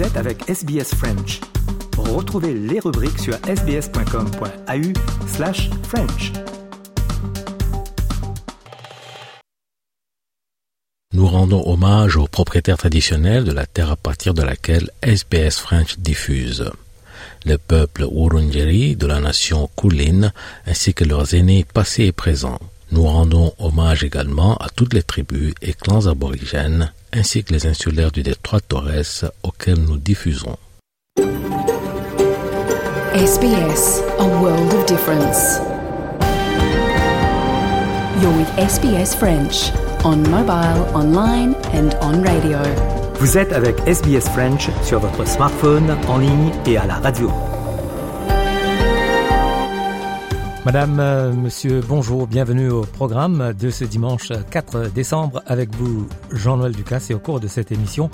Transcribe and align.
Êtes 0.00 0.16
avec 0.16 0.48
SBS 0.48 0.94
French. 0.94 1.40
Retrouvez 1.98 2.54
les 2.54 2.80
rubriques 2.80 3.18
sur 3.18 3.34
sbs.com.au 3.34 4.92
slash 5.26 5.68
French. 5.82 6.32
Nous 11.12 11.26
rendons 11.26 11.62
hommage 11.66 12.16
aux 12.16 12.26
propriétaires 12.26 12.78
traditionnels 12.78 13.44
de 13.44 13.52
la 13.52 13.66
terre 13.66 13.90
à 13.90 13.96
partir 13.96 14.32
de 14.32 14.42
laquelle 14.42 14.88
SBS 15.02 15.58
French 15.58 15.98
diffuse. 15.98 16.70
Le 17.44 17.58
peuple 17.58 18.06
Wurundjeri 18.10 18.96
de 18.96 19.06
la 19.06 19.20
nation 19.20 19.68
Kulin 19.76 20.32
ainsi 20.66 20.94
que 20.94 21.04
leurs 21.04 21.34
aînés 21.34 21.66
passés 21.74 22.04
et 22.04 22.12
présents. 22.12 22.60
Nous 22.92 23.04
rendons 23.04 23.52
hommage 23.58 24.04
également 24.04 24.56
à 24.56 24.68
toutes 24.74 24.94
les 24.94 25.02
tribus 25.02 25.54
et 25.62 25.72
clans 25.74 26.06
aborigènes 26.06 26.92
ainsi 27.12 27.44
que 27.44 27.52
les 27.52 27.66
insulaires 27.66 28.12
du 28.12 28.22
détroit 28.22 28.60
Torres 28.60 29.30
auxquels 29.42 29.80
nous 29.80 29.96
diffusons. 29.96 30.56
SBS, 33.14 34.02
a 34.18 34.24
world 34.40 34.72
of 34.72 34.86
difference. 34.86 35.60
You're 38.20 38.36
with 38.36 38.48
SBS 38.56 39.16
French 39.16 39.72
on 40.04 40.22
mobile, 40.30 40.86
online 40.94 41.54
and 41.74 41.90
on 42.00 42.22
radio. 42.22 42.58
Vous 43.18 43.36
êtes 43.36 43.52
avec 43.52 43.76
SBS 43.86 44.28
French 44.30 44.70
sur 44.82 45.00
votre 45.00 45.26
smartphone, 45.26 45.96
en 46.08 46.18
ligne 46.18 46.52
et 46.66 46.78
à 46.78 46.86
la 46.86 46.94
radio. 46.94 47.30
Madame, 50.66 51.00
euh, 51.00 51.32
Monsieur, 51.32 51.80
bonjour, 51.80 52.26
bienvenue 52.26 52.68
au 52.68 52.82
programme 52.82 53.54
de 53.58 53.70
ce 53.70 53.84
dimanche 53.84 54.30
4 54.50 54.90
décembre 54.90 55.42
avec 55.46 55.74
vous, 55.74 56.06
Jean-Noël 56.30 56.72
Ducasse, 56.72 57.10
et 57.10 57.14
au 57.14 57.18
cours 57.18 57.40
de 57.40 57.48
cette 57.48 57.72
émission, 57.72 58.10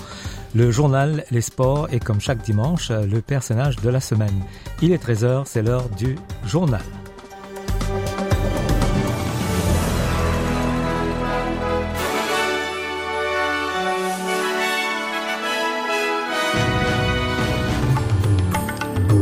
le 0.55 0.71
journal, 0.71 1.25
les 1.29 1.41
sports 1.41 1.89
et 1.91 1.99
comme 1.99 2.21
chaque 2.21 2.41
dimanche, 2.41 2.89
le 2.89 3.19
personnage 3.19 3.75
de 3.75 3.89
la 3.89 3.99
semaine. 3.99 4.43
Il 4.81 4.93
est 4.93 5.03
13h, 5.03 5.43
c'est 5.45 5.61
l'heure 5.61 5.89
du 5.89 6.15
journal. 6.45 6.81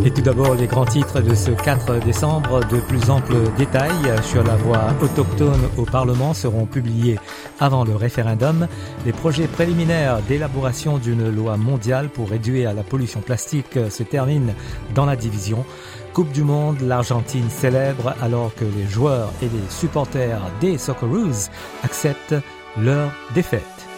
Et 0.05 0.11
tout 0.11 0.21
d'abord, 0.21 0.53
les 0.53 0.67
grands 0.67 0.85
titres 0.85 1.19
de 1.19 1.33
ce 1.33 1.49
4 1.49 2.05
décembre. 2.05 2.59
De 2.67 2.79
plus 2.79 3.09
amples 3.09 3.37
détails 3.57 4.21
sur 4.21 4.43
la 4.43 4.55
voie 4.55 4.93
autochtone 5.01 5.67
au 5.77 5.83
Parlement 5.83 6.35
seront 6.35 6.67
publiés 6.67 7.17
avant 7.59 7.83
le 7.83 7.95
référendum. 7.95 8.67
Les 9.03 9.13
projets 9.13 9.47
préliminaires 9.47 10.21
d'élaboration 10.27 10.99
d'une 10.99 11.31
loi 11.31 11.57
mondiale 11.57 12.09
pour 12.09 12.29
réduire 12.29 12.75
la 12.75 12.83
pollution 12.83 13.21
plastique 13.21 13.79
se 13.89 14.03
terminent 14.03 14.53
dans 14.93 15.07
la 15.07 15.15
division. 15.15 15.65
Coupe 16.13 16.31
du 16.31 16.43
Monde, 16.43 16.81
l'Argentine 16.81 17.49
célèbre 17.49 18.13
alors 18.21 18.53
que 18.53 18.63
les 18.63 18.87
joueurs 18.87 19.33
et 19.41 19.45
les 19.45 19.69
supporters 19.69 20.39
des 20.61 20.77
Socceroos 20.77 21.49
acceptent 21.83 22.35
leur 22.77 23.09
défaite. 23.33 23.94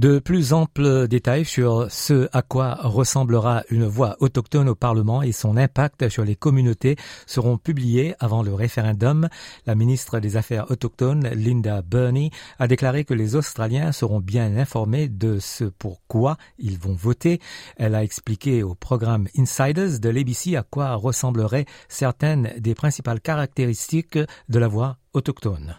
De 0.00 0.18
plus 0.18 0.54
amples 0.54 1.08
détails 1.08 1.44
sur 1.44 1.92
ce 1.92 2.26
à 2.32 2.40
quoi 2.40 2.78
ressemblera 2.80 3.64
une 3.68 3.84
voix 3.84 4.16
autochtone 4.20 4.70
au 4.70 4.74
Parlement 4.74 5.20
et 5.20 5.32
son 5.32 5.58
impact 5.58 6.08
sur 6.08 6.24
les 6.24 6.36
communautés 6.36 6.96
seront 7.26 7.58
publiés 7.58 8.14
avant 8.18 8.42
le 8.42 8.54
référendum. 8.54 9.28
La 9.66 9.74
ministre 9.74 10.18
des 10.18 10.38
Affaires 10.38 10.70
autochtones, 10.70 11.28
Linda 11.34 11.82
Burney, 11.82 12.30
a 12.58 12.66
déclaré 12.66 13.04
que 13.04 13.12
les 13.12 13.36
Australiens 13.36 13.92
seront 13.92 14.20
bien 14.20 14.56
informés 14.56 15.06
de 15.08 15.38
ce 15.38 15.64
pourquoi 15.64 16.38
ils 16.58 16.78
vont 16.78 16.94
voter. 16.94 17.38
Elle 17.76 17.94
a 17.94 18.02
expliqué 18.02 18.62
au 18.62 18.74
programme 18.74 19.28
Insiders 19.36 20.00
de 20.00 20.08
l'ABC 20.08 20.56
à 20.56 20.62
quoi 20.62 20.94
ressembleraient 20.94 21.66
certaines 21.90 22.54
des 22.56 22.74
principales 22.74 23.20
caractéristiques 23.20 24.18
de 24.48 24.58
la 24.58 24.66
voix 24.66 24.96
autochtone. 25.12 25.76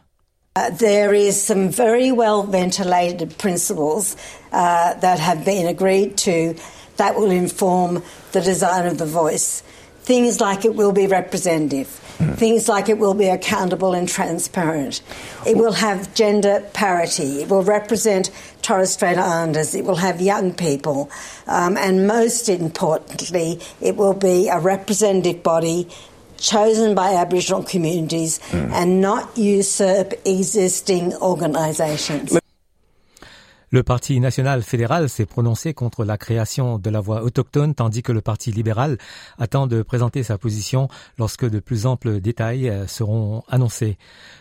Uh, 0.53 0.69
there 0.69 1.13
is 1.13 1.41
some 1.41 1.69
very 1.69 2.12
well 2.12 2.44
ventilated 2.44 3.38
principles 3.38 4.17
uh, 4.51 4.94
that 4.95 5.17
have 5.17 5.45
been 5.45 5.66
agreed 5.66 6.17
to 6.17 6.53
that 6.97 7.16
will 7.16 7.31
inform 7.31 8.03
the 8.34 8.41
design 8.41 8.85
of 8.85 8.97
the 8.97 9.06
voice. 9.06 9.63
Things 10.01 10.41
like 10.41 10.66
it 10.66 10.75
will 10.75 10.91
be 10.91 11.07
representative. 11.07 11.88
Mm. 12.17 12.35
Things 12.35 12.67
like 12.67 12.90
it 12.90 12.97
will 12.97 13.13
be 13.13 13.29
accountable 13.29 13.94
and 13.94 14.09
transparent. 14.09 15.01
It 15.47 15.56
will 15.56 15.72
have 15.72 16.13
gender 16.16 16.59
parity. 16.73 17.44
It 17.44 17.47
will 17.47 17.63
represent 17.63 18.29
Torres 18.61 18.91
Strait 18.91 19.17
Islanders. 19.17 19.73
It 19.73 19.85
will 19.85 19.95
have 19.95 20.19
young 20.19 20.53
people. 20.53 21.09
Um, 21.47 21.78
and 21.78 22.07
most 22.07 22.50
importantly, 22.50 23.61
it 23.79 23.95
will 23.95 24.16
be 24.16 24.50
a 24.50 24.59
representative 24.59 25.44
body 25.44 25.88
chosen 26.41 26.96
by 26.96 27.13
Aboriginal 27.13 27.63
communities 27.63 28.40
mm. 28.50 28.72
and 28.72 29.00
not 29.00 29.38
usurp 29.38 30.13
existing 30.25 31.13
organisations. 31.16 32.41
Le 33.74 33.84
Parti 33.84 34.20
national 34.20 34.64
fédéral 34.64 35.08
s'est 35.08 35.26
prononcé 35.26 35.74
contre 35.74 36.04
la 36.04 36.18
création 36.18 36.78
de 36.78 36.90
la 36.90 37.00
voix 37.00 37.24
autochtone, 37.24 37.74
tandis 37.74 38.04
que 38.04 38.12
le 38.12 38.20
Parti 38.20 38.52
libéral 38.52 38.98
attend 39.40 39.66
de 39.66 39.82
présenter 39.82 40.24
sa 40.24 40.38
position 40.38 40.90
lorsque 41.18 41.50
de 41.50 41.62
plus 41.62 41.86
amples 41.86 42.20
détails 42.20 42.68
euh, 42.68 42.86
seront 42.86 43.44
annoncés. 43.48 43.98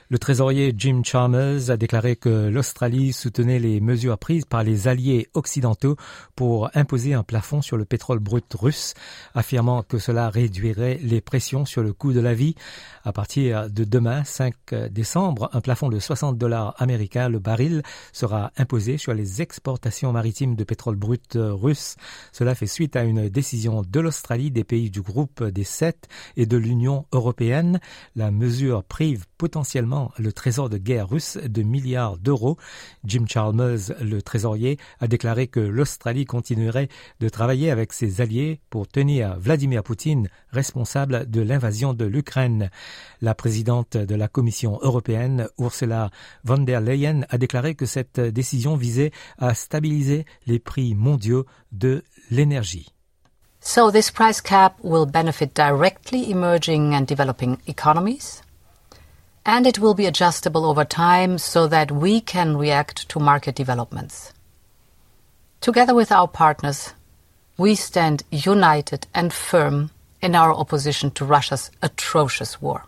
Le 0.09 0.19
trésorier 0.19 0.75
Jim 0.77 1.03
Chalmers 1.05 1.71
a 1.71 1.77
déclaré 1.77 2.17
que 2.17 2.49
l'Australie 2.49 3.13
soutenait 3.13 3.61
les 3.61 3.81
mesures 3.81 4.19
prises 4.19 4.45
par 4.45 4.65
les 4.65 4.89
alliés 4.89 5.29
occidentaux 5.35 5.95
pour 6.35 6.69
imposer 6.75 7.15
un 7.15 7.23
plafond 7.23 7.63
sur 7.63 7.77
le 7.77 7.85
pétrole 7.85 8.19
brut 8.19 8.53
russe, 8.55 8.95
affirmant 9.37 9.85
que 9.85 9.99
cela 9.99 10.29
réduirait 10.29 10.99
les 11.01 11.21
pressions 11.21 11.65
sur 11.65 11.85
le 11.85 11.93
coût 11.93 12.13
de 12.13 12.19
la 12.19 12.35
vie. 12.35 12.57
À 13.05 13.13
partir 13.13 13.71
de 13.71 13.85
demain, 13.85 14.25
5 14.25 14.55
décembre, 14.91 15.49
un 15.53 15.61
plafond 15.61 15.89
de 15.89 16.01
60 16.01 16.37
dollars 16.37 16.75
américains 16.79 17.29
le 17.29 17.39
baril 17.39 17.85
sera 18.13 18.51
imposé 18.57 18.99
sur 18.99 19.15
les 19.15 19.20
exportations 19.41 20.13
maritimes 20.13 20.57
de 20.57 20.65
pétrole 20.65 20.97
brut 20.97 21.37
russe. 21.37 21.97
Cela 22.33 22.55
fait 22.55 22.67
suite 22.67 22.97
à 22.97 23.05
une 23.05 23.29
décision 23.29 23.83
de 23.83 24.01
l'Australie, 24.01 24.51
des 24.51 24.65
pays 24.65 24.91
du 24.91 25.01
groupe 25.01 25.43
des 25.45 25.65
sept 25.65 26.09
et 26.37 26.47
de 26.47 26.57
l'Union 26.57 27.07
européenne. 27.13 27.81
La 28.17 28.31
mesure 28.31 28.85
prive 28.85 29.27
potentiellement 29.41 30.13
le 30.19 30.35
trésor 30.35 30.69
de 30.69 30.77
guerre 30.77 31.09
russe 31.09 31.39
de 31.43 31.63
milliards 31.63 32.19
d'euros. 32.19 32.59
Jim 33.07 33.25
Chalmers, 33.27 33.91
le 33.99 34.21
trésorier, 34.21 34.77
a 35.01 35.07
déclaré 35.07 35.47
que 35.47 35.61
l'Australie 35.61 36.27
continuerait 36.27 36.91
de 37.21 37.29
travailler 37.31 37.71
avec 37.71 37.95
ses 37.95 38.21
alliés 38.21 38.61
pour 38.69 38.87
tenir 38.87 39.39
Vladimir 39.39 39.83
Poutine 39.83 40.29
responsable 40.51 41.31
de 41.31 41.41
l'invasion 41.41 41.95
de 41.95 42.05
l'Ukraine. 42.05 42.69
La 43.23 43.35
présidente 43.35 43.97
de 43.97 44.15
la 44.15 44.29
Commission 44.29 44.79
européenne, 44.83 45.49
Ursula 45.59 46.11
von 46.45 46.59
der 46.59 46.83
Leyen, 46.83 47.25
a 47.31 47.39
déclaré 47.39 47.75
que 47.75 47.87
cette 47.87 48.21
décision 48.21 48.77
visait 48.77 49.11
à 49.39 49.55
stabiliser 49.55 50.27
les 50.47 50.59
prix 50.59 50.95
mondiaux 50.95 51.47
de 51.73 52.05
l'énergie. 52.31 52.93
So 53.63 53.91
this 53.91 54.11
price 54.11 54.43
cap 54.43 54.75
will 54.83 55.07
benefit 55.07 55.55
directly 55.55 56.31
emerging 56.31 56.95
and 56.95 57.07
developing 57.07 57.57
economies 57.67 58.43
and 59.45 59.67
it 59.67 59.79
will 59.79 59.95
be 59.95 60.07
adjustable 60.07 60.65
over 60.65 60.85
time 60.85 61.39
so 61.39 61.67
that 61.67 61.91
we 61.91 62.21
can 62.21 62.57
react 62.57 63.09
to 63.09 63.19
market 63.19 63.55
developments. 63.55 64.33
Together 65.61 65.95
with 65.95 66.13
our 66.13 66.29
partners, 66.29 66.95
we 67.57 67.75
stand 67.75 68.23
united 68.31 69.07
and 69.15 69.33
firm 69.33 69.91
in 70.23 70.35
our 70.35 70.53
opposition 70.53 71.11
to 71.13 71.25
Russia's 71.25 71.71
atrocious 71.83 72.61
war. 72.61 72.85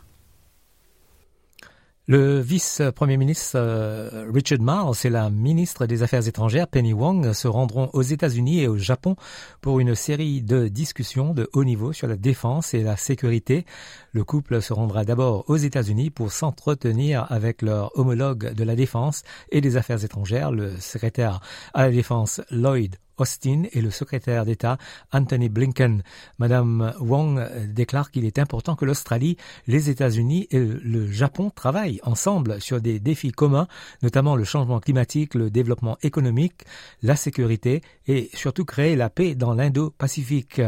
Le 2.09 2.41
vice-premier 2.41 3.17
ministre 3.17 3.53
euh, 3.55 4.29
Richard 4.35 4.61
Marles 4.61 4.97
et 5.05 5.09
la 5.09 5.31
ministre 5.31 5.87
des 5.87 6.03
Affaires 6.03 6.27
étrangères 6.27 6.67
Penny 6.67 6.93
Wong 6.93 7.33
se 7.33 7.47
rendront 7.47 7.91
aux 7.93 8.03
États-Unis 8.03 8.59
et 8.59 8.67
au 8.67 8.77
Japon 8.77 9.15
pour 9.61 9.79
une 9.79 9.95
série 9.95 10.43
de 10.43 10.67
discussions 10.67 11.33
de 11.33 11.49
haut 11.53 11.63
niveau 11.63 11.93
sur 11.93 12.09
la 12.09 12.17
défense 12.17 12.75
et 12.75 12.83
la 12.83 12.97
sécurité. 12.97 13.67
Le 14.11 14.25
couple 14.25 14.61
se 14.61 14.73
rendra 14.73 15.05
d'abord 15.05 15.45
aux 15.49 15.57
États-Unis 15.57 16.11
pour 16.11 16.33
s'entretenir 16.33 17.31
avec 17.31 17.63
leur 17.63 17.97
homologue 17.97 18.53
de 18.53 18.65
la 18.65 18.75
défense 18.75 19.23
et 19.53 19.61
des 19.61 19.77
affaires 19.77 20.03
étrangères, 20.03 20.51
le 20.51 20.77
secrétaire 20.81 21.41
à 21.73 21.85
la 21.85 21.93
défense 21.93 22.41
Lloyd 22.51 22.97
Austin 23.23 23.63
et 23.73 23.81
le 23.81 23.91
secrétaire 23.91 24.45
d'État 24.45 24.79
Anthony 25.13 25.49
Blinken. 25.49 26.03
Madame 26.39 26.93
Wong 26.99 27.41
déclare 27.69 28.11
qu'il 28.11 28.25
est 28.25 28.39
important 28.39 28.75
que 28.75 28.85
l'Australie, 28.85 29.37
les 29.67 29.91
États-Unis 29.91 30.49
et 30.51 30.59
le 30.59 31.11
Japon 31.11 31.51
travaillent 31.55 32.01
ensemble 32.03 32.61
sur 32.61 32.81
des 32.81 32.99
défis 32.99 33.33
communs, 33.33 33.69
notamment 34.03 34.35
le 34.35 34.45
changement 34.45 34.81
climatique, 34.81 35.35
le 35.35 35.51
développement 35.51 35.97
économique, 36.03 36.65
la 37.03 37.17
sécurité 37.17 37.83
et 38.07 38.29
surtout 38.35 38.65
créer 38.65 38.97
la 38.97 39.09
paix 39.09 39.35
dans 39.35 39.55
l'Indo-Pacifique. 39.55 40.61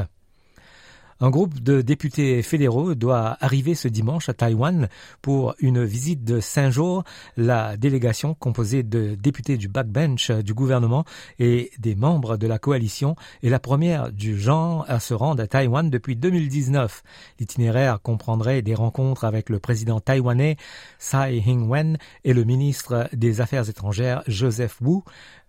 Un 1.20 1.31
groupe 1.31 1.61
de 1.61 1.81
députés 1.81 2.43
fédéraux 2.43 2.94
doit 2.94 3.37
arriver 3.40 3.75
ce 3.75 3.87
dimanche 3.88 4.28
à 4.28 4.34
Taïwan 4.34 4.88
pour 5.22 5.55
une 5.61 5.84
visite 5.84 6.25
de 6.25 6.40
cinq 6.40 6.70
jours. 6.70 7.05
La 7.37 7.76
délégation, 7.76 8.34
composée 8.34 8.82
de 8.82 9.14
députés 9.14 9.56
du 9.56 9.69
backbench 9.69 10.31
du 10.31 10.55
gouvernement 10.55 11.05
et 11.38 11.70
des 11.78 11.94
membres 11.94 12.37
de 12.37 12.46
la 12.46 12.58
coalition, 12.58 13.14
est 13.43 13.49
la 13.49 13.61
première 13.61 14.12
du 14.12 14.38
genre 14.38 14.84
à 14.88 14.99
se 14.99 15.14
rendre 15.14 15.43
à 15.43 15.46
Taïwan 15.46 15.88
depuis 15.88 16.16
2019. 16.16 17.02
L'itinéraire 17.38 18.02
comprendrait 18.02 18.62
des 18.62 18.75
rencontres 18.75 19.25
avec 19.25 19.50
le 19.50 19.60
président 19.60 20.00
taïwanais 20.00 20.56
Tsai 20.99 21.43
Ing-wen 21.46 21.96
et 22.25 22.34
le 22.34 22.44
ministre 22.44 23.08
des 23.12 23.40
Affaires 23.40 23.69
étrangères 23.69 24.22
Joseph 24.26 24.81
Wu. 24.81 25.02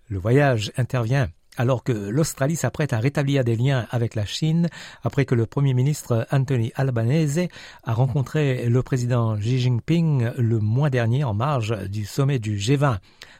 Le 0.09 0.19
voyage 0.19 0.71
intervient 0.77 1.29
alors 1.57 1.83
que 1.83 1.91
l'Australie 1.91 2.55
s'apprête 2.55 2.93
à 2.93 2.99
rétablir 2.99 3.43
des 3.43 3.55
liens 3.55 3.87
avec 3.91 4.15
la 4.15 4.25
Chine 4.25 4.67
après 5.03 5.25
que 5.25 5.35
le 5.35 5.45
Premier 5.45 5.73
ministre 5.73 6.27
Anthony 6.31 6.71
Albanese 6.75 7.47
a 7.83 7.93
rencontré 7.93 8.67
le 8.67 8.83
président 8.83 9.35
Xi 9.37 9.59
Jinping 9.59 10.31
le 10.37 10.59
mois 10.59 10.89
dernier 10.89 11.23
en 11.23 11.33
marge 11.33 11.75
du 11.89 12.05
sommet 12.05 12.39
du 12.39 12.57
G20. 12.57 12.97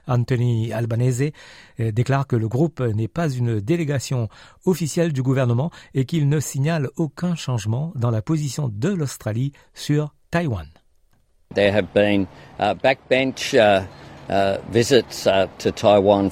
Anthony 0.07 0.71
Albanese 0.71 1.31
euh, 1.79 1.91
déclare 1.91 2.27
que 2.27 2.35
le 2.35 2.47
groupe 2.47 2.79
n'est 2.79 3.07
pas 3.07 3.29
une 3.29 3.59
délégation 3.59 4.29
officielle 4.65 5.13
du 5.13 5.23
gouvernement 5.23 5.71
et 5.93 6.05
qu'il 6.05 6.29
ne 6.29 6.39
signale 6.39 6.89
aucun 6.97 7.35
changement 7.35 7.91
dans 7.95 8.11
la 8.11 8.21
position 8.21 8.69
de 8.69 8.89
l'Australie 8.89 9.51
sur 9.73 10.13
Taïwan. 10.31 10.67
Uh, 11.55 11.61
uh, 11.61 11.85
uh, 14.29 15.71
Taiwan 15.71 16.29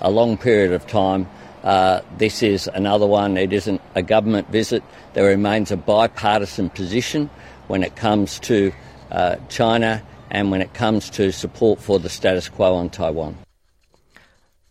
a 0.00 0.10
long 0.10 0.36
period 0.36 0.72
of 0.72 0.86
time. 0.86 1.28
Uh, 1.64 2.00
this 2.18 2.42
is 2.42 2.68
another 2.74 3.06
one. 3.06 3.36
It 3.36 3.52
isn't 3.52 3.80
a 3.94 4.02
government 4.02 4.48
visit. 4.50 4.82
There 5.14 5.26
remains 5.26 5.70
a 5.70 5.76
bipartisan 5.76 6.70
position 6.70 7.30
when 7.66 7.82
it 7.82 7.96
comes 7.96 8.38
to 8.40 8.72
uh, 9.10 9.36
China 9.48 10.02
and 10.30 10.50
when 10.50 10.60
it 10.60 10.72
comes 10.74 11.10
to 11.10 11.32
support 11.32 11.80
for 11.80 11.98
the 11.98 12.08
status 12.08 12.48
quo 12.48 12.74
on 12.74 12.90
Taiwan. 12.90 13.36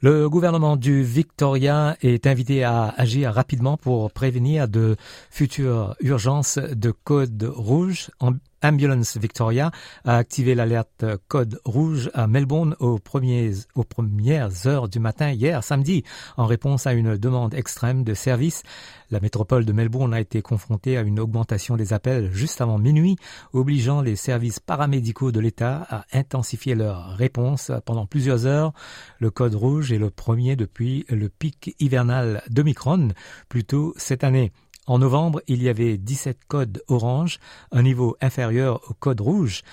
Le 0.01 0.29
gouvernement 0.29 0.77
du 0.77 1.01
Victoria 1.01 1.97
est 2.03 2.27
invité 2.27 2.63
à 2.63 2.93
agir 2.97 3.33
rapidement 3.33 3.77
pour 3.77 4.11
prévenir 4.11 4.67
de 4.67 4.95
futures 5.31 5.95
urgences 6.01 6.59
de 6.59 6.91
code 6.91 7.51
rouge 7.51 8.11
en 8.19 8.33
Ambulance 8.63 9.17
Victoria 9.17 9.71
a 10.03 10.17
activé 10.17 10.55
l'alerte 10.55 11.05
code 11.27 11.59
rouge 11.63 12.09
à 12.15 12.25
Melbourne 12.25 12.75
aux, 12.79 12.97
premières 12.97 14.67
heures 14.67 14.89
du 14.89 14.99
matin 14.99 15.31
hier 15.31 15.63
samedi 15.63 16.03
en 16.37 16.47
réponse 16.47 16.87
à 16.87 16.93
une 16.93 17.17
demande 17.17 17.53
extrême 17.53 18.03
de 18.03 18.15
service. 18.15 18.63
La 19.11 19.19
métropole 19.19 19.63
de 19.63 19.73
Melbourne 19.73 20.13
a 20.13 20.19
été 20.19 20.41
confrontée 20.41 20.97
à 20.97 21.01
une 21.01 21.19
augmentation 21.19 21.77
des 21.77 21.93
appels 21.93 22.31
juste 22.33 22.59
avant 22.59 22.79
minuit, 22.79 23.15
obligeant 23.53 24.01
les 24.01 24.15
services 24.15 24.59
paramédicaux 24.59 25.31
de 25.31 25.39
l'État 25.39 25.85
à 25.89 26.05
intensifier 26.13 26.73
leur 26.73 27.15
réponse 27.15 27.71
pendant 27.85 28.07
plusieurs 28.07 28.47
heures. 28.47 28.73
Le 29.19 29.29
code 29.29 29.55
rouge 29.55 29.91
est 29.91 29.99
le 29.99 30.09
premier 30.09 30.55
depuis 30.55 31.05
le 31.09 31.29
pic 31.29 31.75
hivernal 31.79 32.41
d'Omicron, 32.49 33.09
plus 33.49 33.65
tôt 33.65 33.93
cette 33.97 34.23
année. 34.23 34.51
En 34.87 34.99
novembre, 34.99 35.41
il 35.47 35.61
y 35.61 35.67
avait 35.67 35.97
17 35.97 36.39
codes 36.47 36.81
orange, 36.87 37.39
un 37.73 37.83
niveau 37.83 38.15
inférieur 38.21 38.81
au 38.89 38.93
code 38.93 39.19
rouge. 39.19 39.63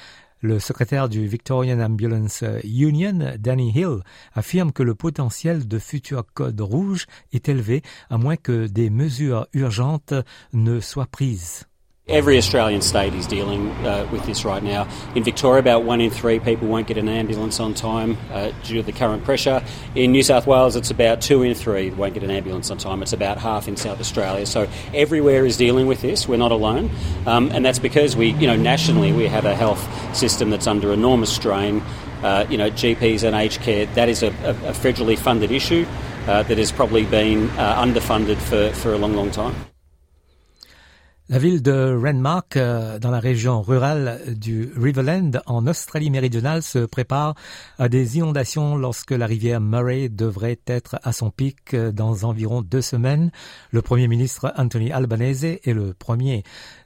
Le 0.40 0.58
secrétaire 0.58 1.08
du 1.08 1.26
Victorian 1.28 1.78
Ambulance 1.80 2.42
Union, 2.64 3.36
Danny 3.38 3.70
Hill, 3.70 4.00
affirme 4.34 4.72
que 4.72 4.82
le 4.82 4.96
potentiel 4.96 5.68
de 5.68 5.78
futurs 5.78 6.26
codes 6.34 6.60
rouges 6.60 7.06
est 7.32 7.48
élevé 7.48 7.82
à 8.10 8.18
moins 8.18 8.36
que 8.36 8.66
des 8.66 8.90
mesures 8.90 9.46
urgentes 9.52 10.14
ne 10.52 10.80
soient 10.80 11.06
prises. 11.06 11.64
Every 12.06 12.36
Australian 12.36 12.82
state 12.82 13.14
is 13.14 13.26
dealing 13.26 13.70
uh, 13.70 14.06
with 14.12 14.26
this 14.26 14.44
right 14.44 14.62
now. 14.62 14.86
In 15.14 15.24
Victoria, 15.24 15.58
about 15.58 15.84
one 15.84 16.02
in 16.02 16.10
three 16.10 16.38
people 16.38 16.68
won't 16.68 16.86
get 16.86 16.98
an 16.98 17.08
ambulance 17.08 17.60
on 17.60 17.72
time 17.72 18.18
uh, 18.30 18.50
due 18.62 18.76
to 18.76 18.82
the 18.82 18.92
current 18.92 19.24
pressure. 19.24 19.64
In 19.94 20.12
New 20.12 20.22
South 20.22 20.46
Wales, 20.46 20.76
it's 20.76 20.90
about 20.90 21.22
two 21.22 21.42
in 21.42 21.54
three 21.54 21.88
won't 21.88 22.12
get 22.12 22.22
an 22.22 22.30
ambulance 22.30 22.70
on 22.70 22.76
time. 22.76 23.00
It's 23.00 23.14
about 23.14 23.38
half 23.38 23.68
in 23.68 23.78
South 23.78 24.00
Australia. 24.00 24.44
So 24.44 24.68
everywhere 24.92 25.46
is 25.46 25.56
dealing 25.56 25.86
with 25.86 26.02
this. 26.02 26.28
We're 26.28 26.36
not 26.36 26.52
alone, 26.52 26.90
um, 27.24 27.50
and 27.52 27.64
that's 27.64 27.78
because 27.78 28.14
we, 28.16 28.32
you 28.34 28.46
know, 28.46 28.56
nationally 28.56 29.10
we 29.14 29.26
have 29.26 29.46
a 29.46 29.54
health 29.54 29.82
system 30.14 30.50
that's 30.50 30.66
under 30.66 30.92
enormous 30.92 31.32
strain. 31.34 31.82
Uh, 32.22 32.46
you 32.50 32.58
know, 32.58 32.70
GPs 32.70 33.24
and 33.24 33.34
aged 33.34 33.62
care. 33.62 33.86
That 33.86 34.10
is 34.10 34.22
a, 34.22 34.28
a, 34.28 34.72
federally 34.72 35.18
funded 35.18 35.50
issue 35.50 35.86
uh, 36.26 36.42
that 36.42 36.56
has 36.56 36.72
probably 36.72 37.04
been 37.04 37.50
uh, 37.50 37.82
underfunded 37.82 38.36
for, 38.36 38.74
for 38.78 38.94
a 38.94 38.98
long, 38.98 39.14
long 39.14 39.30
time. 39.30 39.54
La 41.30 41.38
ville 41.38 41.62
de 41.62 41.98
Renmark, 41.98 42.58
euh, 42.58 42.98
dans 42.98 43.10
la 43.10 43.18
région 43.18 43.62
rurale 43.62 44.20
du 44.36 44.70
Riverland, 44.76 45.40
en 45.46 45.66
Australie 45.66 46.10
méridionale, 46.10 46.62
se 46.62 46.80
prépare 46.80 47.34
à 47.78 47.88
des 47.88 48.18
inondations 48.18 48.76
lorsque 48.76 49.12
la 49.12 49.24
rivière 49.24 49.58
Murray 49.58 50.10
devrait 50.10 50.60
être 50.66 50.96
à 51.02 51.14
son 51.14 51.30
pic 51.30 51.72
euh, 51.72 51.92
dans 51.92 52.24
environ 52.24 52.60
deux 52.60 52.82
semaines. 52.82 53.30
Le 53.70 53.80
premier 53.80 54.06
ministre 54.06 54.52
Anthony 54.58 54.92
Albanese 54.92 55.44
et 55.44 55.72
le 55.72 55.94
premier 55.94 56.42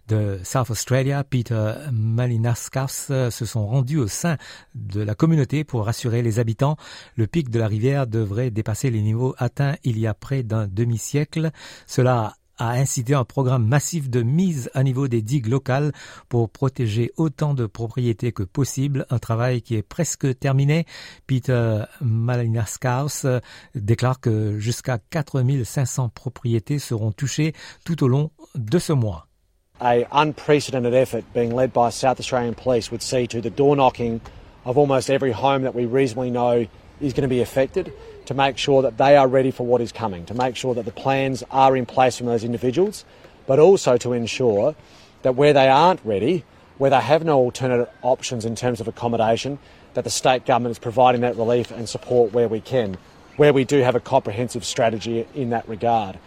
de 0.06 0.38
South 0.44 0.70
Australia, 0.70 1.24
Peter 1.24 1.74
Malinauskas, 1.92 3.08
euh, 3.10 3.30
se 3.32 3.44
sont 3.44 3.66
rendus 3.66 3.98
au 3.98 4.06
sein 4.06 4.36
de 4.76 5.00
la 5.00 5.16
communauté 5.16 5.64
pour 5.64 5.84
rassurer 5.84 6.22
les 6.22 6.38
habitants. 6.38 6.76
Le 7.16 7.26
pic 7.26 7.50
de 7.50 7.58
la 7.58 7.66
rivière 7.66 8.06
devrait 8.06 8.52
dépasser 8.52 8.90
les 8.90 9.02
niveaux 9.02 9.34
atteints 9.36 9.74
il 9.82 9.98
y 9.98 10.06
a 10.06 10.14
près 10.14 10.44
d'un 10.44 10.68
demi-siècle. 10.68 11.50
Cela 11.88 12.34
a 12.58 12.72
incité 12.72 13.14
un 13.14 13.24
programme 13.24 13.66
massif 13.66 14.10
de 14.10 14.22
mise 14.22 14.70
à 14.74 14.82
niveau 14.82 15.08
des 15.08 15.22
digues 15.22 15.46
locales 15.46 15.92
pour 16.28 16.50
protéger 16.50 17.12
autant 17.16 17.54
de 17.54 17.66
propriétés 17.66 18.32
que 18.32 18.42
possible, 18.42 19.06
un 19.10 19.18
travail 19.18 19.62
qui 19.62 19.76
est 19.76 19.82
presque 19.82 20.38
terminé. 20.38 20.84
Peter 21.26 21.82
Malinaskaus 22.00 23.26
déclare 23.74 24.20
que 24.20 24.58
jusqu'à 24.58 24.98
4500 24.98 26.10
propriétés 26.10 26.78
seront 26.78 27.12
touchées 27.12 27.54
tout 27.84 28.02
au 28.02 28.08
long 28.08 28.30
de 28.54 28.78
ce 28.78 28.92
mois. 28.92 29.26
Unprecedented 29.80 30.92
effort 30.92 31.22
being 31.34 31.54
led 31.54 31.72
by 31.72 31.90
South 31.90 32.18
Australian 32.18 32.54
Police 32.54 32.90
would 32.90 33.02
see 33.02 33.28
to 33.28 33.40
the 33.40 33.50
door 33.50 33.76
knocking 33.76 34.20
of 34.64 34.76
almost 34.76 35.08
every 35.08 35.32
home 35.32 35.62
that 35.62 35.74
we 35.74 35.86
reasonably 35.86 36.30
know 36.30 36.66
is 37.00 37.12
going 37.12 37.22
to 37.22 37.28
be 37.28 37.40
affected. 37.40 37.92
To 38.28 38.34
make 38.34 38.58
sure 38.58 38.82
that 38.82 38.98
they 38.98 39.16
are 39.16 39.26
ready 39.26 39.50
for 39.50 39.64
what 39.64 39.80
is 39.80 39.90
coming, 39.90 40.26
to 40.26 40.34
make 40.34 40.54
sure 40.54 40.74
that 40.74 40.84
the 40.84 40.92
plans 40.92 41.42
are 41.50 41.74
in 41.74 41.86
place 41.86 42.18
from 42.18 42.26
those 42.26 42.44
individuals, 42.44 43.06
but 43.46 43.58
also 43.58 43.96
to 43.96 44.12
ensure 44.12 44.76
that 45.22 45.34
where 45.34 45.54
they 45.54 45.66
aren't 45.66 45.98
ready, 46.04 46.44
where 46.76 46.90
they 46.90 47.00
have 47.00 47.24
no 47.24 47.38
alternative 47.38 47.88
options 48.02 48.44
in 48.44 48.54
terms 48.54 48.82
of 48.82 48.86
accommodation, 48.86 49.58
that 49.94 50.04
the 50.04 50.10
state 50.10 50.44
government 50.44 50.72
is 50.72 50.78
providing 50.78 51.22
that 51.22 51.36
relief 51.36 51.70
and 51.70 51.88
support 51.88 52.34
where 52.34 52.48
we 52.48 52.60
can, 52.60 52.98
where 53.38 53.54
we 53.54 53.64
do 53.64 53.78
have 53.78 53.94
a 53.94 54.00
comprehensive 54.00 54.62
strategy 54.62 55.26
in 55.34 55.48
that 55.48 55.66
regard. 55.66 56.18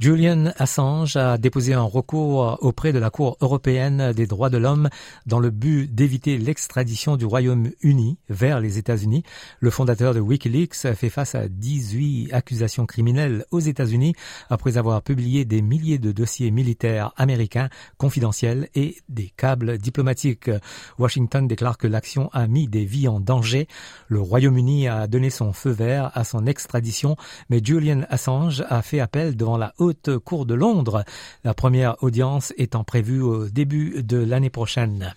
Julian 0.00 0.52
Assange 0.58 1.16
a 1.16 1.38
déposé 1.38 1.72
un 1.72 1.82
recours 1.82 2.58
auprès 2.62 2.92
de 2.92 2.98
la 2.98 3.10
Cour 3.10 3.36
européenne 3.40 4.12
des 4.12 4.26
droits 4.26 4.50
de 4.50 4.58
l'homme 4.58 4.88
dans 5.26 5.38
le 5.38 5.50
but 5.50 5.94
d'éviter 5.94 6.36
l'extradition 6.36 7.16
du 7.16 7.24
Royaume-Uni 7.24 8.18
vers 8.28 8.58
les 8.58 8.78
États-Unis. 8.78 9.22
Le 9.60 9.70
fondateur 9.70 10.12
de 10.12 10.18
Wikileaks 10.18 10.94
fait 10.94 11.10
face 11.10 11.36
à 11.36 11.48
18 11.48 12.32
accusations 12.32 12.86
criminelles 12.86 13.44
aux 13.52 13.60
États-Unis 13.60 14.14
après 14.50 14.78
avoir 14.78 15.00
publié 15.00 15.44
des 15.44 15.62
milliers 15.62 15.98
de 15.98 16.10
dossiers 16.10 16.50
militaires 16.50 17.12
américains 17.16 17.68
confidentiels 17.96 18.68
et 18.74 18.96
des 19.08 19.32
câbles 19.36 19.78
diplomatiques. 19.78 20.50
Washington 20.98 21.46
déclare 21.46 21.78
que 21.78 21.86
l'action 21.86 22.30
a 22.32 22.48
mis 22.48 22.66
des 22.66 22.84
vies 22.84 23.06
en 23.06 23.20
danger. 23.20 23.68
Le 24.08 24.20
Royaume-Uni 24.20 24.88
a 24.88 25.06
donné 25.06 25.30
son 25.30 25.52
feu 25.52 25.70
vert 25.70 26.10
à 26.14 26.24
son 26.24 26.46
extradition, 26.46 27.16
mais 27.48 27.60
Julian 27.62 28.02
Assange 28.08 28.64
a 28.68 28.82
fait 28.82 28.98
appel 28.98 29.36
devant 29.36 29.56
la 29.56 29.72
Haute 29.84 30.16
Cour 30.16 30.46
de 30.46 30.54
Londres, 30.54 31.04
la 31.44 31.52
première 31.52 32.02
audience 32.02 32.54
étant 32.56 32.84
prévue 32.84 33.20
au 33.20 33.50
début 33.50 34.02
de 34.02 34.16
l'année 34.16 34.48
prochaine. 34.48 35.14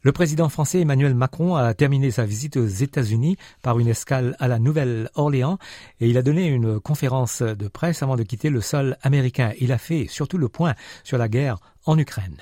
Le 0.00 0.12
président 0.12 0.48
français 0.48 0.80
Emmanuel 0.80 1.14
Macron 1.14 1.54
a 1.54 1.74
terminé 1.74 2.10
sa 2.10 2.24
visite 2.24 2.56
aux 2.56 2.66
États-Unis 2.66 3.36
par 3.60 3.78
une 3.78 3.88
escale 3.88 4.34
à 4.40 4.48
la 4.48 4.58
Nouvelle-Orléans 4.58 5.58
et 6.00 6.08
il 6.08 6.16
a 6.16 6.22
donné 6.22 6.46
une 6.46 6.80
conférence 6.80 7.42
de 7.42 7.68
presse 7.68 8.02
avant 8.02 8.16
de 8.16 8.22
quitter 8.22 8.48
le 8.48 8.62
sol 8.62 8.96
américain. 9.02 9.52
Il 9.60 9.72
a 9.72 9.78
fait 9.78 10.06
surtout 10.08 10.38
le 10.38 10.48
point 10.48 10.74
sur 11.02 11.18
la 11.18 11.28
guerre 11.28 11.58
en 11.84 11.98
Ukraine. 11.98 12.38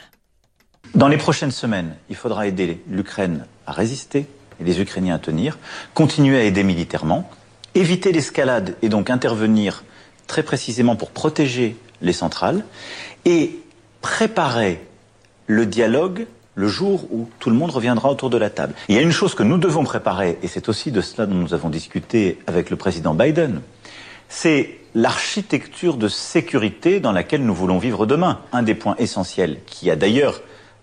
Dans 0.95 1.09
les 1.09 1.19
prochaines 1.19 1.51
semaines, 1.51 1.97
il 2.11 2.15
faudra 2.15 2.47
aider 2.47 2.81
l'Ukraine 2.89 3.45
à 3.67 3.73
résister 3.73 4.27
et 4.61 4.65
les 4.65 4.81
Ukrainiens 4.81 5.17
à 5.17 5.19
tenir, 5.19 5.59
continuer 5.95 6.39
à 6.39 6.45
aider 6.45 6.63
militairement, 6.63 7.29
éviter 7.75 8.13
l'escalade 8.13 8.77
et 8.83 8.89
donc 8.89 9.11
intervenir 9.11 9.83
très 10.33 10.43
précisément 10.43 10.97
pour 10.97 11.11
protéger 11.11 11.77
les 12.01 12.15
centrales 12.15 12.65
et 13.27 13.61
préparer 14.01 14.81
le 15.47 15.67
dialogue 15.67 16.27
le 16.55 16.69
jour 16.69 17.05
où 17.11 17.29
tout 17.39 17.51
le 17.51 17.57
monde 17.57 17.71
reviendra 17.71 18.11
autour 18.11 18.31
de 18.31 18.39
la 18.39 18.49
table. 18.49 18.73
Il 18.89 18.95
y 18.95 18.99
a 18.99 19.03
une 19.03 19.13
chose 19.13 19.35
que 19.35 19.43
nous 19.43 19.59
devons 19.59 19.85
préparer, 19.85 20.39
et 20.43 20.49
c'est 20.49 20.71
aussi 20.71 20.91
de 20.91 21.03
cela 21.03 21.27
dont 21.27 21.35
nous 21.35 21.53
avons 21.53 21.69
discuté 21.69 22.39
avec 22.47 22.71
le 22.71 22.77
président 22.77 23.13
Biden, 23.13 23.61
c'est 24.31 24.79
l'architecture 24.95 25.99
de 25.99 26.09
sécurité 26.09 26.99
dans 26.99 27.13
laquelle 27.13 27.45
nous 27.45 27.55
voulons 27.55 27.77
vivre 27.77 28.07
demain. 28.07 28.41
Un 28.53 28.63
des 28.63 28.75
points 28.75 28.97
essentiels 28.97 29.59
qui 29.67 29.91
a 29.91 29.97
d'ailleurs, 29.97 30.41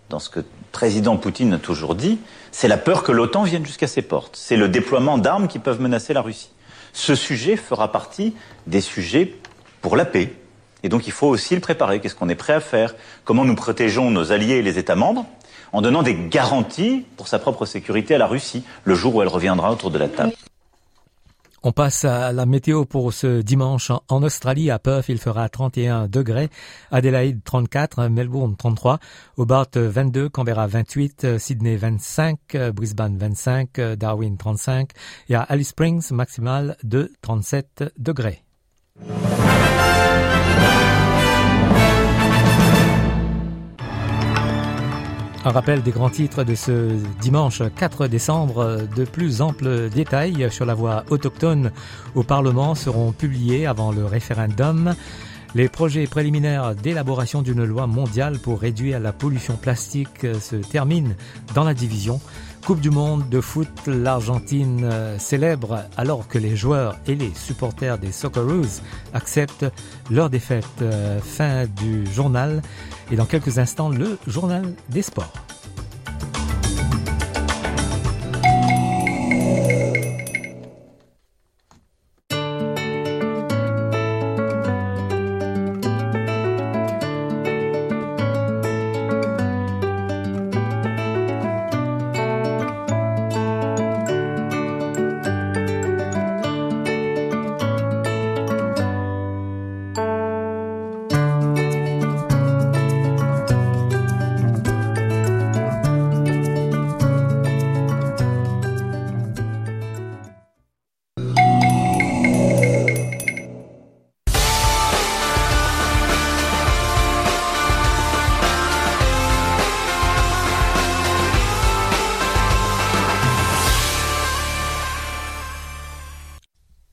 dans 0.10 0.20
ce 0.20 0.30
que 0.30 0.42
président 0.72 1.18
Poutine 1.18 1.54
a 1.54 1.58
toujours 1.58 1.96
dit, 1.96 2.20
c'est 2.52 2.68
la 2.68 2.78
peur 2.78 3.02
que 3.02 3.12
l'OTAN 3.12 3.44
vienne 3.44 3.66
jusqu'à 3.66 3.88
ses 3.88 4.04
portes. 4.04 4.36
C'est 4.36 4.58
le 4.58 4.70
déploiement 4.70 5.18
d'armes 5.18 5.48
qui 5.48 5.58
peuvent 5.58 5.82
menacer 5.82 6.14
la 6.14 6.22
Russie. 6.22 6.52
Ce 7.00 7.16
sujet 7.16 7.56
fera 7.56 7.94
partie 7.94 8.36
des 8.68 8.82
sujets 8.82 9.34
pour 9.82 9.96
la 9.96 10.04
paix. 10.04 10.34
Et 10.84 10.90
donc 10.90 11.08
il 11.08 11.14
faut 11.14 11.28
aussi 11.28 11.56
le 11.56 11.62
préparer. 11.62 12.02
Qu'est-ce 12.02 12.14
qu'on 12.14 12.28
est 12.28 12.36
prêt 12.36 12.52
à 12.52 12.60
faire? 12.60 12.94
Comment 13.24 13.46
nous 13.46 13.56
protégeons 13.56 14.12
nos 14.12 14.34
alliés 14.34 14.56
et 14.56 14.62
les 14.62 14.78
États 14.78 14.98
membres? 14.98 15.26
En 15.72 15.82
donnant 15.82 16.04
des 16.04 16.14
garanties 16.28 17.06
pour 17.16 17.30
sa 17.30 17.40
propre 17.40 17.66
sécurité 17.66 18.16
à 18.16 18.18
la 18.18 18.28
Russie 18.28 18.64
le 18.84 18.96
jour 18.96 19.16
où 19.16 19.22
elle 19.22 19.30
reviendra 19.30 19.72
autour 19.72 19.92
de 19.92 19.98
la 19.98 20.10
table. 20.10 20.34
On 21.64 21.72
passe 21.72 22.06
à 22.06 22.32
la 22.32 22.46
météo 22.46 22.86
pour 22.86 23.12
ce 23.14 23.42
dimanche. 23.42 23.92
En 24.08 24.24
Australie. 24.24 24.72
À 24.72 24.80
Perth, 24.80 25.10
il 25.10 25.18
fera 25.18 25.50
31 25.50 26.08
degrés. 26.08 26.50
Adelaide 26.92 27.44
34, 27.44 28.08
Melbourne 28.08 28.56
33, 28.56 29.00
Hobart 29.38 29.68
22, 29.74 30.30
Canberra 30.30 30.68
28, 30.68 31.38
Sydney 31.38 31.76
25, 31.76 32.40
Brisbane 32.74 33.18
25, 33.18 33.80
Darwin 33.98 34.38
35 34.38 34.90
et 35.30 35.36
à 35.36 35.42
Alice 35.42 35.70
Springs 35.70 36.12
maximal 36.12 36.78
de 36.84 37.12
37 37.22 37.94
degrés. 37.98 38.44
Un 45.46 45.52
rappel 45.52 45.82
des 45.84 45.92
grands 45.92 46.10
titres 46.10 46.44
de 46.44 46.54
ce 46.54 46.98
dimanche 47.22 47.62
4 47.78 48.08
décembre. 48.08 48.80
De 48.94 49.06
plus 49.06 49.42
amples 49.42 49.90
détails 49.90 50.52
sur 50.52 50.66
la 50.66 50.74
voie 50.74 51.06
autochtone 51.10 51.72
au 52.14 52.24
Parlement 52.24 52.76
seront 52.76 53.14
publiés 53.14 53.66
avant 53.66 53.94
le 53.94 54.06
référendum. 54.06 54.96
Les 55.56 55.70
projets 55.70 56.08
préliminaires 56.08 56.76
d'élaboration 56.76 57.42
d'une 57.42 57.64
loi 57.64 57.88
mondiale 57.88 58.38
pour 58.38 58.60
réduire 58.60 59.00
la 59.00 59.14
pollution 59.14 59.56
plastique 59.56 60.28
se 60.40 60.58
terminent 60.58 61.16
dans 61.56 61.64
la 61.64 61.74
division. 61.74 62.20
Coupe 62.66 62.82
du 62.82 62.92
monde 62.92 63.28
de 63.30 63.40
foot, 63.40 63.70
l'Argentine 63.88 64.88
célèbre 65.18 65.86
alors 65.96 66.28
que 66.28 66.38
les 66.38 66.56
joueurs 66.58 66.98
et 67.08 67.16
les 67.16 67.32
supporters 67.34 67.98
des 67.98 68.12
Socceroos 68.12 68.82
acceptent 69.14 69.66
leur 70.12 70.30
défaite. 70.30 70.84
Fin 71.24 71.66
du 71.66 72.06
journal 72.14 72.62
et 73.12 73.16
dans 73.16 73.26
quelques 73.26 73.60
instants 73.60 73.90
le 73.90 74.18
journal 74.28 74.74
des 74.90 75.02
sports. 75.02 75.34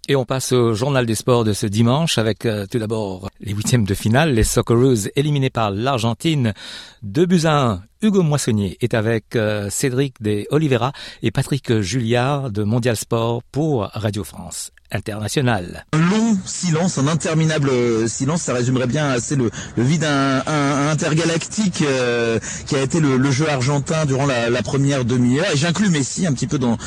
Et 0.09 0.15
on 0.15 0.25
passe 0.25 0.53
au 0.53 0.73
journal 0.75 1.05
des 1.05 1.17
sports 1.17 1.43
de 1.43 1.53
ce 1.53 1.67
dimanche 1.67 2.17
avec 2.19 2.47
euh, 2.47 2.67
tout 2.71 2.79
d'abord 2.79 3.29
les 3.41 3.53
huitièmes 3.53 3.85
de 3.85 3.95
finale, 3.95 4.35
les 4.35 4.45
Socceroos 4.45 5.09
éliminés 5.17 5.51
par 5.51 5.73
l'Argentine. 5.73 6.55
Deux 7.03 7.27
buts 7.27 7.45
à. 7.45 7.81
Hugo 8.07 8.23
Moissonnier 8.23 8.77
est 8.81 8.95
avec 8.95 9.35
euh, 9.35 9.69
Cédric 9.69 10.23
de 10.23 10.47
Oliveira 10.51 10.93
et 11.25 11.33
Patrick 11.33 11.81
Julliard 11.81 12.53
de 12.53 12.63
Mondial 12.63 12.97
Sport 12.97 13.43
pour 13.51 13.91
Radio 13.95 14.23
France 14.23 14.71
international. 14.93 15.85
Un 15.93 15.99
long 15.99 16.37
silence, 16.45 16.99
un 16.99 17.09
interminable 17.09 17.71
silence, 18.09 18.43
ça 18.43 18.55
résumerait 18.55 18.87
bien 18.87 19.09
assez 19.09 19.37
le, 19.37 19.51
vide 19.77 20.05
intergalactique 20.05 21.83
euh, 21.83 22.39
qui 22.67 22.77
a 22.77 22.83
été 22.83 23.01
le, 23.01 23.31
jeu 23.31 23.49
argentin 23.49 24.07
durant 24.07 24.27
la, 24.27 24.63
première 24.63 25.05
demi-heure. 25.05 25.47
Et 25.53 25.57
j'inclus 25.57 25.91
Messi 25.91 26.27
un 26.27 26.33
petit 26.33 26.47
peu 26.47 26.59
dans, 26.59 26.79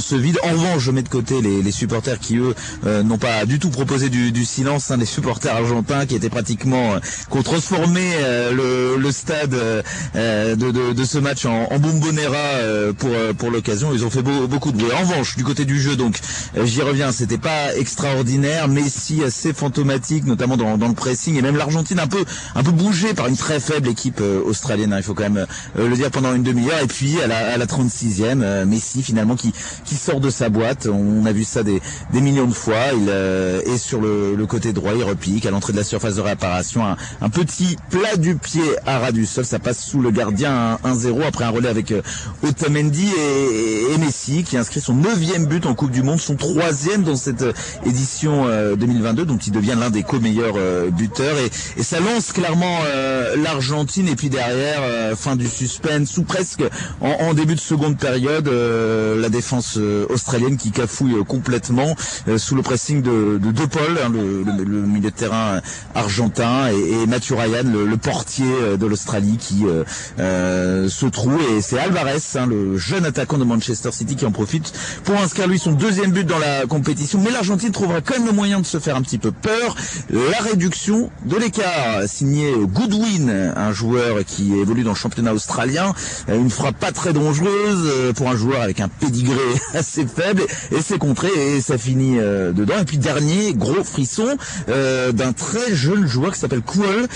ce 0.00 0.14
vide. 0.14 0.38
En 0.44 0.52
revanche, 0.52 0.82
je 0.82 0.90
mets 0.90 1.02
de 1.02 1.08
côté 1.08 1.40
les, 1.40 1.72
supporters 1.72 2.18
qui, 2.18 2.36
eux, 2.36 2.54
euh, 2.86 3.02
n'ont 3.02 3.18
pas 3.18 3.44
du 3.44 3.58
tout 3.58 3.70
proposé 3.70 4.08
du, 4.08 4.44
silence. 4.44 4.90
Hein, 4.90 4.96
les 4.96 5.06
supporters 5.06 5.54
argentins 5.54 6.06
qui 6.06 6.14
étaient 6.14 6.30
pratiquement, 6.30 6.94
euh, 6.94 6.98
qui 7.30 7.42
transformé 7.42 8.00
le, 8.52 8.96
le, 8.98 9.12
stade 9.12 9.50
de, 10.14 10.67
de, 10.72 10.92
de, 10.92 11.04
ce 11.04 11.18
match 11.18 11.44
en, 11.46 11.68
en 11.70 11.78
bombonera 11.78 12.38
pour, 12.98 13.10
pour 13.36 13.50
l'occasion. 13.50 13.92
Ils 13.92 14.04
ont 14.04 14.10
fait 14.10 14.22
beau, 14.22 14.46
beaucoup 14.46 14.72
de 14.72 14.78
bruit. 14.78 14.92
En 14.92 15.00
revanche, 15.00 15.36
du 15.36 15.44
côté 15.44 15.64
du 15.64 15.80
jeu, 15.80 15.96
donc, 15.96 16.18
j'y 16.64 16.82
reviens, 16.82 17.12
c'était 17.12 17.38
pas 17.38 17.74
extraordinaire, 17.76 18.68
Messi 18.68 19.22
assez 19.24 19.52
fantomatique, 19.52 20.24
notamment 20.24 20.56
dans, 20.56 20.78
dans 20.78 20.88
le 20.88 20.94
pressing, 20.94 21.36
et 21.36 21.42
même 21.42 21.56
l'Argentine 21.56 21.98
un 21.98 22.06
peu 22.06 22.24
un 22.54 22.62
peu 22.62 22.70
bougée 22.70 23.14
par 23.14 23.26
une 23.26 23.36
très 23.36 23.60
faible 23.60 23.88
équipe 23.88 24.20
euh, 24.20 24.42
australienne, 24.44 24.92
hein, 24.92 24.98
il 24.98 25.02
faut 25.02 25.14
quand 25.14 25.24
même 25.30 25.46
euh, 25.78 25.88
le 25.88 25.96
dire 25.96 26.10
pendant 26.10 26.34
une 26.34 26.42
demi-heure. 26.42 26.80
Et 26.82 26.86
puis 26.86 27.20
à 27.20 27.26
la, 27.26 27.52
à 27.52 27.56
la 27.56 27.66
36e, 27.66 28.42
euh, 28.42 28.66
Messi 28.66 29.02
finalement 29.02 29.36
qui, 29.36 29.52
qui 29.84 29.94
sort 29.94 30.20
de 30.20 30.30
sa 30.30 30.48
boîte. 30.48 30.86
On 30.86 31.24
a 31.26 31.32
vu 31.32 31.44
ça 31.44 31.62
des, 31.62 31.80
des 32.12 32.20
millions 32.20 32.46
de 32.46 32.54
fois. 32.54 32.76
Il 32.96 33.08
est 33.08 33.78
sur 33.78 34.00
le, 34.00 34.34
le, 34.34 34.46
côté 34.46 34.72
droit, 34.72 34.92
il 34.96 35.02
repique 35.04 35.46
à 35.46 35.50
l'entrée 35.50 35.72
de 35.72 35.78
la 35.78 35.84
surface 35.84 36.16
de 36.16 36.20
réparation. 36.20 36.86
Un, 36.86 36.96
un, 37.20 37.28
petit 37.28 37.76
plat 37.90 38.16
du 38.16 38.36
pied 38.36 38.62
à 38.86 38.98
ras 38.98 39.12
du 39.12 39.26
sol, 39.26 39.44
ça 39.44 39.58
passe 39.58 39.84
sous 39.84 40.00
le 40.00 40.10
gardien 40.10 40.47
1-0 40.48 41.22
après 41.26 41.44
un 41.44 41.50
relais 41.50 41.68
avec 41.68 41.92
Otamendi 42.42 43.08
et, 43.18 43.92
et, 43.92 43.98
Messi 43.98 44.44
qui 44.44 44.56
inscrit 44.56 44.80
son 44.80 44.94
neuvième 44.94 45.46
but 45.46 45.66
en 45.66 45.74
Coupe 45.74 45.90
du 45.90 46.02
Monde, 46.02 46.20
son 46.20 46.36
troisième 46.36 47.02
dans 47.02 47.16
cette 47.16 47.44
édition 47.84 48.46
2022, 48.76 49.24
dont 49.24 49.36
il 49.36 49.52
devient 49.52 49.74
l'un 49.78 49.90
des 49.90 50.02
co-meilleurs 50.02 50.54
buteurs. 50.92 51.36
Et, 51.38 51.80
et, 51.80 51.82
ça 51.82 52.00
lance 52.00 52.32
clairement 52.32 52.78
l'Argentine. 53.42 54.08
Et 54.08 54.16
puis 54.16 54.30
derrière, 54.30 55.16
fin 55.16 55.36
du 55.36 55.48
suspense, 55.48 56.16
ou 56.18 56.22
presque 56.22 56.62
en, 57.00 57.10
en 57.10 57.34
début 57.34 57.54
de 57.54 57.60
seconde 57.60 57.98
période, 57.98 58.48
la 58.48 59.28
défense 59.28 59.78
australienne 60.08 60.56
qui 60.56 60.70
cafouille 60.70 61.24
complètement 61.26 61.94
sous 62.36 62.54
le 62.54 62.62
pressing 62.62 63.02
de, 63.02 63.38
de 63.38 63.50
De 63.50 63.66
Paul, 63.66 63.98
hein, 64.04 64.10
le, 64.12 64.42
le, 64.42 64.64
le, 64.64 64.80
milieu 64.82 65.10
de 65.10 65.14
terrain 65.14 65.60
argentin, 65.94 66.70
et, 66.70 67.02
et 67.02 67.06
Mathieu 67.06 67.34
Ryan, 67.34 67.64
le, 67.64 67.96
portier 67.96 68.46
de 68.78 68.86
l'Australie, 68.86 69.36
qui 69.38 69.64
se 70.88 71.06
trouve. 71.06 71.38
Et 71.56 71.60
c'est 71.60 71.78
Alvarez, 71.78 72.18
hein, 72.34 72.46
le 72.46 72.76
jeune 72.76 73.04
attaquant 73.04 73.38
de 73.38 73.44
Manchester 73.44 73.90
City, 73.92 74.16
qui 74.16 74.26
en 74.26 74.30
profite 74.30 74.72
pour 75.04 75.16
inscrire 75.16 75.46
lui 75.46 75.58
son 75.58 75.72
deuxième 75.72 76.12
but 76.12 76.24
dans 76.24 76.38
la 76.38 76.66
compétition. 76.66 77.20
Mais 77.22 77.30
l'Argentine 77.30 77.72
trouvera 77.72 78.00
quand 78.00 78.14
même 78.14 78.26
le 78.26 78.32
moyen 78.32 78.60
de 78.60 78.66
se 78.66 78.78
faire 78.78 78.96
un 78.96 79.02
petit 79.02 79.18
peu 79.18 79.32
peur. 79.32 79.76
La 80.10 80.38
réduction 80.38 81.10
de 81.26 81.36
l'écart, 81.36 82.02
signé 82.06 82.52
Goodwin, 82.56 83.52
un 83.56 83.72
joueur 83.72 84.24
qui 84.26 84.54
évolue 84.54 84.82
dans 84.82 84.92
le 84.92 84.96
championnat 84.96 85.32
australien, 85.32 85.92
une 86.28 86.50
frappe 86.50 86.78
pas 86.78 86.92
très 86.92 87.12
dangereuse 87.12 88.14
pour 88.14 88.28
un 88.28 88.36
joueur 88.36 88.62
avec 88.62 88.80
un 88.80 88.88
pédigré 88.88 89.36
assez 89.74 90.06
faible, 90.06 90.42
et 90.70 90.82
c'est 90.82 90.98
contré 90.98 91.28
et 91.56 91.60
ça 91.60 91.78
finit 91.78 92.16
dedans. 92.16 92.78
Et 92.80 92.84
puis 92.84 92.98
dernier 92.98 93.54
gros 93.54 93.84
frisson 93.84 94.36
euh, 94.68 95.12
d'un 95.12 95.32
très 95.32 95.74
jeune 95.74 96.06
joueur 96.06 96.32
qui 96.32 96.40
s'appelle 96.40 96.62
Kuol, 96.62 97.08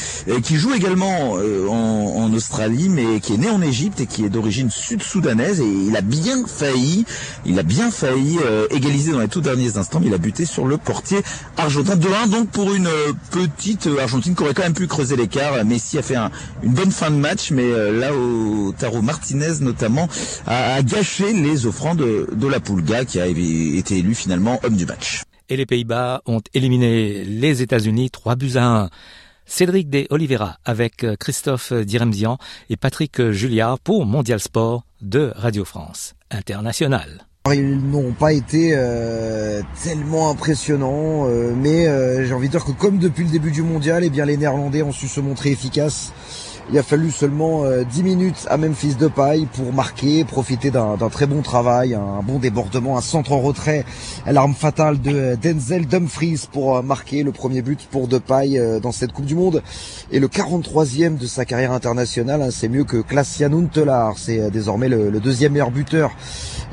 qui 0.43 0.57
joue 0.57 0.75
également 0.75 1.37
euh, 1.37 1.69
en, 1.69 2.25
en, 2.25 2.33
Australie, 2.33 2.89
mais 2.89 3.12
qui 3.21 3.35
est 3.35 3.39
né 3.39 3.51
en 3.51 3.63
Égypte 3.63 4.01
et 4.01 4.07
qui 4.07 4.25
est 4.25 4.29
d'origine 4.29 4.71
sud-soudanaise, 4.71 5.61
et 5.61 5.67
il 5.67 5.97
a 5.97 6.01
bien 6.01 6.45
failli, 6.47 7.05
il 7.47 7.59
a 7.59 7.63
bien 7.63 7.91
failli 7.91 8.39
euh, 8.45 8.67
égaliser 8.71 9.13
dans 9.13 9.21
les 9.21 9.29
tout 9.29 9.41
derniers 9.41 9.77
instants, 9.77 10.01
mais 10.01 10.07
il 10.07 10.15
a 10.15 10.19
buté 10.19 10.45
sur 10.45 10.67
le 10.67 10.77
portier 10.79 11.21
argentin. 11.57 11.97
De 11.97 12.09
1 12.09 12.27
donc 12.29 12.49
pour 12.51 12.73
une 12.73 12.89
petite 13.31 13.89
Argentine 14.01 14.35
qui 14.35 14.43
aurait 14.43 14.55
quand 14.55 14.63
même 14.63 14.75
pu 14.75 14.87
creuser 14.87 15.17
l'écart. 15.17 15.65
Messi 15.65 15.99
a 15.99 16.03
fait 16.03 16.17
un, 16.17 16.31
une 16.63 16.73
bonne 16.73 16.91
fin 16.91 17.11
de 17.11 17.17
match, 17.17 17.51
mais 17.51 17.69
là 17.93 18.15
au 18.15 18.73
Taro 18.73 19.03
Martinez 19.03 19.61
notamment 19.61 20.09
a, 20.47 20.83
gâché 20.83 21.33
les 21.33 21.67
offrandes 21.67 21.99
de, 21.99 22.29
de 22.33 22.47
la 22.47 22.61
Pulga 22.61 23.05
qui 23.05 23.21
a 23.21 23.27
été 23.27 23.99
élu 23.99 24.15
finalement 24.15 24.61
homme 24.63 24.77
du 24.77 24.87
match. 24.87 25.23
Et 25.49 25.57
les 25.57 25.67
Pays-Bas 25.67 26.23
ont 26.27 26.41
éliminé 26.55 27.25
les 27.25 27.63
États-Unis 27.63 28.11
3 28.11 28.37
buts 28.37 28.53
à 28.57 28.65
1. 28.65 28.91
Cédric 29.55 29.91
de 29.91 30.07
Oliveira 30.09 30.57
avec 30.65 31.05
Christophe 31.21 31.75
Diremzian 31.75 32.39
et 32.71 32.79
Patrick 32.79 33.33
Julliard 33.33 33.79
pour 33.79 34.07
Mondial 34.07 34.41
Sport 34.41 34.87
de 35.03 35.31
Radio 35.37 35.67
France 35.67 36.15
Internationale. 36.31 37.27
Ils 37.53 37.77
n'ont 37.77 38.13
pas 38.13 38.33
été 38.33 38.71
euh, 38.73 39.61
tellement 39.85 40.31
impressionnants, 40.31 41.27
euh, 41.27 41.53
mais 41.55 41.87
euh, 41.87 42.25
j'ai 42.25 42.33
envie 42.33 42.47
de 42.47 42.53
dire 42.53 42.65
que 42.65 42.73
comme 42.73 42.97
depuis 42.97 43.25
le 43.25 43.31
début 43.31 43.51
du 43.51 43.61
mondial, 43.63 44.05
eh 44.05 44.09
bien 44.09 44.25
les 44.25 44.39
Néerlandais 44.39 44.83
ont 44.83 44.91
su 44.91 45.07
se 45.07 45.21
montrer 45.21 45.51
efficaces 45.51 46.15
il 46.73 46.79
a 46.79 46.83
fallu 46.83 47.11
seulement 47.11 47.65
10 47.65 48.01
euh, 48.01 48.03
minutes 48.03 48.47
à 48.49 48.57
Memphis 48.57 48.95
Depay 48.95 49.47
pour 49.53 49.75
marquer, 49.75 50.25
profiter 50.25 50.71
d'un 50.71 50.97
très 51.11 51.27
bon 51.27 51.43
travail, 51.43 51.95
un 51.95 52.23
bon 52.23 52.39
débordement, 52.39 52.97
un 52.97 53.03
centre 53.03 53.33
en 53.33 53.41
retrait, 53.41 53.85
l'arme 54.27 54.55
fatale 54.55 54.99
de 54.99 55.35
Denzel 55.35 55.87
Dumfries 55.87 56.49
pour 56.51 56.79
euh, 56.79 56.83
marquer 56.83 57.25
le 57.25 57.31
premier 57.31 57.61
but 57.61 57.87
pour 57.91 58.09
Depay 58.09 58.59
euh, 58.59 58.81
dans 58.81 58.91
cette 58.91 59.13
Coupe 59.13 59.27
du 59.27 59.35
Monde. 59.35 59.63
Et 60.11 60.19
le 60.19 60.29
43e 60.29 61.19
de 61.19 61.27
sa 61.27 61.45
carrière 61.45 61.73
internationale, 61.73 62.41
hein, 62.41 62.49
c'est 62.51 62.71
mieux 62.71 62.85
que 62.85 63.03
Klaas-Jan 63.03 63.53
Huntelaar, 63.53 64.17
c'est 64.17 64.51
désormais 64.51 64.89
le, 64.89 65.21
deuxième 65.21 65.53
meilleur 65.53 65.71
buteur 65.71 66.11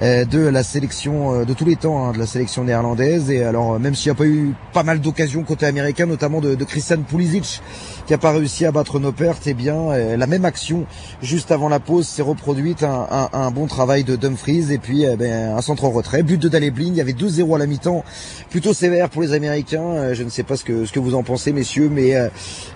de 0.02 0.40
la 0.40 0.64
sélection 0.64 1.44
de 1.44 1.54
tous 1.54 1.66
les 1.66 1.76
temps, 1.76 2.06
hein, 2.06 2.14
de 2.14 2.20
la 2.20 2.26
sélection 2.26 2.64
néerlandaise. 2.64 3.30
Et 3.30 3.44
alors, 3.44 3.78
même 3.80 3.96
s'il 3.96 4.12
n'y 4.12 4.16
a 4.16 4.18
pas 4.18 4.26
eu 4.26 4.54
pas 4.72 4.84
mal 4.84 5.02
d'occasions 5.02 5.44
côté 5.44 5.66
américain, 5.66 6.06
notamment 6.06 6.40
de, 6.40 6.56
de 6.56 6.64
Christian 6.64 7.02
Pulisic, 7.02 7.62
qui 8.10 8.16
a 8.16 8.18
pas 8.18 8.32
réussi 8.32 8.66
à 8.66 8.72
battre 8.72 8.98
nos 8.98 9.12
pertes, 9.12 9.46
eh 9.46 9.54
bien 9.54 9.92
euh, 9.92 10.18
la 10.18 10.26
même 10.26 10.44
action 10.44 10.88
juste 11.22 11.52
avant 11.52 11.70
la 11.70 11.80
pause 11.80 12.08
s'est 12.08 12.24
reproduite, 12.24 12.82
un, 12.82 13.52
bon 13.52 13.68
travail 13.68 14.04
de 14.04 14.16
Dumfries 14.16 14.74
et 14.74 14.80
puis 14.80 15.04
eh 15.04 15.16
ben, 15.16 15.56
un 15.56 15.62
centre 15.62 15.86
en 15.86 15.92
retrait, 15.92 16.24
but 16.24 16.42
de 16.42 16.50
Daley 16.50 16.74
il 16.76 16.96
y 16.96 17.02
avait 17.02 17.12
2-0 17.12 17.54
à 17.54 17.60
la 17.60 17.68
mi-temps, 17.68 18.04
plutôt 18.50 18.74
sévère 18.74 19.10
pour 19.10 19.22
les 19.22 19.34
Américains, 19.34 19.84
euh, 19.84 20.16
je 20.16 20.24
ne 20.24 20.30
sais 20.30 20.42
pas 20.42 20.56
ce 20.56 20.64
que, 20.64 20.86
ce 20.86 20.92
que 20.92 20.98
vous 20.98 21.14
en 21.14 21.22
pensez 21.22 21.54
messieurs, 21.54 21.88
mais 21.88 22.16
euh, 22.16 22.30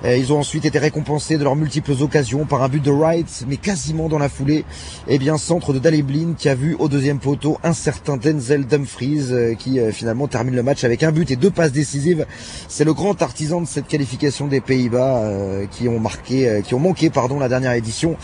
ils 0.04 0.32
ont 0.32 0.38
ensuite 0.38 0.66
été 0.66 0.78
récompensés 0.78 1.40
de 1.40 1.44
leurs 1.44 1.56
multiples 1.56 1.94
occasions 2.00 2.46
par 2.46 2.62
un 2.62 2.70
but 2.70 2.84
de 2.84 2.92
Wright, 2.92 3.46
mais 3.48 3.58
quasiment 3.58 4.10
dans 4.10 4.20
la 4.20 4.30
foulée, 4.30 4.66
eh 5.08 5.18
bien 5.18 5.40
centre 5.40 5.74
de 5.74 5.80
Daley 5.80 6.06
qui 6.38 6.48
a 6.48 6.54
vu 6.54 6.76
au 6.78 6.90
deuxième 6.90 7.18
poteau 7.18 7.58
un 7.64 7.74
certain 7.74 8.18
Denzel 8.18 8.68
Dumfries 8.68 9.56
qui 9.58 9.80
finalement 9.92 10.28
termine 10.28 10.54
le 10.54 10.62
match 10.62 10.84
avec 10.84 11.02
un 11.02 11.12
but 11.12 11.32
et 11.32 11.38
deux 11.38 11.50
passes 11.50 11.72
décisives. 11.72 12.28
C'est 12.68 12.84
le 12.84 12.94
grand 12.94 13.20
artisan 13.24 13.62
de 13.62 13.68
cette 13.68 13.88
qualification 13.88 14.46
des 14.46 14.62
Pays-Bas 14.62 15.23
euh, 15.24 15.66
qui 15.70 15.88
ont 15.88 16.00
marqué, 16.00 16.48
euh, 16.48 16.62
qui 16.62 16.74
ont 16.74 16.80
manqué 16.80 17.10
pardon 17.10 17.40
la 17.40 17.50
dernière 17.50 17.74
édition, 17.74 18.16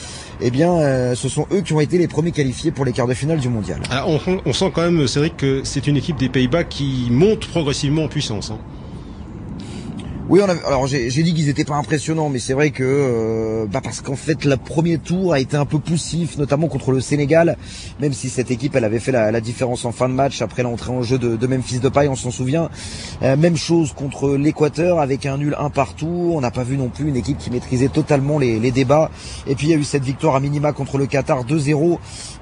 eh 0.42 0.52
bien, 0.52 0.74
euh, 0.74 1.16
ce 1.16 1.30
sont 1.30 1.48
eux 1.52 1.62
qui 1.62 1.74
ont 1.74 1.80
été 1.80 1.98
les 1.98 2.08
premiers 2.08 2.32
qualifiés 2.32 2.72
pour 2.72 2.86
les 2.86 2.92
quarts 2.92 3.08
de 3.08 3.14
finale 3.14 3.40
du 3.40 3.50
mondial. 3.50 3.80
on, 4.08 4.20
on, 4.46 4.54
sent 4.54 4.72
quand 4.74 4.82
même, 4.82 5.08
Cédric, 5.08 5.38
que 5.38 5.62
c'est 5.64 5.88
une 5.88 5.98
équipe 5.98 6.18
des 6.18 6.30
Pays-Bas 6.30 6.64
qui 6.64 7.08
monte 7.10 7.48
progressivement 7.48 8.04
en 8.04 8.08
puissance. 8.08 8.52
Hein. 8.52 8.60
Oui, 10.30 10.42
on 10.44 10.68
alors 10.68 10.86
j'ai 10.86 11.10
dit 11.10 11.34
qu'ils 11.34 11.50
étaient 11.50 11.64
pas 11.64 11.74
impressionnants, 11.74 12.30
mais 12.30 12.38
c'est 12.38 12.54
vrai 12.54 12.70
que 12.70 12.84
euh, 12.84 13.66
bah 13.66 13.82
parce 13.84 14.00
qu'en 14.02 14.16
fait 14.16 14.46
le 14.46 14.58
premier 14.58 15.00
tour 15.00 15.34
a 15.34 15.40
été 15.40 15.58
un 15.58 15.66
peu 15.66 15.80
poussif, 15.80 16.38
notamment 16.38 16.68
contre 16.68 16.92
le 16.92 17.02
Sénégal, 17.02 17.58
même 18.00 18.14
si 18.14 18.30
cette 18.30 18.52
équipe 18.52 18.76
elle 18.76 18.84
avait 18.84 19.00
fait 19.00 19.12
la, 19.12 19.42
différence 19.42 19.86
en 19.86 19.92
fin 19.92 20.08
de 20.08 20.14
match 20.14 20.44
après 20.44 20.62
l'entrée 20.62 20.92
en 20.92 21.02
jeu 21.02 21.18
de, 21.18 21.36
de 21.36 21.48
Memphis 21.48 21.80
Depay, 21.80 22.08
on 22.10 22.16
s'en 22.16 22.30
souvient. 22.30 22.70
Euh, 23.24 23.36
même 23.38 23.58
chose 23.58 23.92
contre 23.94 24.36
l'Équateur 24.36 25.00
avec 25.00 25.26
un 25.26 25.40
nul 25.40 25.56
un 25.58 25.72
partout. 25.72 26.32
On 26.36 26.42
n'a 26.42 26.52
pas 26.52 26.64
vu 26.64 26.78
non 26.78 26.90
plus 26.90 27.10
une 27.10 27.16
équipe 27.16 27.40
qui 27.40 27.50
maîtrisait 27.50 27.88
totalement 27.88 28.38
les, 28.38 28.60
les, 28.60 28.70
débats. 28.70 29.10
Et 29.48 29.56
puis 29.56 29.66
il 29.66 29.70
y 29.72 29.74
a 29.74 29.78
eu 29.78 29.84
cette 29.84 30.04
victoire 30.04 30.36
à 30.36 30.40
minima 30.40 30.74
contre 30.74 31.00
le 31.00 31.08
Qatar 31.08 31.44
2-0. 31.44 31.98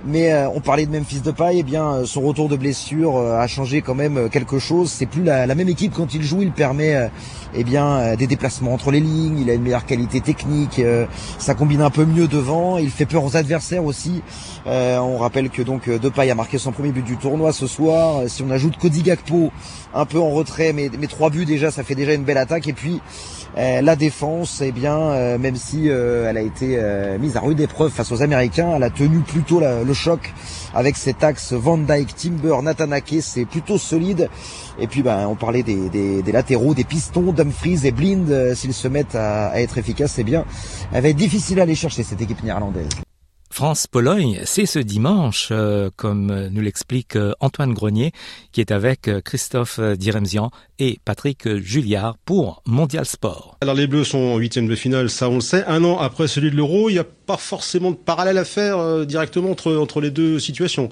Mais 0.05 0.33
euh, 0.33 0.49
on 0.49 0.59
parlait 0.59 0.85
de 0.85 0.91
Memphis 0.91 1.21
Depay, 1.21 1.55
et 1.55 1.59
eh 1.59 1.63
bien 1.63 2.03
son 2.03 2.19
retour 2.19 2.49
de 2.49 2.57
blessure 2.57 3.17
a 3.17 3.47
changé 3.47 3.81
quand 3.81 3.95
même 3.95 4.27
quelque 4.29 4.59
chose. 4.59 4.91
C'est 4.91 5.05
plus 5.05 5.23
la, 5.23 5.45
la, 5.45 5.55
même 5.55 5.69
équipe 5.69 5.93
quand 5.95 6.13
il 6.13 6.23
joue, 6.23 6.41
il 6.41 6.51
permet 6.51 7.09
eh 7.55 7.63
bien 7.63 7.76
euh, 7.85 8.15
des 8.15 8.27
déplacements 8.27 8.73
entre 8.73 8.91
les 8.91 8.99
lignes, 8.99 9.39
il 9.39 9.49
a 9.49 9.53
une 9.53 9.61
meilleure 9.61 9.85
qualité 9.85 10.21
technique, 10.21 10.79
euh, 10.79 11.05
ça 11.37 11.53
combine 11.53 11.81
un 11.81 11.89
peu 11.89 12.05
mieux 12.05 12.27
devant, 12.27 12.77
il 12.77 12.89
fait 12.89 13.05
peur 13.05 13.23
aux 13.23 13.35
adversaires 13.37 13.85
aussi. 13.85 14.21
Euh, 14.65 14.97
on 14.99 15.17
rappelle 15.17 15.49
que 15.49 15.61
donc 15.61 15.89
Depay 15.89 16.29
a 16.29 16.35
marqué 16.35 16.57
son 16.57 16.71
premier 16.71 16.91
but 16.91 17.03
du 17.03 17.17
tournoi 17.17 17.53
ce 17.53 17.67
soir. 17.67 18.23
Si 18.27 18.43
on 18.43 18.49
ajoute 18.49 18.77
Cody 18.77 19.01
Gakpo 19.01 19.51
un 19.93 20.05
peu 20.05 20.19
en 20.19 20.31
retrait, 20.31 20.73
mais, 20.73 20.89
mais 20.99 21.07
trois 21.07 21.29
buts 21.29 21.45
déjà, 21.45 21.71
ça 21.71 21.83
fait 21.83 21.95
déjà 21.95 22.13
une 22.13 22.23
belle 22.23 22.37
attaque. 22.37 22.67
Et 22.67 22.73
puis 22.73 23.01
la 23.55 23.95
défense, 23.95 24.61
eh 24.63 24.71
bien, 24.71 25.37
même 25.39 25.55
si 25.55 25.87
elle 25.87 26.37
a 26.37 26.41
été 26.41 26.79
mise 27.19 27.37
à 27.37 27.39
rude 27.39 27.59
épreuve 27.59 27.91
face 27.91 28.11
aux 28.11 28.21
Américains, 28.21 28.73
elle 28.75 28.83
a 28.83 28.89
tenu 28.89 29.19
plutôt 29.19 29.61
le 29.61 29.93
choc 29.93 30.33
avec 30.73 30.97
cet 30.97 31.23
axe 31.23 31.53
Van 31.53 31.77
Dyke, 31.77 32.15
Timber, 32.15 32.61
Natanake, 32.61 33.15
c'est 33.21 33.45
plutôt 33.45 33.77
solide. 33.77 34.29
Et 34.79 34.87
puis 34.87 35.01
ben, 35.03 35.27
on 35.27 35.35
parlait 35.35 35.63
des, 35.63 35.89
des, 35.89 36.31
latéraux, 36.31 36.73
des 36.73 36.83
pistons, 36.83 37.31
Dumfries 37.31 37.81
et 37.85 37.91
Blind, 37.91 38.29
euh, 38.29 38.55
s'ils 38.55 38.73
se 38.73 38.87
mettent 38.87 39.15
à, 39.15 39.47
à 39.47 39.59
être 39.59 39.77
efficaces, 39.77 40.13
c'est 40.13 40.23
bien. 40.23 40.45
Elle 40.91 41.03
va 41.03 41.09
être 41.09 41.15
difficile 41.15 41.59
à 41.59 41.63
aller 41.63 41.75
chercher 41.75 42.03
cette 42.03 42.21
équipe 42.21 42.43
néerlandaise. 42.43 42.89
France-Pologne, 43.49 44.41
c'est 44.45 44.65
ce 44.65 44.79
dimanche, 44.79 45.49
euh, 45.51 45.89
comme 45.95 46.47
nous 46.49 46.61
l'explique 46.61 47.15
euh, 47.15 47.33
Antoine 47.39 47.73
Grenier, 47.73 48.11
qui 48.51 48.61
est 48.61 48.71
avec 48.71 49.07
euh, 49.07 49.21
Christophe 49.21 49.79
Diremzian 49.79 50.51
et 50.79 50.99
Patrick 51.05 51.57
Julliard 51.57 52.17
pour 52.25 52.61
Mondial 52.65 53.05
Sport. 53.05 53.57
Alors 53.61 53.75
les 53.75 53.87
Bleus 53.87 54.03
sont 54.03 54.17
en 54.17 54.37
huitième 54.37 54.67
de 54.67 54.75
finale, 54.75 55.09
ça 55.09 55.29
on 55.29 55.35
le 55.35 55.41
sait. 55.41 55.63
Un 55.65 55.83
an 55.83 55.97
après 55.97 56.27
celui 56.27 56.51
de 56.51 56.55
l'Euro, 56.55 56.89
il 56.89 56.93
n'y 56.93 56.99
a 56.99 57.05
pas 57.05 57.37
forcément 57.37 57.91
de 57.91 57.95
parallèle 57.95 58.37
à 58.37 58.45
faire 58.45 59.05
directement 59.05 59.51
entre 59.51 60.01
les 60.01 60.11
deux 60.11 60.39
situations. 60.39 60.89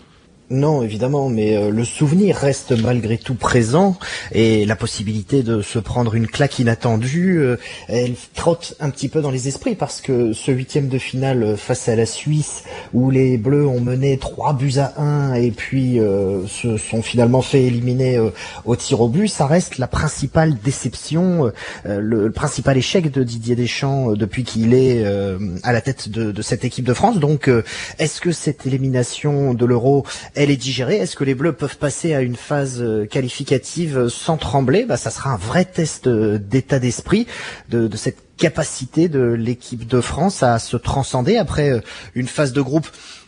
Non, 0.52 0.84
évidemment, 0.84 1.28
mais 1.28 1.58
euh, 1.58 1.72
le 1.72 1.84
souvenir 1.84 2.36
reste 2.36 2.72
malgré 2.80 3.18
tout 3.18 3.34
présent 3.34 3.98
et 4.32 4.68
la 4.68 4.76
possibilité 4.76 5.42
de 5.42 5.64
se 5.64 5.80
prendre 5.80 6.14
une 6.14 6.28
claque 6.28 6.60
inattendue, 6.60 7.40
euh, 7.40 7.58
elle 7.88 8.14
trotte 8.36 8.76
un 8.80 8.92
petit 8.92 9.10
peu 9.10 9.22
dans 9.22 9.32
les 9.32 9.48
esprits 9.48 9.74
parce 9.74 10.02
que 10.02 10.34
ce 10.34 10.52
huitième 10.52 10.88
de 10.88 11.00
finale 11.00 11.42
euh, 11.42 11.58
face 11.58 11.90
à 11.90 11.96
la 11.96 12.06
Suisse 12.06 12.64
où 12.94 13.10
les 13.10 13.40
Bleus 13.40 13.66
ont 13.66 13.80
mené 13.80 14.20
trois 14.20 14.54
buts 14.54 14.78
à 14.78 15.02
un 15.02 15.34
et 15.34 15.50
puis 15.50 16.00
se 16.48 16.78
sont 16.78 17.02
finalement 17.02 17.42
fait 17.42 17.64
éliminer 17.64 18.20
au 18.66 18.76
tir 18.76 19.02
au 19.02 19.10
but, 19.10 19.28
ça 19.28 19.48
reste 19.48 19.78
la 19.78 19.88
principale 19.88 20.56
déception, 20.64 21.52
le, 21.86 22.30
principal 22.32 22.78
échec 22.78 23.12
de 23.12 23.24
Didier 23.24 23.56
Deschamps 23.56 24.14
depuis 24.14 24.44
qu'il 24.44 24.74
est 24.74 25.04
à 25.64 25.74
la 25.74 25.82
tête 25.82 26.10
de, 26.10 26.42
cette 26.42 26.64
équipe 26.64 26.86
de 26.86 26.94
France. 26.94 27.20
Donc, 27.20 27.50
est-ce 28.00 28.22
que 28.22 28.32
cette 28.32 28.66
élimination 28.66 29.54
de 29.54 29.66
l'Euro 29.66 30.06
elle 30.36 30.52
est 30.52 30.58
digérée. 30.58 30.98
Est-ce 30.98 31.16
que 31.16 31.24
les 31.24 31.36
Bleus 31.36 31.54
peuvent 31.54 31.78
passer 31.78 32.14
à 32.14 32.22
une 32.22 32.36
phase 32.36 32.82
euh, 32.82 33.06
qualificative 33.06 34.10
sans 34.10 34.38
trembler? 34.38 34.86
Bah, 34.86 34.98
Ça 34.98 35.10
sera 35.10 35.32
un 35.32 35.38
vrai 35.38 35.66
test 35.66 36.08
euh, 36.08 36.38
d'état 36.38 36.80
d'esprit 36.80 37.28
de, 37.70 37.90
cette 37.96 38.18
capacité 38.38 39.08
de 39.08 39.22
l'équipe 39.22 39.88
de 39.88 40.02
France 40.02 40.44
à 40.44 40.60
se 40.60 40.78
transcender 40.78 41.38
après 41.38 41.72
euh, 41.72 41.80
une 42.14 42.28
phase 42.28 42.54
de 42.54 42.62
groupe 42.62 42.88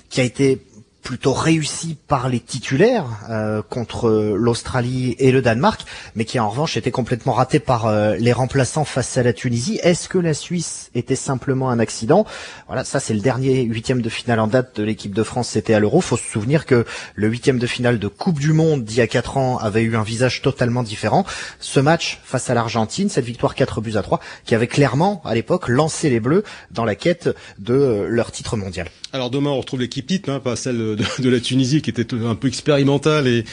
qui 0.09 0.21
a 0.21 0.23
été 0.23 0.61
plutôt 1.07 1.31
réussi 1.31 1.97
par 2.09 2.27
les 2.27 2.41
titulaires 2.41 3.05
euh, 3.29 3.61
contre 3.61 4.09
l'Australie 4.35 5.15
et 5.19 5.31
le 5.31 5.41
Danemark, 5.41 5.85
mais 6.15 6.25
qui 6.25 6.37
en 6.37 6.49
revanche 6.49 6.75
était 6.75 6.91
complètement 6.91 7.31
raté 7.31 7.59
par 7.59 7.85
euh, 7.85 8.17
les 8.17 8.33
remplaçants 8.33 8.83
face 8.83 9.15
à 9.15 9.23
la 9.23 9.31
Tunisie. 9.31 9.79
Est-ce 9.83 10.09
que 10.09 10.17
la 10.17 10.33
Suisse 10.33 10.91
était 10.95 11.15
simplement 11.15 11.69
un 11.69 11.79
accident? 11.79 12.25
Voilà, 12.67 12.83
ça 12.83 12.99
c'est 12.99 13.13
le 13.13 13.21
dernier 13.21 13.61
huitième 13.61 14.01
de 14.01 14.09
finale 14.09 14.41
en 14.41 14.47
date 14.47 14.75
de 14.75 14.83
l'équipe 14.83 15.15
de 15.15 15.23
France, 15.23 15.47
c'était 15.47 15.73
à 15.73 15.79
l'Euro. 15.79 16.01
Faut 16.01 16.17
se 16.17 16.29
souvenir 16.29 16.65
que 16.65 16.85
le 17.15 17.27
huitième 17.29 17.57
de 17.57 17.67
finale 17.67 17.99
de 17.99 18.09
Coupe 18.09 18.39
du 18.39 18.51
Monde 18.51 18.83
d'il 18.83 18.97
y 18.97 19.01
a 19.01 19.07
quatre 19.07 19.37
ans 19.37 19.59
avait 19.59 19.83
eu 19.83 19.95
un 19.95 20.03
visage 20.03 20.41
totalement 20.41 20.83
différent. 20.83 21.25
Ce 21.61 21.79
match 21.79 22.19
face 22.25 22.49
à 22.49 22.53
l'Argentine, 22.53 23.07
cette 23.07 23.23
victoire 23.23 23.55
4 23.55 23.79
buts 23.79 23.95
à 23.95 24.01
3, 24.01 24.19
qui 24.43 24.55
avait 24.55 24.67
clairement 24.67 25.21
à 25.23 25.35
l'époque 25.35 25.69
lancé 25.69 26.09
les 26.09 26.19
Bleus 26.19 26.43
dans 26.71 26.83
la 26.83 26.95
quête 26.95 27.29
de 27.59 27.73
euh, 27.75 28.07
leur 28.09 28.33
titre 28.33 28.57
mondial. 28.57 28.89
Alors 29.13 29.29
demain 29.29 29.51
on 29.51 29.59
retrouve 29.59 29.79
l'équipe 29.79 30.05
type, 30.05 30.27
hein, 30.27 30.39
pas 30.39 30.57
celle 30.57 30.77
de, 30.77 31.29
la 31.29 31.39
Tunisie 31.39 31.81
qui 31.81 31.89
était 31.89 32.13
un 32.13 32.35
peu 32.35 32.47
expérimentale 32.49 33.27
et, 33.27 33.45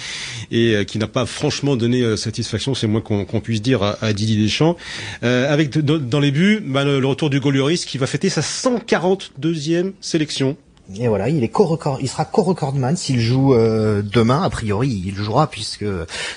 euh, 0.53 0.85
qui 0.85 0.99
n'a 0.99 1.07
pas 1.07 1.27
franchement 1.27 1.77
donné 1.77 2.03
euh, 2.03 2.17
satisfaction, 2.17 2.75
c'est 2.75 2.89
moins 2.89 3.01
qu'on 3.01 3.41
puisse 3.41 3.63
dire 3.63 3.83
à, 3.83 4.13
Didier 4.13 4.43
Deschamps. 4.43 4.77
Euh, 5.23 5.53
avec 5.53 5.79
dans 5.79 6.21
les 6.21 6.33
buts, 6.33 6.61
bah, 6.65 6.85
le, 6.85 7.05
retour 7.07 7.31
du 7.31 7.39
Lloris 7.39 7.85
qui 7.85 7.99
va 7.99 8.07
fêter 8.07 8.31
sa 8.31 8.41
142e 8.41 9.93
sélection 10.01 10.57
et 10.93 11.09
voilà, 11.09 11.31
il 11.31 11.43
est 11.43 11.49
co-record, 11.49 11.99
il 12.03 12.09
sera 12.11 12.27
co-recordman 12.27 12.95
s'il 12.95 13.19
joue 13.19 13.55
euh, 13.55 14.03
demain. 14.03 14.43
A 14.43 14.51
priori, 14.51 15.03
il 15.07 15.15
jouera 15.15 15.47
puisque 15.47 15.87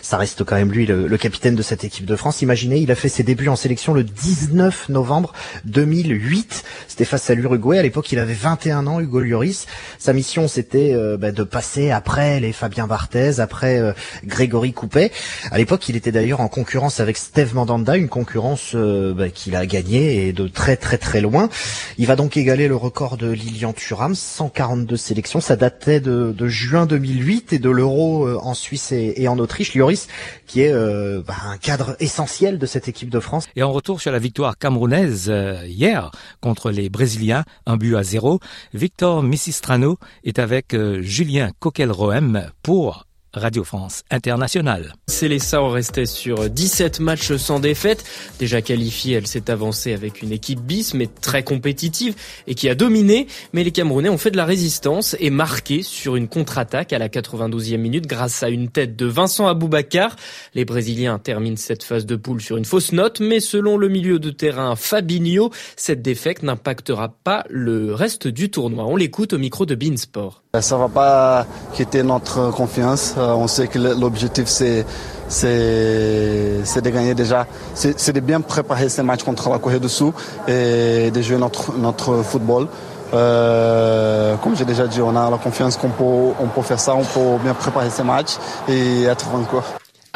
ça 0.01 0.15
reste 0.15 0.45
quand 0.45 0.55
même 0.55 0.71
lui 0.71 0.85
le, 0.85 1.17
capitaine 1.17 1.55
de 1.55 1.61
cette 1.61 1.83
équipe 1.83 2.05
de 2.05 2.15
France. 2.15 2.41
Imaginez, 2.41 2.77
il 2.77 2.89
a 2.89 2.95
fait 2.95 3.09
ses 3.09 3.23
débuts 3.23 3.49
en 3.49 3.57
sélection 3.57 3.93
le 3.93 4.03
19 4.05 4.87
novembre 4.87 5.33
2008. 5.65 6.63
C'était 6.87 7.03
face 7.03 7.29
à 7.29 7.35
l'Uruguay. 7.35 7.77
À 7.77 7.83
l'époque, 7.83 8.09
il 8.13 8.19
avait 8.19 8.33
21 8.33 8.87
ans, 8.87 9.01
Hugo 9.01 9.19
Lloris. 9.19 9.65
Sa 9.99 10.13
mission, 10.13 10.47
c'était 10.47 10.93
euh, 10.93 11.17
bah, 11.17 11.33
de 11.33 11.43
passer 11.43 11.91
après 11.91 12.39
les 12.39 12.53
Fabien 12.53 12.87
Barthez, 12.87 13.41
après 13.41 13.79
euh, 13.79 13.91
Grégory 14.23 14.71
Coupet. 14.71 15.11
À 15.51 15.57
l'époque, 15.57 15.89
il 15.89 15.97
était 15.97 16.13
d'ailleurs 16.13 16.39
en 16.39 16.47
concurrence 16.47 17.01
avec 17.01 17.17
Steve 17.17 17.53
Mandanda, 17.53 17.97
une 17.97 18.07
concurrence 18.07 18.73
bah, 18.73 19.27
qu'il 19.27 19.57
a 19.57 19.65
gagnée 19.65 20.27
et 20.27 20.31
de 20.31 20.47
très 20.47 20.77
très 20.77 20.97
très 20.97 21.19
loin. 21.19 21.49
Il 21.97 22.07
va 22.07 22.15
donc 22.15 22.37
égaler 22.37 22.69
le 22.69 22.77
record 22.77 23.17
de 23.17 23.29
Lilian 23.29 23.73
Thuram 23.73 24.15
142 24.37 24.97
sélections. 24.97 25.41
Ça 25.41 25.55
datait 25.55 25.99
de, 25.99 26.47
juin 26.47 26.85
2008 26.85 27.53
et 27.53 27.59
de 27.59 27.69
l'Euro 27.71 28.27
euh, 28.27 28.37
en 28.41 28.53
Suisse 28.53 28.91
et, 28.91 29.27
en 29.27 29.39
Autriche. 29.39 29.73
Lloris, 29.73 30.07
qui 30.45 30.61
est 30.61 30.71
euh, 30.71 31.23
bah, 31.25 31.33
un 31.45 31.57
cadre 31.57 31.95
essentiel 31.99 32.59
de 32.59 32.65
cette 32.67 32.87
équipe 32.87 33.09
de 33.09 33.19
France. 33.19 33.47
Et 33.55 33.63
en 33.63 33.71
retour 33.71 33.99
sur 33.99 34.11
la 34.11 34.19
victoire 34.19 34.59
camerounaise 34.59 35.29
euh, 35.29 35.65
hier 35.65 36.11
contre 36.39 36.69
les 36.69 36.89
Brésiliens, 36.89 37.45
un 37.65 37.77
but 37.77 37.95
à 37.95 38.03
zéro, 38.03 38.39
Victor 38.73 39.23
Missistrano 39.23 39.97
est 40.23 40.37
avec 40.37 40.75
Julien 41.01 41.51
Coquelroem 41.59 42.51
pour 42.61 43.06
Radio 43.37 43.63
France 43.63 44.03
Internationale. 44.11 44.93
Célessa 45.07 45.61
restait 45.67 46.05
sur 46.05 46.49
17 46.49 46.99
matchs 46.99 47.35
sans 47.35 47.59
défaite. 47.59 48.03
Déjà 48.39 48.61
qualifiée, 48.61 49.15
elle 49.15 49.27
s'est 49.27 49.49
avancée 49.49 49.93
avec 49.93 50.21
une 50.21 50.31
équipe 50.31 50.59
bis, 50.59 50.93
mais 50.93 51.07
très 51.07 51.43
compétitive 51.43 52.15
et 52.47 52.55
qui 52.55 52.69
a 52.69 52.75
dominé. 52.75 53.27
Mais 53.53 53.63
les 53.63 53.71
Camerounais 53.71 54.09
ont 54.09 54.17
fait 54.17 54.31
de 54.31 54.37
la 54.37 54.45
résistance 54.45 55.15
et 55.19 55.29
marqué 55.29 55.83
sur 55.83 56.15
une 56.15 56.27
contre-attaque 56.27 56.93
à 56.93 56.99
la 56.99 57.09
92e 57.09 57.77
minute 57.77 58.07
grâce 58.07 58.43
à 58.43 58.49
une 58.49 58.69
tête 58.69 58.95
de 58.95 59.05
Vincent 59.05 59.47
Aboubakar. 59.47 60.15
Les 60.53 60.65
Brésiliens 60.65 61.19
terminent 61.19 61.57
cette 61.57 61.83
phase 61.83 62.05
de 62.05 62.15
poule 62.15 62.41
sur 62.41 62.57
une 62.57 62.65
fausse 62.65 62.91
note, 62.91 63.19
mais 63.19 63.39
selon 63.39 63.77
le 63.77 63.87
milieu 63.87 64.19
de 64.19 64.31
terrain 64.31 64.75
Fabinho, 64.75 65.51
cette 65.75 66.01
défaite 66.01 66.43
n'impactera 66.43 67.09
pas 67.09 67.45
le 67.49 67.93
reste 67.93 68.27
du 68.27 68.49
tournoi. 68.49 68.85
On 68.85 68.95
l'écoute 68.95 69.33
au 69.33 69.37
micro 69.37 69.65
de 69.65 69.75
Beansport. 69.75 70.43
Ça 70.61 70.77
va 70.77 70.87
pas 70.87 71.45
quitter 71.73 72.03
notre 72.03 72.51
confiance. 72.51 73.15
Euh, 73.17 73.33
on 73.33 73.47
sait 73.47 73.67
que 73.67 73.79
l'objectif 73.79 74.47
c'est 74.47 74.85
c'est 75.29 76.81
de 76.81 76.89
gagner 76.89 77.13
déjà, 77.13 77.45
c'est 77.73 78.13
de 78.13 78.19
bien 78.21 78.39
préparer 78.39 78.87
ces 78.87 79.03
matchs 79.03 79.23
contre 79.23 79.49
la 79.49 79.59
Corée 79.59 79.79
du 79.79 79.89
Sud 79.89 80.13
et 80.47 81.11
de 81.11 81.21
jouer 81.21 81.37
notre, 81.37 81.77
notre 81.77 82.23
football. 82.23 82.67
Euh, 83.13 84.35
comme 84.37 84.55
j'ai 84.55 84.65
déjà 84.65 84.87
dit, 84.87 85.01
on 85.01 85.15
a 85.15 85.29
la 85.29 85.37
confiance 85.37 85.77
qu'on 85.77 85.89
peut, 85.89 86.33
on 86.39 86.47
peut 86.47 86.61
faire 86.61 86.79
ça, 86.79 86.95
on 86.95 87.03
peut 87.03 87.43
bien 87.43 87.53
préparer 87.53 87.89
ces 87.89 88.03
matchs 88.03 88.37
et 88.67 89.03
être 89.03 89.27
vainqueur. 89.29 89.63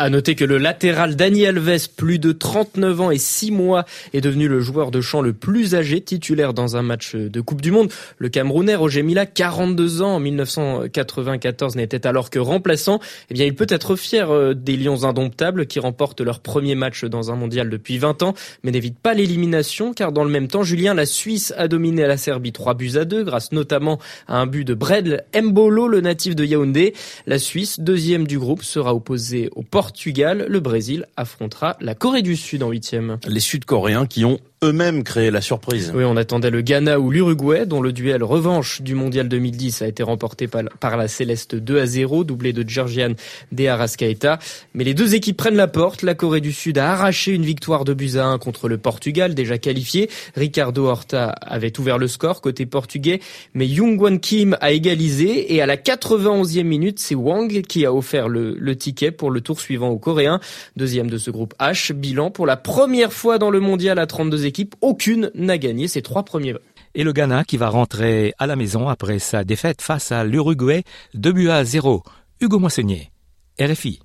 À 0.02 0.10
noter 0.10 0.34
que 0.34 0.44
le 0.44 0.58
latéral 0.58 1.16
Daniel 1.16 1.60
Alves, 1.60 1.90
plus 1.96 2.18
de 2.18 2.32
39 2.32 3.02
ans 3.02 3.12
et 3.12 3.20
6 3.20 3.52
mois, 3.52 3.86
est 4.14 4.22
devenu 4.22 4.48
le 4.48 4.60
joueur 4.60 4.90
de 4.90 5.00
champ 5.00 5.22
le 5.22 5.32
plus 5.32 5.76
âgé 5.76 6.02
titulaire 6.02 6.56
dans 6.56 6.76
un 6.76 6.82
match 6.82 7.16
de 7.16 7.40
Coupe 7.40 7.62
du 7.62 7.70
Monde. 7.70 7.92
Le 8.18 8.28
Camerounais 8.30 8.74
Roger 8.74 9.04
Mila, 9.04 9.28
42 9.28 10.02
ans 10.02 10.16
en 10.16 10.20
1994, 10.20 11.76
n'était 11.76 12.08
alors 12.08 12.32
que 12.32 12.40
remplaçant. 12.40 13.00
Eh 13.30 13.36
bien, 13.36 13.46
il 13.46 13.54
peut 13.54 13.68
être 13.70 13.96
fier 13.96 14.32
euh, 14.32 14.56
des 14.56 14.76
Lions 14.76 15.04
indomptables 15.04 15.68
qui 15.68 15.80
remportent 15.80 16.22
leur 16.22 16.40
premier 16.40 16.74
match 16.74 17.06
dans 17.06 17.30
un 17.30 17.36
mondial 17.36 17.70
depuis 17.70 18.00
20 18.00 18.24
ans, 18.24 18.34
mais 18.64 18.72
n'évite 18.72 18.98
pas 18.98 19.14
l'élimination 19.14 19.94
car 19.94 20.12
dans 20.12 20.24
le 20.24 20.32
même 20.32 20.48
temps, 20.48 20.64
Julien, 20.64 20.96
la 20.96 21.06
Suisse 21.06 21.54
a 21.58 21.68
dominé 21.68 22.08
la 22.08 22.18
Serbie 22.18 22.54
3 22.54 22.74
buts 22.74 22.94
à 22.96 23.06
2 23.06 23.24
grâce 23.24 23.52
notamment 23.52 24.00
à 24.28 24.38
un 24.38 24.48
but 24.48 24.66
de 24.66 24.74
Bredl 24.74 25.26
Mbolo, 25.40 25.88
le 25.88 26.02
natif 26.02 26.36
de 26.36 26.44
Yaoundé. 26.44 26.96
La 27.28 27.38
Suisse, 27.38 27.80
deuxième 27.80 28.26
du 28.26 28.40
groupe, 28.40 28.64
sera 28.64 28.96
opposée 28.96 29.52
au 29.56 29.62
Portugal 29.62 29.91
Portugal, 29.92 30.46
le 30.48 30.62
Brésil 30.62 31.06
affrontera 31.18 31.76
la 31.82 31.96
Corée 31.96 32.22
du 32.22 32.38
Sud 32.38 32.64
en 32.64 32.70
huitième. 32.70 33.20
Les 33.28 33.42
Sud-Coréens 33.42 34.06
qui 34.06 34.24
ont 34.24 34.40
eux-mêmes 34.64 35.04
créé 35.04 35.32
la 35.32 35.42
surprise. 35.42 35.92
Oui, 35.96 36.04
on 36.06 36.16
attendait 36.16 36.52
le 36.52 36.62
Ghana 36.62 37.00
ou 37.00 37.10
l'Uruguay, 37.10 37.66
dont 37.66 37.82
le 37.82 37.92
duel 37.92 38.24
revanche 38.24 38.84
du 38.84 38.94
Mondial 38.94 39.28
2010 39.28 39.82
a 39.82 39.88
été 39.88 40.04
remporté 40.04 40.48
par, 40.48 40.98
la 40.98 41.08
Céleste 41.08 41.56
2 41.56 41.80
à 41.80 41.88
0, 41.88 42.24
doublé 42.24 42.54
de 42.54 42.64
Georgian 42.70 43.14
de 43.52 43.66
Arrascaeta. 43.66 44.38
Mais 44.76 44.84
les 44.84 44.94
deux 44.94 45.16
équipes 45.16 45.38
prennent 45.38 45.56
la 45.56 45.68
porte. 45.68 46.04
La 46.04 46.14
Corée 46.14 46.42
du 46.42 46.52
Sud 46.52 46.78
a 46.78 46.92
arraché 46.92 47.32
une 47.32 47.44
victoire 47.44 47.86
de 47.86 47.96
buts 47.96 48.18
à 48.18 48.26
1 48.26 48.38
contre 48.38 48.70
le 48.70 48.78
Portugal, 48.78 49.34
déjà 49.34 49.58
qualifié. 49.58 50.12
Ricardo 50.36 50.86
Horta 50.86 51.30
avait 51.42 51.80
ouvert 51.80 51.98
le 51.98 52.08
score 52.08 52.40
côté 52.40 52.68
portugais, 52.68 53.20
mais 53.56 53.68
Wan 53.80 54.20
Kim 54.20 54.56
a 54.62 54.72
égalisé 54.72 55.56
et 55.56 55.64
à 55.64 55.66
la 55.66 55.76
91e 55.76 56.62
minute, 56.62 57.00
c'est 57.00 57.16
Wang 57.16 57.64
qui 57.64 57.84
a 57.84 57.92
offert 57.92 58.30
le, 58.30 58.76
ticket 58.76 59.10
pour 59.10 59.32
le 59.32 59.42
tour 59.42 59.60
suivant 59.60 59.90
aux 59.90 59.98
Coréens. 59.98 60.40
Deuxième 60.76 61.10
de 61.10 61.18
ce 61.18 61.32
groupe 61.32 61.56
H, 61.60 61.94
bilan 61.94 62.30
pour 62.30 62.46
la 62.46 62.58
première 62.58 63.12
fois 63.12 63.40
dans 63.40 63.50
le 63.50 63.60
Mondial 63.60 63.98
à 63.98 64.06
32 64.06 64.51
aucune 64.82 65.32
n'a 65.36 65.58
gagné 65.58 65.88
ses 65.88 66.02
trois 66.02 66.24
premiers. 66.24 66.56
Et 66.94 67.04
le 67.04 67.14
Ghana 67.14 67.44
qui 67.44 67.58
va 67.58 67.70
rentrer 67.70 68.34
à 68.38 68.48
la 68.48 68.56
maison 68.56 68.90
après 68.90 69.20
sa 69.20 69.44
défaite 69.44 69.82
face 69.82 70.12
à 70.12 70.24
l'Uruguay, 70.24 70.84
2 71.14 71.32
buts 71.32 71.50
à 71.50 71.64
0. 71.64 72.04
Hugo 72.42 72.60
Moissonnier, 72.60 73.12
RFI. 73.60 74.00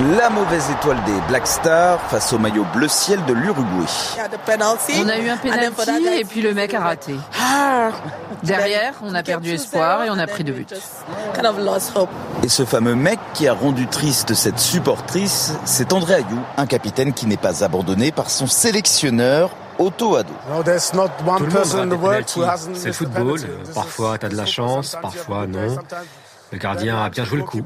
La 0.00 0.28
mauvaise 0.28 0.68
étoile 0.70 0.98
des 1.04 1.20
Black 1.28 1.46
Stars 1.46 2.00
face 2.10 2.32
au 2.32 2.38
maillot 2.38 2.66
bleu 2.74 2.88
ciel 2.88 3.24
de 3.26 3.32
l'Uruguay. 3.32 3.86
On 5.00 5.08
a 5.08 5.18
eu 5.18 5.28
un 5.28 5.36
penalty 5.36 6.06
et 6.18 6.24
puis 6.24 6.42
le 6.42 6.52
mec 6.52 6.74
a 6.74 6.80
raté. 6.80 7.14
Derrière, 8.42 8.94
on 9.02 9.14
a 9.14 9.22
perdu 9.22 9.52
espoir 9.52 10.02
et 10.02 10.10
on 10.10 10.18
a 10.18 10.26
pris 10.26 10.42
deux 10.42 10.52
buts. 10.52 10.66
Et 12.42 12.48
ce 12.48 12.64
fameux 12.64 12.96
mec 12.96 13.20
qui 13.34 13.46
a 13.46 13.54
rendu 13.54 13.86
triste 13.86 14.34
cette 14.34 14.58
supportrice, 14.58 15.52
c'est 15.64 15.92
André 15.92 16.14
Ayou, 16.14 16.40
un 16.56 16.66
capitaine 16.66 17.12
qui 17.12 17.26
n'est 17.26 17.36
pas 17.36 17.62
abandonné 17.62 18.10
par 18.10 18.30
son 18.30 18.48
sélectionneur 18.48 19.50
Otto 19.78 20.16
Ado. 20.16 20.32
C'est 22.74 22.86
le 22.86 22.92
football. 22.92 23.40
Parfois, 23.72 24.18
tu 24.18 24.26
as 24.26 24.28
de 24.28 24.36
la 24.36 24.46
chance, 24.46 24.96
parfois 25.00 25.46
non. 25.46 25.76
Le 26.52 26.58
gardien 26.58 27.02
a 27.02 27.10
bien 27.10 27.24
joué 27.24 27.38
le 27.38 27.44
coup. 27.44 27.60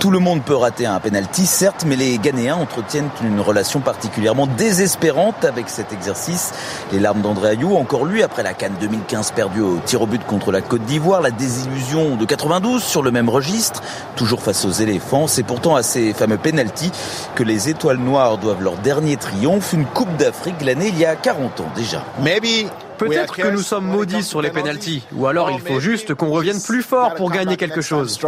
Tout 0.00 0.10
le 0.10 0.18
monde 0.18 0.42
peut 0.42 0.56
rater 0.56 0.86
un 0.86 0.98
penalty, 0.98 1.46
certes, 1.46 1.84
mais 1.86 1.96
les 1.96 2.18
Ghanéens 2.18 2.56
entretiennent 2.56 3.08
une 3.22 3.40
relation 3.40 3.80
particulièrement 3.80 4.46
désespérante 4.46 5.44
avec 5.44 5.68
cet 5.68 5.92
exercice. 5.92 6.52
Les 6.92 6.98
larmes 6.98 7.20
d'André 7.20 7.50
Ayou, 7.50 7.76
encore 7.76 8.04
lui, 8.04 8.22
après 8.22 8.42
la 8.42 8.54
Cannes 8.54 8.76
2015 8.80 9.32
perdue 9.32 9.60
au 9.60 9.78
tir 9.84 10.02
au 10.02 10.06
but 10.06 10.24
contre 10.24 10.52
la 10.52 10.62
Côte 10.62 10.84
d'Ivoire, 10.84 11.20
la 11.20 11.30
désillusion 11.30 12.16
de 12.16 12.24
92 12.24 12.82
sur 12.82 13.02
le 13.02 13.10
même 13.10 13.28
registre, 13.28 13.82
toujours 14.16 14.42
face 14.42 14.64
aux 14.64 14.70
éléphants. 14.70 15.26
C'est 15.26 15.42
pourtant 15.42 15.76
à 15.76 15.82
ces 15.82 16.12
fameux 16.12 16.38
penalties 16.38 16.92
que 17.34 17.42
les 17.42 17.68
étoiles 17.68 17.98
noires 17.98 18.38
doivent 18.38 18.62
leur 18.62 18.76
dernier 18.76 19.16
triomphe, 19.16 19.72
une 19.72 19.84
Coupe 19.86 20.16
d'Afrique 20.16 20.62
l'année 20.62 20.88
il 20.88 20.98
y 20.98 21.04
a 21.04 21.16
40 21.16 21.60
ans 21.60 21.68
déjà. 21.74 22.02
Maybe 22.22 22.70
Peut-être 22.98 23.36
que 23.36 23.48
nous 23.48 23.62
sommes 23.62 23.86
maudits 23.86 24.22
sur 24.22 24.42
les 24.42 24.50
pénalties, 24.50 25.02
ou 25.14 25.26
alors 25.26 25.50
il 25.50 25.60
faut 25.60 25.80
juste 25.80 26.14
qu'on 26.14 26.30
revienne 26.30 26.60
plus 26.60 26.82
fort 26.82 27.14
pour 27.14 27.30
gagner 27.30 27.56
quelque 27.56 27.80
chose. 27.80 28.18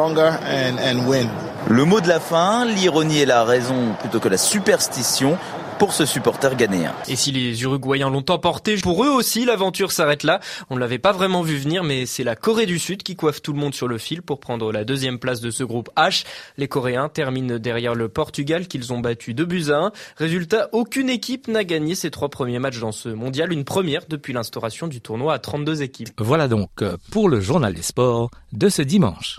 Le 1.68 1.84
mot 1.84 2.00
de 2.00 2.08
la 2.08 2.20
fin, 2.20 2.64
l'ironie 2.64 3.20
et 3.20 3.26
la 3.26 3.44
raison 3.44 3.94
plutôt 4.00 4.20
que 4.20 4.28
la 4.28 4.38
superstition 4.38 5.36
pour 5.78 5.92
ce 5.92 6.06
supporter 6.06 6.56
ghanéen. 6.56 6.92
Et 7.08 7.16
si 7.16 7.30
les 7.30 7.62
Uruguayens 7.62 8.10
l'ont 8.10 8.24
emporté, 8.28 8.76
pour 8.76 9.04
eux 9.04 9.10
aussi 9.10 9.44
l'aventure 9.44 9.92
s'arrête 9.92 10.24
là. 10.24 10.40
On 10.70 10.74
ne 10.74 10.80
l'avait 10.80 10.98
pas 10.98 11.12
vraiment 11.12 11.42
vu 11.42 11.56
venir, 11.56 11.84
mais 11.84 12.04
c'est 12.04 12.24
la 12.24 12.34
Corée 12.34 12.66
du 12.66 12.78
Sud 12.78 13.02
qui 13.02 13.14
coiffe 13.14 13.42
tout 13.42 13.52
le 13.52 13.60
monde 13.60 13.74
sur 13.74 13.86
le 13.86 13.98
fil 13.98 14.22
pour 14.22 14.40
prendre 14.40 14.72
la 14.72 14.84
deuxième 14.84 15.18
place 15.18 15.40
de 15.40 15.50
ce 15.50 15.62
groupe 15.62 15.90
H. 15.96 16.24
Les 16.56 16.68
Coréens 16.68 17.08
terminent 17.08 17.58
derrière 17.58 17.94
le 17.94 18.08
Portugal 18.08 18.66
qu'ils 18.66 18.92
ont 18.92 18.98
battu 18.98 19.34
2 19.34 19.44
buts 19.44 19.70
à 19.70 19.76
1. 19.76 19.92
Résultat, 20.16 20.68
aucune 20.72 21.08
équipe 21.08 21.48
n'a 21.48 21.64
gagné 21.64 21.94
ses 21.94 22.10
trois 22.10 22.28
premiers 22.28 22.58
matchs 22.58 22.80
dans 22.80 22.92
ce 22.92 23.08
mondial, 23.08 23.52
une 23.52 23.64
première 23.64 24.06
depuis 24.08 24.32
l'instauration 24.32 24.88
du 24.88 25.00
tournoi 25.00 25.34
à 25.34 25.38
32 25.38 25.82
équipes. 25.82 26.08
Voilà 26.18 26.48
donc 26.48 26.70
euh, 26.82 26.96
pour 27.10 27.28
le 27.28 27.40
journal 27.40 27.74
des 27.74 27.82
sports 27.82 28.30
de 28.52 28.68
ce 28.68 28.82
dimanche. 28.82 29.38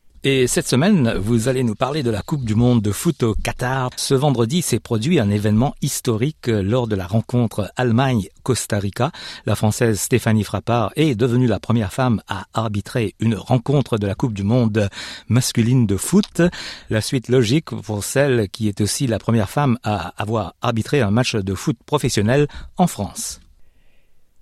Et 0.23 0.45
cette 0.45 0.67
semaine, 0.67 1.15
vous 1.17 1.47
allez 1.47 1.63
nous 1.63 1.73
parler 1.73 2.03
de 2.03 2.11
la 2.11 2.21
Coupe 2.21 2.45
du 2.45 2.53
Monde 2.53 2.83
de 2.83 2.91
foot 2.91 3.23
au 3.23 3.33
Qatar. 3.33 3.89
Ce 3.95 4.13
vendredi 4.13 4.61
s'est 4.61 4.79
produit 4.79 5.19
un 5.19 5.31
événement 5.31 5.73
historique 5.81 6.45
lors 6.45 6.85
de 6.87 6.95
la 6.95 7.07
rencontre 7.07 7.71
Allemagne-Costa 7.75 8.77
Rica. 8.77 9.11
La 9.47 9.55
Française 9.55 9.99
Stéphanie 9.99 10.43
Frappard 10.43 10.91
est 10.95 11.15
devenue 11.15 11.47
la 11.47 11.59
première 11.59 11.91
femme 11.91 12.21
à 12.27 12.45
arbitrer 12.53 13.15
une 13.19 13.33
rencontre 13.33 13.97
de 13.97 14.05
la 14.05 14.13
Coupe 14.13 14.33
du 14.33 14.43
Monde 14.43 14.89
masculine 15.27 15.87
de 15.87 15.97
foot. 15.97 16.43
La 16.91 17.01
suite 17.01 17.27
logique 17.27 17.71
pour 17.71 18.03
celle 18.03 18.47
qui 18.49 18.67
est 18.67 18.79
aussi 18.79 19.07
la 19.07 19.17
première 19.17 19.49
femme 19.49 19.79
à 19.81 20.13
avoir 20.21 20.53
arbitré 20.61 21.01
un 21.01 21.09
match 21.09 21.35
de 21.35 21.55
foot 21.55 21.77
professionnel 21.83 22.47
en 22.77 22.85
France. 22.85 23.40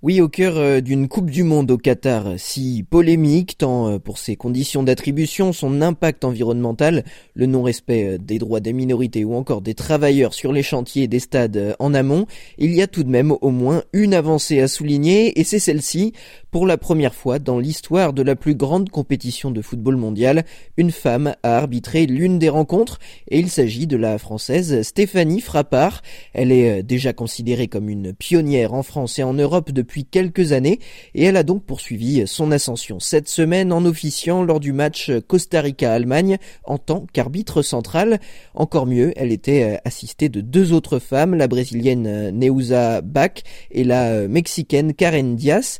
Oui, 0.02 0.22
au 0.22 0.30
cœur 0.30 0.56
euh, 0.56 0.80
d'une 0.80 1.08
Coupe 1.08 1.28
du 1.28 1.42
Monde 1.42 1.70
au 1.70 1.76
Qatar, 1.76 2.24
si 2.38 2.86
polémique, 2.88 3.58
tant 3.58 3.86
euh, 3.86 3.98
pour 3.98 4.16
ses 4.16 4.34
conditions 4.34 4.82
d'attribution, 4.82 5.52
son 5.52 5.82
impact 5.82 6.24
environnemental, 6.24 7.04
le 7.34 7.44
non-respect 7.44 8.14
euh, 8.14 8.18
des 8.18 8.38
droits 8.38 8.60
des 8.60 8.72
minorités 8.72 9.26
ou 9.26 9.34
encore 9.34 9.60
des 9.60 9.74
travailleurs 9.74 10.32
sur 10.32 10.54
les 10.54 10.62
chantiers 10.62 11.06
des 11.06 11.18
stades 11.18 11.76
en 11.78 11.92
amont, 11.92 12.24
il 12.56 12.72
y 12.72 12.80
a 12.80 12.86
tout 12.86 13.04
de 13.04 13.10
même 13.10 13.30
au 13.42 13.50
moins 13.50 13.82
une 13.92 14.14
avancée 14.14 14.62
à 14.62 14.68
souligner, 14.68 15.38
et 15.38 15.44
c'est 15.44 15.58
celle-ci. 15.58 16.14
Pour 16.50 16.66
la 16.66 16.78
première 16.78 17.14
fois 17.14 17.38
dans 17.38 17.60
l'histoire 17.60 18.12
de 18.12 18.22
la 18.22 18.34
plus 18.34 18.56
grande 18.56 18.90
compétition 18.90 19.52
de 19.52 19.62
football 19.62 19.94
mondial, 19.94 20.44
une 20.76 20.90
femme 20.90 21.36
a 21.44 21.56
arbitré 21.56 22.06
l'une 22.06 22.40
des 22.40 22.48
rencontres, 22.48 22.98
et 23.28 23.38
il 23.38 23.48
s'agit 23.48 23.86
de 23.86 23.96
la 23.96 24.18
française 24.18 24.82
Stéphanie 24.82 25.40
Frappard. 25.40 26.02
Elle 26.32 26.50
est 26.50 26.82
déjà 26.82 27.12
considérée 27.12 27.68
comme 27.68 27.88
une 27.88 28.12
pionnière 28.12 28.74
en 28.74 28.82
France 28.82 29.20
et 29.20 29.22
en 29.22 29.32
Europe 29.32 29.70
depuis 29.70 30.04
quelques 30.04 30.50
années 30.50 30.80
et 31.14 31.22
elle 31.22 31.36
a 31.36 31.44
donc 31.44 31.62
poursuivi 31.62 32.26
son 32.26 32.50
ascension 32.50 32.98
cette 32.98 33.28
semaine 33.28 33.72
en 33.72 33.84
officiant 33.84 34.42
lors 34.42 34.58
du 34.58 34.72
match 34.72 35.12
Costa 35.28 35.60
Rica-Allemagne 35.60 36.38
en 36.64 36.78
tant 36.78 37.06
qu'arbitre 37.12 37.62
central. 37.62 38.18
Encore 38.54 38.86
mieux, 38.86 39.12
elle 39.14 39.30
était 39.30 39.78
assistée 39.84 40.28
de 40.28 40.40
deux 40.40 40.72
autres 40.72 40.98
femmes, 40.98 41.36
la 41.36 41.46
brésilienne 41.46 42.30
Neuza 42.30 43.02
Bach 43.02 43.44
et 43.70 43.84
la 43.84 44.26
mexicaine 44.26 44.94
Karen 44.94 45.36
Diaz. 45.36 45.78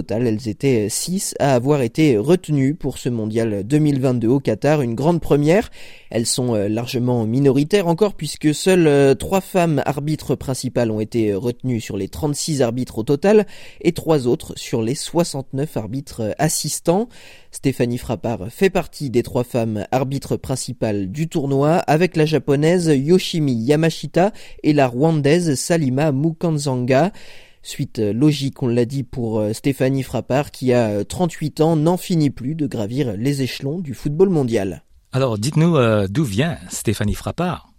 Total, 0.00 0.26
elles 0.26 0.48
étaient 0.48 0.88
six 0.88 1.34
à 1.40 1.54
avoir 1.54 1.82
été 1.82 2.16
retenues 2.16 2.74
pour 2.74 2.96
ce 2.96 3.10
mondial 3.10 3.64
2022 3.64 4.28
au 4.28 4.40
Qatar, 4.40 4.80
une 4.80 4.94
grande 4.94 5.20
première. 5.20 5.70
Elles 6.08 6.24
sont 6.24 6.54
euh, 6.54 6.68
largement 6.68 7.26
minoritaires 7.26 7.86
encore 7.86 8.14
puisque 8.14 8.54
seules 8.54 8.86
euh, 8.86 9.14
trois 9.14 9.42
femmes 9.42 9.82
arbitres 9.84 10.36
principales 10.36 10.90
ont 10.90 11.00
été 11.00 11.34
retenues 11.34 11.82
sur 11.82 11.98
les 11.98 12.08
36 12.08 12.62
arbitres 12.62 12.96
au 12.96 13.02
total 13.02 13.46
et 13.82 13.92
trois 13.92 14.26
autres 14.26 14.54
sur 14.56 14.80
les 14.80 14.94
69 14.94 15.76
arbitres 15.76 16.34
assistants. 16.38 17.10
Stéphanie 17.50 17.98
Frappard 17.98 18.48
fait 18.48 18.70
partie 18.70 19.10
des 19.10 19.22
trois 19.22 19.44
femmes 19.44 19.84
arbitres 19.92 20.38
principales 20.38 21.10
du 21.10 21.28
tournoi 21.28 21.74
avec 21.76 22.16
la 22.16 22.24
japonaise 22.24 22.86
Yoshimi 22.86 23.52
Yamashita 23.52 24.32
et 24.62 24.72
la 24.72 24.88
rwandaise 24.88 25.56
Salima 25.56 26.10
Mukanzanga. 26.10 27.12
Suite 27.62 27.98
euh, 27.98 28.12
logique, 28.12 28.62
on 28.62 28.68
l'a 28.68 28.86
dit 28.86 29.02
pour 29.02 29.38
euh, 29.38 29.52
Stéphanie 29.52 30.02
Frappard 30.02 30.50
qui 30.50 30.72
a 30.72 31.04
38 31.04 31.60
euh, 31.60 31.64
ans, 31.64 31.76
n'en 31.76 31.96
finit 31.96 32.30
plus 32.30 32.54
de 32.54 32.66
gravir 32.66 33.14
les 33.16 33.42
échelons 33.42 33.78
du 33.78 33.94
football 33.94 34.30
mondial. 34.30 34.82
Alors 35.12 35.38
dites-nous 35.38 35.76
d'où 36.08 36.24
vient 36.24 36.56
Stéphanie 36.68 37.14
Frappard? 37.14 37.69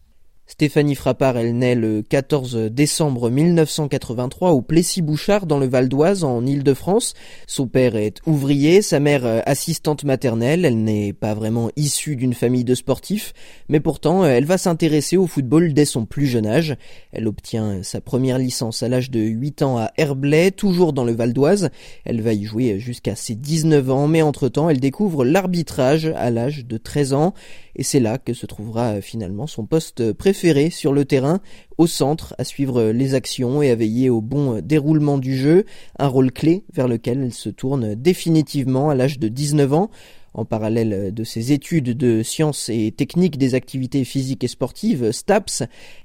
Stéphanie 0.51 0.95
Frappard, 0.95 1.37
elle 1.37 1.57
naît 1.57 1.75
le 1.75 2.01
14 2.01 2.55
décembre 2.71 3.29
1983 3.29 4.51
au 4.51 4.61
Plessis-Bouchard 4.61 5.45
dans 5.45 5.57
le 5.57 5.65
Val 5.65 5.87
d'Oise 5.87 6.25
en 6.25 6.45
Île-de-France. 6.45 7.13
Son 7.47 7.67
père 7.67 7.95
est 7.95 8.19
ouvrier, 8.25 8.81
sa 8.81 8.99
mère 8.99 9.25
euh, 9.25 9.39
assistante 9.45 10.03
maternelle. 10.03 10.65
Elle 10.65 10.83
n'est 10.83 11.13
pas 11.13 11.35
vraiment 11.35 11.71
issue 11.77 12.17
d'une 12.17 12.33
famille 12.33 12.65
de 12.65 12.75
sportifs, 12.75 13.31
mais 13.69 13.79
pourtant 13.79 14.23
euh, 14.23 14.27
elle 14.27 14.43
va 14.43 14.57
s'intéresser 14.57 15.15
au 15.15 15.25
football 15.25 15.73
dès 15.73 15.85
son 15.85 16.05
plus 16.05 16.27
jeune 16.27 16.45
âge. 16.45 16.75
Elle 17.13 17.29
obtient 17.29 17.81
sa 17.81 18.01
première 18.01 18.37
licence 18.37 18.83
à 18.83 18.89
l'âge 18.89 19.09
de 19.09 19.21
8 19.21 19.61
ans 19.61 19.77
à 19.77 19.91
Herblay, 19.95 20.51
toujours 20.51 20.91
dans 20.91 21.05
le 21.05 21.13
Val 21.13 21.31
d'Oise. 21.31 21.69
Elle 22.03 22.21
va 22.21 22.33
y 22.33 22.43
jouer 22.43 22.77
jusqu'à 22.77 23.15
ses 23.15 23.35
19 23.35 23.89
ans, 23.89 24.07
mais 24.07 24.21
entre-temps 24.21 24.69
elle 24.69 24.81
découvre 24.81 25.23
l'arbitrage 25.23 26.07
à 26.07 26.29
l'âge 26.29 26.65
de 26.65 26.75
13 26.75 27.13
ans 27.13 27.33
et 27.77 27.83
c'est 27.83 28.01
là 28.01 28.17
que 28.17 28.33
se 28.33 28.45
trouvera 28.45 28.95
euh, 28.95 29.01
finalement 29.01 29.47
son 29.47 29.65
poste 29.65 30.11
préféré 30.11 30.40
sur 30.71 30.93
le 30.93 31.05
terrain, 31.05 31.39
au 31.77 31.85
centre, 31.85 32.33
à 32.39 32.43
suivre 32.43 32.85
les 32.85 33.13
actions 33.13 33.61
et 33.61 33.69
à 33.69 33.75
veiller 33.75 34.09
au 34.09 34.21
bon 34.21 34.59
déroulement 34.59 35.19
du 35.19 35.37
jeu, 35.37 35.65
un 35.99 36.07
rôle 36.07 36.31
clé 36.31 36.63
vers 36.73 36.87
lequel 36.87 37.21
elle 37.21 37.33
se 37.33 37.49
tourne 37.49 37.93
définitivement 37.93 38.89
à 38.89 38.95
l'âge 38.95 39.19
de 39.19 39.27
19 39.27 39.73
ans 39.73 39.91
en 40.33 40.45
parallèle 40.45 41.13
de 41.13 41.23
ses 41.23 41.51
études 41.51 41.97
de 41.97 42.23
sciences 42.23 42.69
et 42.69 42.91
techniques 42.91 43.37
des 43.37 43.55
activités 43.55 44.03
physiques 44.05 44.43
et 44.43 44.47
sportives, 44.47 45.11
STAPS, 45.11 45.63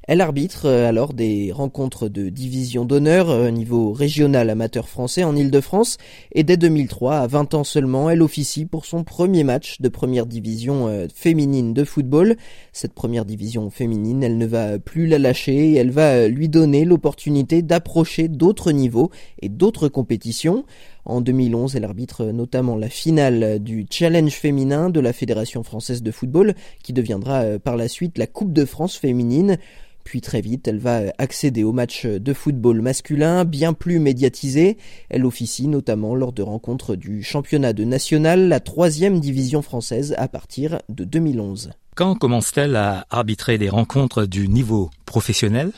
elle 0.09 0.21
arbitre 0.21 0.67
euh, 0.67 0.89
alors 0.89 1.15
des 1.15 1.51
rencontres 1.53 2.09
de 2.09 2.29
division 2.29 2.85
d'honneur 2.85 3.29
au 3.29 3.33
euh, 3.33 3.51
niveau 3.51 3.93
régional 3.93 4.51
amateur 4.51 4.89
français 4.89 5.25
en 5.25 5.35
Ile-de-France 5.35 5.99
et 6.33 6.45
dès 6.45 6.57
2003, 6.57 7.17
à 7.19 7.27
20 7.27 7.55
ans 7.55 7.65
seulement, 7.65 8.09
elle 8.09 8.23
officie 8.23 8.67
pour 8.67 8.85
son 8.85 9.05
premier 9.05 9.43
match 9.43 9.81
de 9.81 9.89
première 9.89 10.27
division 10.27 10.87
euh, 10.89 11.07
féminine 11.13 11.75
de 11.75 11.85
football. 11.85 12.37
Cette 12.73 12.95
première 12.95 13.25
division 13.25 13.71
féminine, 13.71 14.23
elle 14.23 14.39
ne 14.39 14.47
va 14.47 14.79
plus 14.79 15.07
la 15.07 15.19
lâcher 15.19 15.75
elle 15.75 15.91
va 15.91 16.29
lui 16.29 16.49
donner 16.49 16.85
l'opportunité 16.85 17.63
d'approcher 17.63 18.29
d'autres 18.29 18.73
niveaux 18.73 19.11
et 19.41 19.49
d'autres 19.49 19.89
compétitions. 19.89 20.65
En 21.07 21.21
2011, 21.21 21.77
elle 21.77 21.85
arbitre 21.85 22.25
notamment 22.27 22.77
la 22.77 22.89
finale 22.89 23.61
du 23.61 23.87
Challenge 23.89 24.33
féminin 24.33 24.91
de 24.91 24.99
la 24.99 25.13
Fédération 25.13 25.63
française 25.63 26.03
de 26.03 26.11
football, 26.11 26.55
qui 26.83 26.93
deviendra 26.93 27.43
euh, 27.43 27.59
par 27.61 27.77
la 27.77 27.87
suite 27.87 28.19
la 28.19 28.27
Coupe 28.27 28.53
de 28.53 28.65
France 28.65 28.97
féminine. 28.97 29.57
Puis 30.03 30.21
très 30.21 30.41
vite, 30.41 30.67
elle 30.67 30.79
va 30.79 31.03
accéder 31.19 31.63
au 31.63 31.73
match 31.73 32.07
de 32.07 32.33
football 32.33 32.81
masculin, 32.81 33.45
bien 33.45 33.73
plus 33.73 34.01
médiatisé. 34.01 34.79
Elle 35.09 35.25
officie 35.25 35.69
notamment 35.69 36.17
lors 36.17 36.33
de 36.33 36.43
rencontres 36.43 36.97
du 36.97 37.23
championnat 37.23 37.73
de 37.73 37.85
national, 37.85 38.49
la 38.49 38.61
troisième 38.61 39.21
division 39.21 39.63
française 39.63 40.15
à 40.19 40.27
partir 40.27 40.81
de 40.89 41.05
2011. 41.05 41.71
Quand 41.95 42.15
commence-t-elle 42.15 42.77
à 42.77 43.07
arbitrer 43.11 43.59
des 43.59 43.69
rencontres 43.69 44.27
du 44.27 44.49
niveau 44.49 44.91
professionnel? 45.07 45.73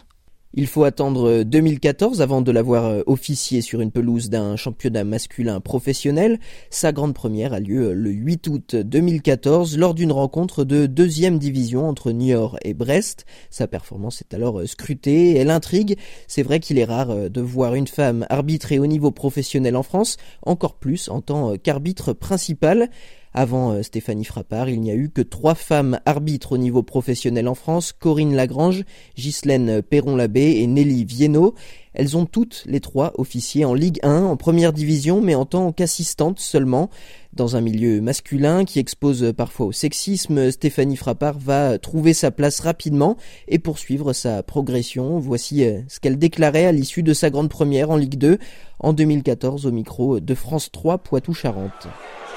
Il 0.59 0.67
faut 0.67 0.83
attendre 0.83 1.45
2014 1.45 2.21
avant 2.21 2.43
de 2.43 2.51
l'avoir 2.51 2.87
euh, 2.87 3.03
officié 3.07 3.61
sur 3.61 3.81
une 3.81 3.93
pelouse 3.93 4.29
d'un 4.29 4.57
championnat 4.57 5.05
masculin 5.05 5.61
professionnel. 5.61 6.41
Sa 6.69 6.91
grande 6.91 7.15
première 7.15 7.53
a 7.53 7.61
lieu 7.61 7.93
le 7.93 8.11
8 8.11 8.49
août 8.49 8.75
2014 8.75 9.79
lors 9.79 9.95
d'une 9.95 10.11
rencontre 10.11 10.65
de 10.65 10.87
deuxième 10.87 11.39
division 11.39 11.89
entre 11.89 12.11
Niort 12.11 12.59
et 12.63 12.75
Brest. 12.75 13.25
Sa 13.51 13.69
performance 13.69 14.21
est 14.21 14.35
alors 14.35 14.59
euh, 14.59 14.67
scrutée, 14.67 15.37
elle 15.37 15.51
intrigue. 15.51 15.97
C'est 16.27 16.43
vrai 16.43 16.59
qu'il 16.59 16.81
est 16.81 16.85
rare 16.85 17.11
euh, 17.11 17.29
de 17.29 17.41
voir 17.41 17.77
une 17.77 17.87
femme 17.87 18.27
arbitrer 18.29 18.81
au 18.81 18.87
niveau 18.89 19.13
professionnel 19.13 19.77
en 19.77 19.85
France, 19.85 20.17
encore 20.43 20.75
plus 20.75 21.09
en 21.09 21.21
tant 21.21 21.57
qu'arbitre 21.57 22.13
principal. 22.13 22.91
Avant 23.35 23.73
euh, 23.73 23.83
Stéphanie 23.83 24.25
Frappard, 24.25 24.69
il 24.69 24.81
n'y 24.81 24.91
a 24.91 24.95
eu 24.95 25.11
que 25.11 25.23
trois 25.23 25.55
femmes 25.55 26.01
arbitres 26.07 26.53
au 26.53 26.59
niveau 26.59 26.83
professionnel 26.83 27.49
en 27.49 27.55
France, 27.55 27.93
Corinne 27.93 28.35
Lagrange, 28.35 28.85
Ghislaine 29.17 29.83
Perron-Labbé 29.83 30.61
et 30.61 30.67
Nelly 30.67 31.05
Viennot. 31.05 31.55
Elles 31.95 32.17
ont 32.17 32.27
toutes 32.27 32.63
les 32.67 32.81
trois 32.81 33.13
officié 33.19 33.65
en 33.65 33.75
Ligue 33.75 33.99
1, 34.03 34.25
en 34.25 34.37
première 34.37 34.73
division, 34.73 35.21
mais 35.21 35.35
en 35.35 35.45
tant 35.45 35.73
qu'assistantes 35.73 36.39
seulement. 36.39 36.91
Dans 37.33 37.57
un 37.57 37.61
milieu 37.61 38.01
masculin 38.01 38.65
qui 38.65 38.79
expose 38.79 39.33
parfois 39.37 39.67
au 39.67 39.73
sexisme, 39.73 40.51
Stéphanie 40.51 40.97
Frappard 40.97 41.39
va 41.39 41.79
trouver 41.79 42.15
sa 42.15 42.31
place 42.31 42.61
rapidement 42.61 43.17
et 43.49 43.59
poursuivre 43.59 44.13
sa 44.13 44.43
progression. 44.43 45.19
Voici 45.19 45.65
euh, 45.65 45.81
ce 45.89 46.01
qu'elle 46.01 46.19
déclarait 46.19 46.67
à 46.67 46.73
l'issue 46.73 47.03
de 47.03 47.13
sa 47.13 47.31
grande 47.31 47.51
première 47.51 47.91
en 47.91 47.97
Ligue 47.97 48.19
2 48.19 48.39
en 48.81 48.93
2014 48.93 49.67
au 49.67 49.73
micro 49.73 50.21
de 50.21 50.35
France 50.35 50.71
3 50.73 50.99
Poitou-Charentes. 50.99 51.89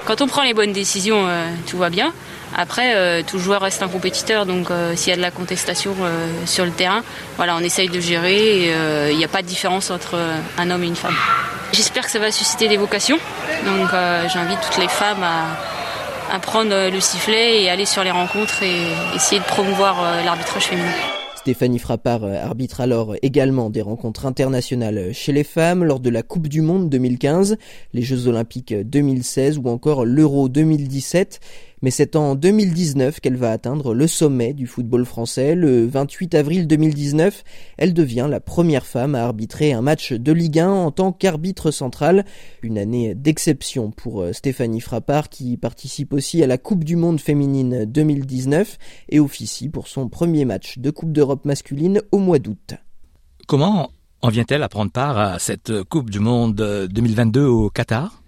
Quand 0.04 0.20
on 0.20 0.26
prend 0.26 0.42
les 0.42 0.52
bonnes 0.52 0.72
décisions, 0.72 1.26
euh, 1.28 1.46
tout 1.68 1.78
va 1.78 1.88
bien. 1.88 2.12
Après, 2.56 2.94
euh, 2.96 3.22
tout 3.26 3.38
joueur 3.38 3.62
reste 3.62 3.82
un 3.82 3.88
compétiteur, 3.88 4.46
donc 4.46 4.70
euh, 4.70 4.94
s'il 4.96 5.10
y 5.10 5.12
a 5.12 5.16
de 5.16 5.22
la 5.22 5.30
contestation 5.30 5.94
sur 6.44 6.64
le 6.64 6.70
terrain, 6.70 7.02
voilà, 7.36 7.56
on 7.56 7.60
essaye 7.60 7.88
de 7.88 8.00
gérer. 8.00 8.72
Il 9.10 9.16
n'y 9.16 9.24
a 9.24 9.28
pas 9.28 9.42
de 9.42 9.46
différence 9.46 9.90
entre 9.90 10.18
un 10.58 10.70
homme 10.70 10.82
et 10.82 10.88
une 10.88 10.96
femme. 10.96 11.16
J'espère 11.72 12.04
que 12.04 12.10
ça 12.10 12.18
va 12.18 12.30
susciter 12.30 12.68
des 12.68 12.76
vocations. 12.76 13.18
Donc, 13.64 13.90
j'invite 14.32 14.58
toutes 14.60 14.78
les 14.78 14.88
femmes 14.88 15.24
à 16.30 16.38
prendre 16.40 16.90
le 16.90 17.00
sifflet 17.00 17.62
et 17.62 17.70
aller 17.70 17.86
sur 17.86 18.04
les 18.04 18.10
rencontres 18.10 18.62
et 18.62 18.88
essayer 19.14 19.40
de 19.40 19.46
promouvoir 19.46 19.96
l'arbitrage 20.24 20.64
féminin. 20.64 21.11
Stéphanie 21.42 21.80
Frappard 21.80 22.22
euh, 22.22 22.40
arbitre 22.40 22.80
alors 22.80 23.16
également 23.20 23.68
des 23.68 23.82
rencontres 23.82 24.26
internationales 24.26 25.12
chez 25.12 25.32
les 25.32 25.42
femmes 25.42 25.82
lors 25.82 25.98
de 25.98 26.08
la 26.08 26.22
Coupe 26.22 26.46
du 26.46 26.60
Monde 26.60 26.88
2015, 26.88 27.56
les 27.94 28.02
Jeux 28.02 28.28
Olympiques 28.28 28.72
2016 28.72 29.58
ou 29.58 29.68
encore 29.68 30.04
l'Euro 30.04 30.48
2017. 30.48 31.40
Mais 31.82 31.90
c'est 31.90 32.14
en 32.14 32.36
2019 32.36 33.18
qu'elle 33.18 33.36
va 33.36 33.50
atteindre 33.50 33.92
le 33.92 34.06
sommet 34.06 34.54
du 34.54 34.68
football 34.68 35.04
français. 35.04 35.56
Le 35.56 35.84
28 35.86 36.34
avril 36.36 36.66
2019, 36.68 37.42
elle 37.76 37.92
devient 37.92 38.28
la 38.30 38.38
première 38.38 38.86
femme 38.86 39.16
à 39.16 39.24
arbitrer 39.24 39.72
un 39.72 39.82
match 39.82 40.12
de 40.12 40.32
Ligue 40.32 40.60
1 40.60 40.70
en 40.70 40.90
tant 40.92 41.12
qu'arbitre 41.12 41.72
central. 41.72 42.24
Une 42.62 42.78
année 42.78 43.16
d'exception 43.16 43.90
pour 43.90 44.22
euh, 44.22 44.32
Stéphanie 44.32 44.80
Frappard 44.80 45.28
qui 45.28 45.56
participe 45.56 46.12
aussi 46.12 46.40
à 46.42 46.46
la 46.46 46.56
Coupe 46.56 46.84
du 46.84 46.94
Monde 46.94 47.20
féminine 47.20 47.84
2019 47.84 48.78
et 49.08 49.18
officie 49.18 49.68
pour 49.68 49.88
son 49.88 50.08
premier 50.08 50.44
match 50.44 50.78
de 50.78 50.90
Coupe 50.90 51.12
d'Europe 51.12 51.44
masculine 51.44 52.00
au 52.12 52.18
mois 52.18 52.38
d'août. 52.38 52.74
Comment 53.48 53.90
en 54.20 54.28
vient-elle 54.28 54.62
à 54.62 54.68
prendre 54.68 54.92
part 54.92 55.18
à 55.18 55.40
cette 55.40 55.82
Coupe 55.84 56.10
du 56.10 56.20
Monde 56.20 56.54
2022 56.54 57.44
au 57.44 57.70
Qatar? 57.70 58.21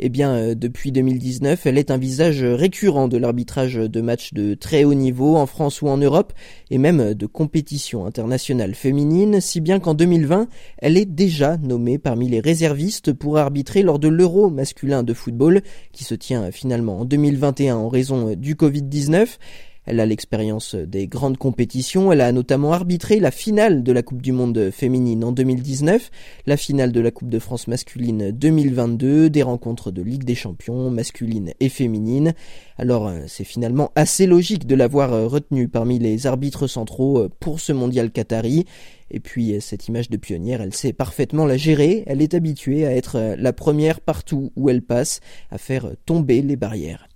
Eh 0.00 0.08
bien, 0.08 0.34
euh, 0.34 0.54
depuis 0.56 0.90
2019, 0.90 1.66
elle 1.66 1.78
est 1.78 1.92
un 1.92 1.98
visage 1.98 2.42
récurrent 2.42 3.06
de 3.06 3.16
l'arbitrage 3.16 3.76
de 3.76 4.00
matchs 4.00 4.34
de 4.34 4.54
très 4.54 4.82
haut 4.82 4.94
niveau 4.94 5.36
en 5.36 5.46
France 5.46 5.82
ou 5.82 5.88
en 5.88 5.96
Europe, 5.96 6.32
et 6.70 6.78
même 6.78 7.14
de 7.14 7.26
compétitions 7.26 8.04
internationales 8.04 8.74
féminines, 8.74 9.40
si 9.40 9.60
bien 9.60 9.78
qu'en 9.78 9.94
2020, 9.94 10.48
elle 10.78 10.96
est 10.96 11.04
déjà 11.04 11.56
nommée 11.58 11.98
parmi 11.98 12.28
les 12.28 12.40
réservistes 12.40 13.12
pour 13.12 13.38
arbitrer 13.38 13.82
lors 13.82 14.00
de 14.00 14.08
l'Euro 14.08 14.50
masculin 14.50 15.04
de 15.04 15.14
football, 15.14 15.62
qui 15.92 16.02
se 16.02 16.14
tient 16.16 16.50
finalement 16.50 17.00
en 17.00 17.04
2021 17.04 17.76
en 17.76 17.88
raison 17.88 18.34
du 18.34 18.56
Covid-19. 18.56 19.38
Elle 19.86 20.00
a 20.00 20.06
l'expérience 20.06 20.74
des 20.74 21.06
grandes 21.06 21.36
compétitions. 21.36 22.12
Elle 22.12 22.20
a 22.22 22.32
notamment 22.32 22.72
arbitré 22.72 23.20
la 23.20 23.30
finale 23.30 23.82
de 23.82 23.92
la 23.92 24.02
Coupe 24.02 24.22
du 24.22 24.32
Monde 24.32 24.70
féminine 24.72 25.24
en 25.24 25.32
2019, 25.32 26.10
la 26.46 26.56
finale 26.56 26.92
de 26.92 27.00
la 27.00 27.10
Coupe 27.10 27.28
de 27.28 27.38
France 27.38 27.68
masculine 27.68 28.30
2022, 28.30 29.28
des 29.30 29.42
rencontres 29.42 29.90
de 29.90 30.02
Ligue 30.02 30.24
des 30.24 30.34
Champions 30.34 30.90
masculine 30.90 31.52
et 31.60 31.68
féminine. 31.68 32.32
Alors 32.78 33.08
euh, 33.08 33.20
c'est 33.26 33.44
finalement 33.44 33.92
assez 33.94 34.26
logique 34.26 34.66
de 34.66 34.74
l'avoir 34.74 35.12
euh, 35.12 35.26
retenue 35.26 35.68
parmi 35.68 35.98
les 35.98 36.26
arbitres 36.26 36.66
centraux 36.66 37.18
euh, 37.18 37.30
pour 37.40 37.60
ce 37.60 37.72
mondial 37.72 38.10
qatari. 38.10 38.64
Et 39.10 39.20
puis 39.20 39.60
cette 39.60 39.86
image 39.86 40.10
de 40.10 40.16
pionnière, 40.16 40.60
elle 40.60 40.74
sait 40.74 40.92
parfaitement 40.92 41.44
la 41.46 41.56
gérer. 41.56 42.02
Elle 42.06 42.22
est 42.22 42.34
habituée 42.34 42.86
à 42.86 42.96
être 42.96 43.36
la 43.38 43.52
première 43.52 44.00
partout 44.00 44.50
où 44.56 44.70
elle 44.70 44.82
passe, 44.82 45.20
à 45.50 45.58
faire 45.58 45.92
tomber 46.04 46.42
les 46.42 46.56
barrières. 46.56 47.06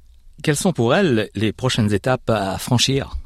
Quelles 0.42 0.56
sont 0.56 0.72
pour 0.72 0.94
elle 0.94 1.30
les 1.34 1.52
prochaines 1.52 1.92
étapes 1.92 2.30
à 2.30 2.58
franchir? 2.58 3.16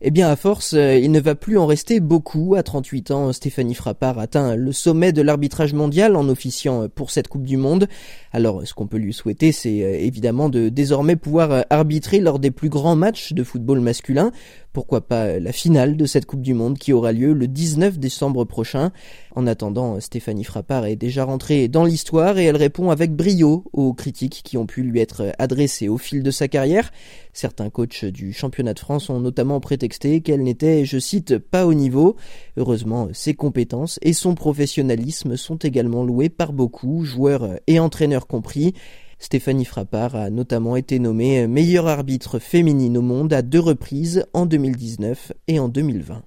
Eh 0.00 0.12
bien, 0.12 0.28
à 0.28 0.36
force, 0.36 0.74
euh, 0.74 0.96
il 0.96 1.10
ne 1.10 1.18
va 1.18 1.34
plus 1.34 1.58
en 1.58 1.66
rester 1.66 1.98
beaucoup. 1.98 2.54
À 2.54 2.62
38 2.62 3.10
ans, 3.10 3.32
Stéphanie 3.32 3.74
Frappard 3.74 4.20
atteint 4.20 4.54
le 4.54 4.70
sommet 4.70 5.12
de 5.12 5.22
l'arbitrage 5.22 5.74
mondial 5.74 6.14
en 6.14 6.28
officiant 6.28 6.88
pour 6.88 7.10
cette 7.10 7.26
Coupe 7.26 7.42
du 7.42 7.56
Monde. 7.56 7.88
Alors, 8.32 8.64
ce 8.64 8.74
qu'on 8.74 8.86
peut 8.86 8.98
lui 8.98 9.12
souhaiter, 9.12 9.50
c'est 9.50 9.82
euh, 9.82 9.98
évidemment 9.98 10.50
de 10.50 10.68
désormais 10.68 11.16
pouvoir 11.16 11.50
euh, 11.50 11.62
arbitrer 11.70 12.20
lors 12.20 12.38
des 12.38 12.52
plus 12.52 12.68
grands 12.68 12.94
matchs 12.94 13.32
de 13.32 13.42
football 13.42 13.80
masculin. 13.80 14.30
Pourquoi 14.72 15.00
pas 15.00 15.40
la 15.40 15.50
finale 15.50 15.96
de 15.96 16.06
cette 16.06 16.26
Coupe 16.26 16.42
du 16.42 16.54
Monde 16.54 16.78
qui 16.78 16.92
aura 16.92 17.10
lieu 17.10 17.32
le 17.32 17.48
19 17.48 17.98
décembre 17.98 18.44
prochain. 18.44 18.92
En 19.34 19.48
attendant, 19.48 19.98
Stéphanie 19.98 20.44
Frappard 20.44 20.86
est 20.86 20.94
déjà 20.94 21.24
rentrée 21.24 21.66
dans 21.66 21.84
l'histoire 21.84 22.38
et 22.38 22.44
elle 22.44 22.56
répond 22.56 22.90
avec 22.90 23.16
brio 23.16 23.64
aux 23.72 23.92
critiques 23.94 24.42
qui 24.44 24.56
ont 24.56 24.66
pu 24.66 24.82
lui 24.82 25.00
être 25.00 25.32
adressées 25.38 25.88
au 25.88 25.98
fil 25.98 26.22
de 26.22 26.30
sa 26.30 26.46
carrière. 26.46 26.92
Certains 27.32 27.70
coachs 27.70 28.04
du 28.04 28.32
championnat 28.32 28.74
de 28.74 28.78
France 28.78 29.10
ont 29.10 29.20
notamment 29.20 29.58
qu'elle 29.88 30.42
n'était, 30.42 30.84
je 30.84 30.98
cite, 30.98 31.38
pas 31.38 31.66
au 31.66 31.74
niveau. 31.74 32.16
Heureusement, 32.56 33.08
ses 33.12 33.34
compétences 33.34 33.98
et 34.02 34.12
son 34.12 34.34
professionnalisme 34.34 35.36
sont 35.36 35.56
également 35.56 36.04
loués 36.04 36.28
par 36.28 36.52
beaucoup, 36.52 37.04
joueurs 37.04 37.58
et 37.66 37.78
entraîneurs 37.78 38.26
compris. 38.26 38.74
Stéphanie 39.18 39.64
Frappard 39.64 40.14
a 40.14 40.30
notamment 40.30 40.76
été 40.76 40.98
nommée 40.98 41.46
meilleure 41.46 41.88
arbitre 41.88 42.38
féminine 42.38 42.96
au 42.98 43.02
monde 43.02 43.32
à 43.32 43.42
deux 43.42 43.60
reprises 43.60 44.24
en 44.32 44.46
2019 44.46 45.32
et 45.48 45.58
en 45.58 45.68
2020. 45.68 46.22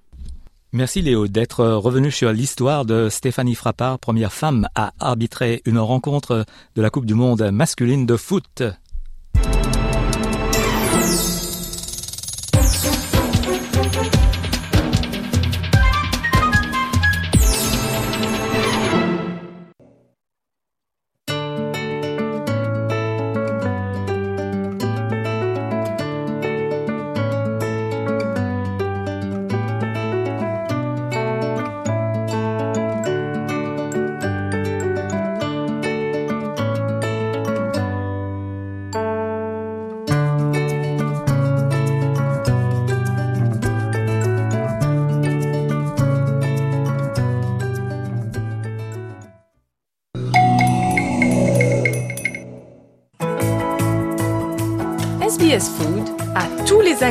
Merci 0.73 1.01
Léo 1.01 1.27
d'être 1.27 1.65
revenu 1.65 2.11
sur 2.11 2.31
l'histoire 2.31 2.85
de 2.85 3.09
Stéphanie 3.09 3.55
Frappard, 3.55 3.99
première 3.99 4.31
femme 4.31 4.67
à 4.73 4.93
arbitrer 4.99 5.61
une 5.65 5.79
rencontre 5.79 6.45
de 6.75 6.81
la 6.81 6.89
Coupe 6.89 7.05
du 7.05 7.13
Monde 7.13 7.49
masculine 7.51 8.05
de 8.05 8.15
foot. 8.15 8.63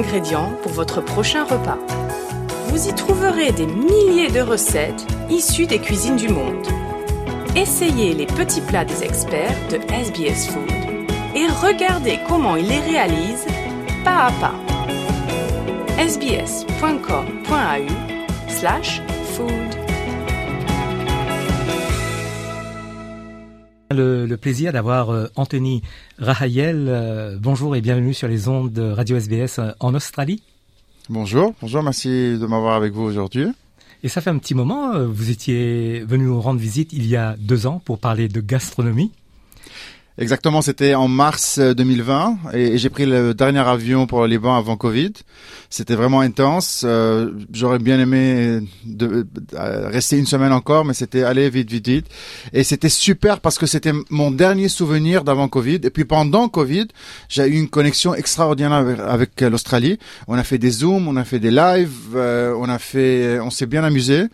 Ingrédients 0.00 0.52
pour 0.62 0.72
votre 0.72 1.02
prochain 1.02 1.44
repas. 1.44 1.78
Vous 2.68 2.88
y 2.88 2.94
trouverez 2.94 3.52
des 3.52 3.66
milliers 3.66 4.30
de 4.30 4.40
recettes 4.40 5.06
issues 5.28 5.66
des 5.66 5.78
cuisines 5.78 6.16
du 6.16 6.28
monde. 6.28 6.66
Essayez 7.54 8.14
les 8.14 8.26
petits 8.26 8.62
plats 8.62 8.86
des 8.86 9.02
experts 9.04 9.58
de 9.70 9.76
SBS 9.92 10.48
Food 10.48 10.70
et 11.34 11.46
regardez 11.66 12.18
comment 12.28 12.56
ils 12.56 12.66
les 12.66 12.80
réalisent 12.80 13.46
pas 14.04 14.28
à 14.28 14.32
pas. 14.32 14.54
sbs.com.au 15.98 17.48
slash 18.48 19.02
food 19.34 19.80
Le, 23.92 24.36
plaisir 24.36 24.72
d'avoir 24.72 25.10
euh, 25.10 25.26
Anthony 25.34 25.82
Rahayel. 26.20 26.86
Euh, 26.88 27.38
bonjour 27.40 27.74
et 27.74 27.80
bienvenue 27.80 28.12
sur 28.12 28.28
les 28.28 28.46
ondes 28.46 28.70
de 28.70 28.82
Radio 28.82 29.16
SBS 29.16 29.58
euh, 29.58 29.70
en 29.80 29.94
Australie. 29.94 30.42
Bonjour, 31.08 31.54
bonjour, 31.62 31.82
merci 31.82 32.08
de 32.38 32.46
m'avoir 32.46 32.74
avec 32.74 32.92
vous 32.92 33.02
aujourd'hui. 33.02 33.46
Et 34.02 34.08
ça 34.08 34.20
fait 34.20 34.30
un 34.30 34.38
petit 34.38 34.54
moment, 34.54 34.98
vous 35.06 35.30
étiez 35.30 36.00
venu 36.00 36.24
nous 36.24 36.40
rendre 36.40 36.60
visite 36.60 36.92
il 36.92 37.06
y 37.06 37.16
a 37.16 37.36
deux 37.38 37.66
ans 37.66 37.82
pour 37.84 37.98
parler 37.98 38.28
de 38.28 38.40
gastronomie. 38.40 39.12
Exactement, 40.18 40.60
c'était 40.60 40.94
en 40.94 41.08
mars 41.08 41.58
2020 41.58 42.38
euh, 42.52 42.56
et, 42.56 42.78
j'ai 42.78 42.90
pris 42.90 43.06
le 43.06 43.32
dernier 43.32 43.60
avion 43.60 44.06
pour 44.06 44.20
le 44.20 44.26
Liban 44.26 44.54
avant 44.54 44.76
Covid. 44.76 45.12
C'était 45.70 45.94
vraiment 45.94 46.20
intense. 46.20 46.82
Euh, 46.84 47.30
j'aurais 47.52 47.78
bien 47.78 47.98
aimé 48.00 48.60
de, 48.84 49.26
euh, 49.54 49.88
rester 49.88 50.18
une 50.18 50.26
semaine 50.26 50.52
encore, 50.52 50.84
mais 50.84 50.94
c'était 50.94 51.22
aller 51.22 51.48
vite, 51.48 51.70
vite, 51.70 51.86
vite. 51.86 52.06
Et 52.52 52.64
c'était 52.64 52.88
super 52.88 53.40
parce 53.40 53.56
que 53.56 53.66
c'était 53.66 53.92
mon 54.10 54.30
dernier 54.30 54.68
souvenir 54.68 55.22
d'avant 55.22 55.48
Covid. 55.48 55.80
Et 55.84 55.90
puis 55.90 56.04
pendant 56.04 56.48
Covid, 56.48 56.88
j'ai 57.28 57.46
eu 57.46 57.58
une 57.58 57.68
connexion 57.68 58.14
extraordinaire 58.14 58.72
avec, 59.08 59.40
l'Australie. 59.40 59.98
On 60.26 60.36
a 60.36 60.42
fait 60.42 60.58
des 60.58 60.70
zooms, 60.70 61.06
on 61.06 61.16
a 61.16 61.24
fait 61.24 61.38
des 61.38 61.52
lives, 61.52 62.14
on 62.14 62.68
a 62.68 62.78
fait, 62.78 63.38
on 63.40 63.50
s'est 63.50 63.66
bien 63.66 63.84
amusé. 63.84 64.24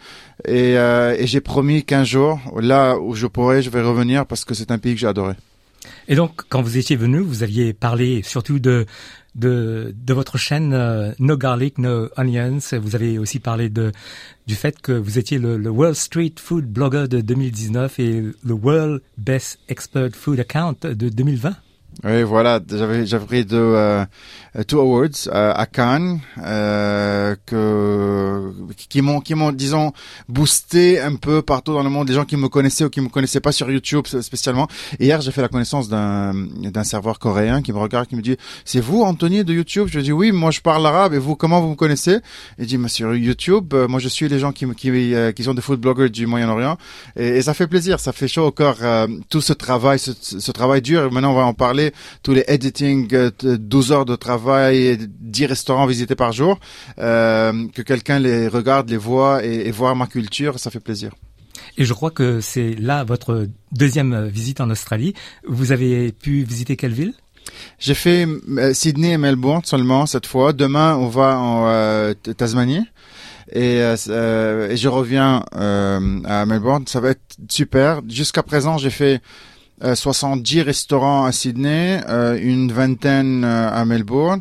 Et, 0.49 0.73
et 0.73 1.27
j'ai 1.27 1.41
promis 1.41 1.85
qu'un 1.85 2.05
jour, 2.05 2.41
là 2.61 2.99
où 2.99 3.15
je 3.15 3.27
pourrais, 3.27 3.63
je 3.63 3.71
vais 3.71 3.83
revenir 3.83 4.27
parce 4.27 4.45
que 4.45 4.55
c'est 4.55 4.71
un 4.71 4.79
pays 4.79 4.95
que 4.95 5.01
j'ai 5.01 5.07
adoré. 5.07 5.35
Et 6.09 6.15
donc, 6.15 6.43
quand 6.49 6.63
vous 6.63 6.79
étiez 6.79 6.97
venu, 6.97 7.19
vous 7.19 7.43
aviez 7.43 7.73
parlé 7.73 8.23
surtout 8.23 8.59
de 8.59 8.87
de, 9.37 9.95
votre 10.09 10.39
chaîne 10.39 10.73
euh, 10.73 11.13
No 11.19 11.37
Garlic, 11.37 11.79
No 11.79 12.09
Onions. 12.17 12.59
Vous 12.81 12.95
avez 12.95 13.19
aussi 13.19 13.39
parlé 13.39 13.69
de 13.69 13.93
du 14.47 14.55
fait 14.55 14.81
que 14.81 14.93
vous 14.93 15.19
étiez 15.19 15.39
le, 15.39 15.59
le, 15.59 15.71
World 15.71 15.97
Street 15.97 16.33
Food 16.37 16.65
Blogger 16.65 17.07
de 17.09 17.21
2019 17.21 17.99
et 18.01 18.23
le 18.23 18.55
World 18.55 19.03
Best 19.19 19.59
Expert 19.69 20.11
Food 20.15 20.41
Account 20.41 20.77
de 20.83 21.09
2020. 21.09 21.55
Oui, 22.05 22.23
voilà, 22.25 22.61
j'avais 22.69 23.07
j'avais 23.07 23.25
pris 23.25 23.45
deux 23.47 23.57
euh, 23.57 24.05
two 24.69 24.79
awards 24.81 25.29
euh, 25.29 25.53
à 25.55 25.65
Cannes 25.65 26.21
euh, 26.45 27.35
que 27.47 28.53
qui 28.89 29.01
m'ont 29.01 29.21
qui 29.21 29.35
m'ont 29.35 29.51
disons 29.51 29.93
boosté 30.29 31.01
un 31.01 31.15
peu 31.15 31.41
partout 31.41 31.73
dans 31.73 31.83
le 31.83 31.89
monde 31.89 32.07
des 32.07 32.13
gens 32.13 32.27
qui 32.27 32.37
me 32.37 32.49
connaissaient 32.49 32.85
ou 32.85 32.91
qui 32.91 33.01
me 33.01 33.09
connaissaient 33.09 33.41
pas 33.41 33.53
sur 33.53 33.71
YouTube 33.71 34.07
spécialement. 34.07 34.69
hier, 35.01 35.23
j'ai 35.23 35.31
fait 35.33 35.41
la 35.41 35.49
connaissance 35.49 35.89
d'un 35.89 36.35
d'un 36.35 36.85
serveur 36.85 37.19
coréen 37.19 37.63
qui 37.63 37.73
me 37.73 37.79
regarde 37.79 38.09
qui 38.09 38.17
me 38.17 38.23
dit 38.23 38.37
"C'est 38.67 38.81
vous 38.81 39.03
Anthony 39.03 39.43
de 39.43 39.55
YouTube? 39.55 39.89
Je 39.91 39.97
lui 39.97 40.05
dis 40.05 40.13
"Oui, 40.13 40.33
moi 40.33 40.51
je 40.51 40.61
parle 40.61 40.87
arabe 40.87 41.15
et 41.15 41.19
vous 41.19 41.35
comment 41.35 41.63
vous 41.63 41.71
me 41.71 41.77
connaissez? 41.77 42.19
Il 42.59 42.67
dit 42.67 42.77
"Mais 42.77 42.89
sur 42.89 43.15
YouTube, 43.15 43.73
euh, 43.73 43.89
moi 43.89 44.01
je 44.01 44.09
suis 44.09 44.29
les 44.29 44.39
gens 44.39 44.53
qui 44.53 44.67
qui 44.75 44.91
euh, 45.15 45.33
qui 45.33 45.45
sont 45.45 45.55
des 45.55 45.63
food 45.63 45.81
bloggers 45.81 46.11
du 46.11 46.27
Moyen-Orient 46.27 46.77
et, 47.17 47.41
ça 47.41 47.55
fait 47.55 47.67
plaisir, 47.67 48.01
ça 48.01 48.13
fait 48.13 48.29
chaud 48.29 48.47
au 48.47 48.53
corps 48.53 48.79
tout 49.31 49.41
ce 49.41 49.55
travail 49.55 49.99
ce, 49.99 50.13
ce 50.21 50.53
travail 50.53 50.83
dur. 50.83 51.07
Et 51.07 51.11
maintenant 51.11 51.33
on 51.33 51.37
va 51.37 51.45
en 51.45 51.55
parler 51.55 51.86
tous 52.23 52.33
les 52.33 52.45
editing, 52.49 53.09
12 53.41 53.93
heures 53.93 54.05
de 54.05 54.17
travail, 54.17 54.99
10 55.21 55.47
restaurants 55.47 55.87
visités 55.87 56.15
par 56.15 56.33
jour, 56.33 56.59
que 56.97 57.83
quelqu'un 57.83 58.19
les 58.19 58.49
regarde, 58.49 58.91
les 58.91 58.97
voit 58.97 59.45
et, 59.45 59.67
et 59.67 59.71
voir 59.71 59.97
ma 59.97 60.07
culture, 60.07 60.59
ça 60.59 60.71
fait 60.71 60.81
plaisir. 60.81 61.13
Et 61.79 61.85
je 61.85 61.93
crois 61.93 62.11
que 62.11 62.41
c'est 62.41 62.75
là 62.75 63.05
votre 63.05 63.49
deuxième 63.73 64.27
visite 64.29 64.61
en 64.61 64.71
Australie. 64.71 65.15
Vous 65.47 65.73
avez 65.73 66.13
pu 66.13 66.43
visiter 66.43 66.77
quelle 66.77 66.93
ville? 66.93 67.15
J'ai 67.79 67.95
fait 67.95 68.27
euh, 68.27 68.75
Sydney 68.75 69.13
et 69.13 69.19
Melbourne 69.19 69.63
seulement 69.65 70.07
cette 70.07 70.27
fois. 70.27 70.53
Demain, 70.53 70.97
on 70.97 71.09
va 71.09 71.39
en 71.39 71.69
euh, 71.69 72.15
Tasmanie. 72.15 72.87
Et, 73.53 73.81
euh, 73.81 74.71
et, 74.71 74.77
je 74.77 74.89
reviens 74.89 75.45
à 75.53 76.47
Melbourne. 76.47 76.85
Ça 76.87 77.01
va 77.01 77.11
être 77.11 77.37
super. 77.49 78.01
Jusqu'à 78.09 78.43
présent, 78.43 78.77
j'ai 78.77 78.91
fait 78.91 79.21
70 79.83 80.63
restaurants 80.63 81.25
à 81.27 81.33
Sydney, 81.33 82.03
une 82.41 82.73
vingtaine 82.73 83.45
à 83.45 83.85
Melbourne. 83.85 84.41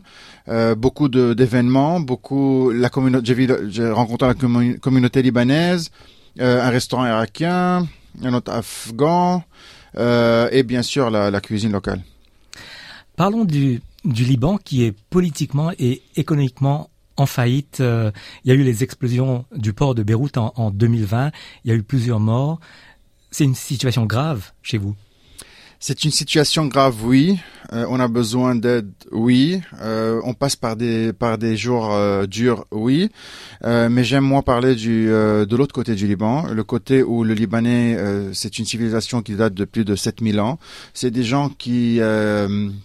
beaucoup 0.77 1.09
d'événements, 1.09 1.99
beaucoup 1.99 2.71
la 2.71 2.89
communauté. 2.89 3.35
J'ai 3.69 3.89
rencontré 3.89 4.27
la 4.27 4.33
communauté 4.79 5.21
libanaise, 5.21 5.91
euh, 6.39 6.61
un 6.61 6.69
restaurant 6.69 7.05
irakien, 7.05 7.87
un 8.21 8.33
autre 8.33 8.51
afghan 8.51 9.41
euh, 9.97 10.49
et 10.51 10.63
bien 10.63 10.81
sûr 10.81 11.09
la, 11.09 11.39
cuisine 11.39 11.71
locale. 11.71 12.03
Parlons 13.15 13.45
du, 13.45 13.81
du 14.03 14.25
Liban 14.25 14.57
qui 14.57 14.83
est 14.83 14.93
politiquement 15.09 15.71
et 15.79 16.01
économiquement 16.17 16.89
en 17.15 17.25
faillite. 17.25 17.79
Euh, 17.79 18.11
il 18.43 18.49
y 18.49 18.51
a 18.51 18.55
eu 18.55 18.63
les 18.63 18.83
explosions 18.83 19.45
du 19.55 19.71
port 19.71 19.95
de 19.95 20.03
Beyrouth 20.03 20.37
en 20.37 20.71
2020. 20.71 21.31
Il 21.63 21.71
y 21.71 21.73
a 21.73 21.77
eu 21.77 21.83
plusieurs 21.83 22.19
morts. 22.19 22.59
C'est 23.31 23.45
une 23.45 23.55
situation 23.55 24.05
grave 24.05 24.51
chez 24.61 24.77
vous? 24.77 24.95
C'est 25.79 26.03
une 26.03 26.11
situation 26.11 26.65
grave, 26.65 26.95
oui. 27.03 27.37
Euh, 27.73 27.85
on 27.89 27.99
a 27.99 28.07
besoin 28.07 28.55
d'aide, 28.55 28.91
oui. 29.11 29.61
Euh, 29.81 30.21
on 30.23 30.33
passe 30.33 30.55
par 30.55 30.75
des 30.75 31.13
par 31.13 31.37
des 31.37 31.57
jours 31.57 31.91
euh, 31.91 32.25
durs, 32.25 32.65
oui. 32.71 33.09
mais 33.63 34.03
j'aime 34.03 34.23
moi 34.23 34.41
parler 34.41 34.75
du 34.75 35.07
de 35.07 35.55
l'autre 35.55 35.73
côté 35.73 35.95
du 35.95 36.07
Liban, 36.07 36.45
le 36.51 36.63
côté 36.63 37.03
où 37.03 37.23
le 37.23 37.33
Libanais, 37.33 37.97
c'est 38.33 38.59
une 38.59 38.65
civilisation 38.65 39.21
qui 39.21 39.35
date 39.35 39.53
de 39.53 39.65
plus 39.65 39.85
de 39.85 39.95
7000 39.95 40.39
ans. 40.39 40.59
C'est 40.93 41.11
des 41.11 41.23
gens 41.23 41.49
qui 41.49 41.99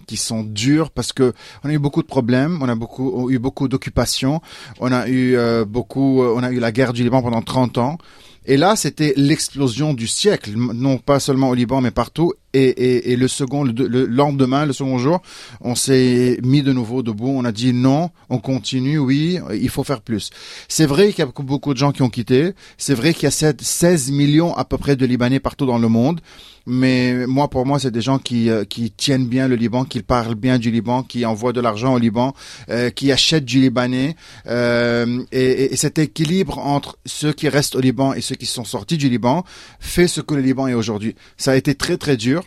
qui 0.06 0.16
sont 0.16 0.42
durs 0.42 0.90
parce 0.90 1.12
que 1.12 1.32
on 1.64 1.68
a 1.68 1.72
eu 1.72 1.78
beaucoup 1.78 2.02
de 2.02 2.08
problèmes, 2.08 2.58
on 2.62 2.68
a 2.68 2.74
beaucoup 2.74 3.30
eu 3.30 3.38
beaucoup 3.38 3.68
d'occupations, 3.68 4.40
on 4.78 4.92
a 4.92 5.08
eu 5.08 5.36
beaucoup, 5.66 6.22
on 6.22 6.42
a 6.42 6.50
eu 6.50 6.58
la 6.58 6.72
guerre 6.72 6.92
du 6.92 7.02
Liban 7.02 7.22
pendant 7.22 7.42
30 7.42 7.78
ans. 7.78 7.98
Et 8.46 8.56
là, 8.56 8.74
c'était 8.74 9.12
l'explosion 9.16 9.92
du 9.92 10.06
siècle, 10.06 10.52
non 10.56 10.96
pas 10.98 11.20
seulement 11.20 11.50
au 11.50 11.54
Liban, 11.54 11.80
mais 11.80 11.90
partout. 11.90 12.32
Et, 12.52 12.62
et, 12.62 13.12
et 13.12 13.16
le 13.16 13.28
second, 13.28 13.64
le, 13.64 14.06
lendemain, 14.06 14.66
le 14.66 14.72
second 14.72 14.98
jour, 14.98 15.20
on 15.60 15.74
s'est 15.74 16.38
mis 16.42 16.62
de 16.62 16.72
nouveau 16.72 17.02
debout. 17.02 17.28
On 17.28 17.44
a 17.44 17.52
dit 17.52 17.72
non, 17.72 18.10
on 18.28 18.38
continue, 18.38 18.98
oui, 18.98 19.38
il 19.52 19.68
faut 19.68 19.84
faire 19.84 20.00
plus. 20.00 20.30
C'est 20.68 20.86
vrai 20.86 21.10
qu'il 21.10 21.24
y 21.24 21.28
a 21.28 21.30
beaucoup 21.42 21.72
de 21.72 21.78
gens 21.78 21.92
qui 21.92 22.02
ont 22.02 22.10
quitté. 22.10 22.52
C'est 22.76 22.94
vrai 22.94 23.14
qu'il 23.14 23.24
y 23.24 23.26
a 23.26 23.52
16 23.58 24.10
millions 24.10 24.54
à 24.56 24.64
peu 24.64 24.78
près 24.78 24.96
de 24.96 25.06
Libanais 25.06 25.40
partout 25.40 25.66
dans 25.66 25.78
le 25.78 25.88
monde 25.88 26.20
mais 26.66 27.26
moi 27.26 27.48
pour 27.48 27.66
moi 27.66 27.78
c'est 27.78 27.90
des 27.90 28.00
gens 28.00 28.18
qui 28.18 28.50
euh, 28.50 28.64
qui 28.64 28.90
tiennent 28.90 29.26
bien 29.26 29.48
le 29.48 29.56
Liban, 29.56 29.84
qui 29.84 30.02
parlent 30.02 30.34
bien 30.34 30.58
du 30.58 30.70
Liban, 30.70 31.02
qui 31.02 31.24
envoient 31.24 31.52
de 31.52 31.60
l'argent 31.60 31.94
au 31.94 31.98
Liban, 31.98 32.34
euh, 32.70 32.90
qui 32.90 33.12
achètent 33.12 33.44
du 33.44 33.60
libanais 33.60 34.16
euh, 34.46 35.22
et, 35.32 35.72
et, 35.72 35.76
cet 35.76 35.98
équilibre 35.98 36.58
entre 36.58 36.98
ceux 37.06 37.32
qui 37.32 37.48
restent 37.48 37.76
au 37.76 37.80
Liban 37.80 38.14
et 38.14 38.20
ceux 38.20 38.36
qui 38.36 38.46
sont 38.46 38.64
sortis 38.64 38.98
du 38.98 39.08
Liban 39.08 39.44
fait 39.80 40.06
ce 40.06 40.20
que 40.20 40.34
le 40.34 40.42
Liban 40.42 40.68
est 40.68 40.74
aujourd'hui. 40.74 41.14
Ça 41.36 41.52
a 41.52 41.56
été 41.56 41.74
très 41.74 41.96
très 41.96 42.16
dur. 42.16 42.39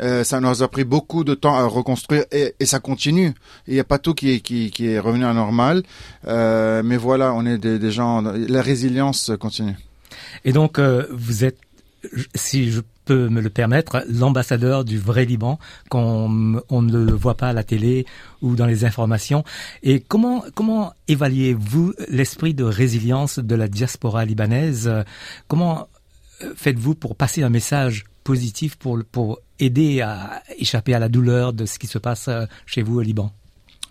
Euh, 0.00 0.24
ça 0.24 0.40
nous 0.40 0.62
a 0.62 0.68
pris 0.68 0.84
beaucoup 0.84 1.24
de 1.24 1.34
temps 1.34 1.54
à 1.54 1.64
reconstruire 1.64 2.24
et, 2.30 2.54
ça 2.64 2.80
continue. 2.80 3.34
Il 3.66 3.74
n'y 3.74 3.80
a 3.80 3.84
pas 3.84 3.98
tout 3.98 4.14
qui 4.14 4.42
est, 4.80 4.98
revenu 4.98 5.24
à 5.24 5.32
normal, 5.32 5.82
euh, 6.26 6.82
mais 6.84 6.96
voilà, 6.96 7.32
on 7.34 7.44
est 7.46 7.58
des, 7.58 7.90
gens. 7.90 8.22
La 8.22 8.62
résilience 8.62 9.32
continue. 9.40 9.76
Et 10.44 10.52
donc, 10.52 10.78
euh, 10.78 11.06
vous 11.10 11.44
êtes, 11.44 11.58
si 12.34 12.70
je 12.70 12.80
peut 13.04 13.30
me 13.30 13.40
le 13.40 13.48
permettre, 13.48 14.04
l'ambassadeur 14.06 14.84
du 14.84 14.98
vrai 14.98 15.24
Liban, 15.24 15.58
qu'on 15.88 16.60
on 16.68 16.82
ne 16.82 17.04
le 17.04 17.12
voit 17.12 17.36
pas 17.36 17.48
à 17.48 17.52
la 17.54 17.64
télé 17.64 18.04
ou 18.42 18.54
dans 18.54 18.66
les 18.66 18.84
informations. 18.84 19.44
Et 19.82 20.00
comment, 20.00 20.44
comment 20.54 20.92
évaluez-vous 21.08 21.94
l'esprit 22.08 22.52
de 22.52 22.64
résilience 22.64 23.38
de 23.38 23.54
la 23.54 23.66
diaspora 23.66 24.26
libanaise? 24.26 24.92
Comment 25.48 25.88
faites-vous 26.54 26.94
pour 26.94 27.16
passer 27.16 27.42
un 27.42 27.48
message 27.48 28.04
positif 28.24 28.76
pour, 28.76 28.98
pour 29.10 29.40
aider 29.58 30.00
à 30.00 30.42
échapper 30.58 30.94
à 30.94 30.98
la 30.98 31.08
douleur 31.08 31.52
de 31.52 31.66
ce 31.66 31.78
qui 31.78 31.86
se 31.86 31.98
passe 31.98 32.28
euh, 32.28 32.46
chez 32.66 32.82
vous 32.82 32.98
au 32.98 33.02
Liban 33.02 33.32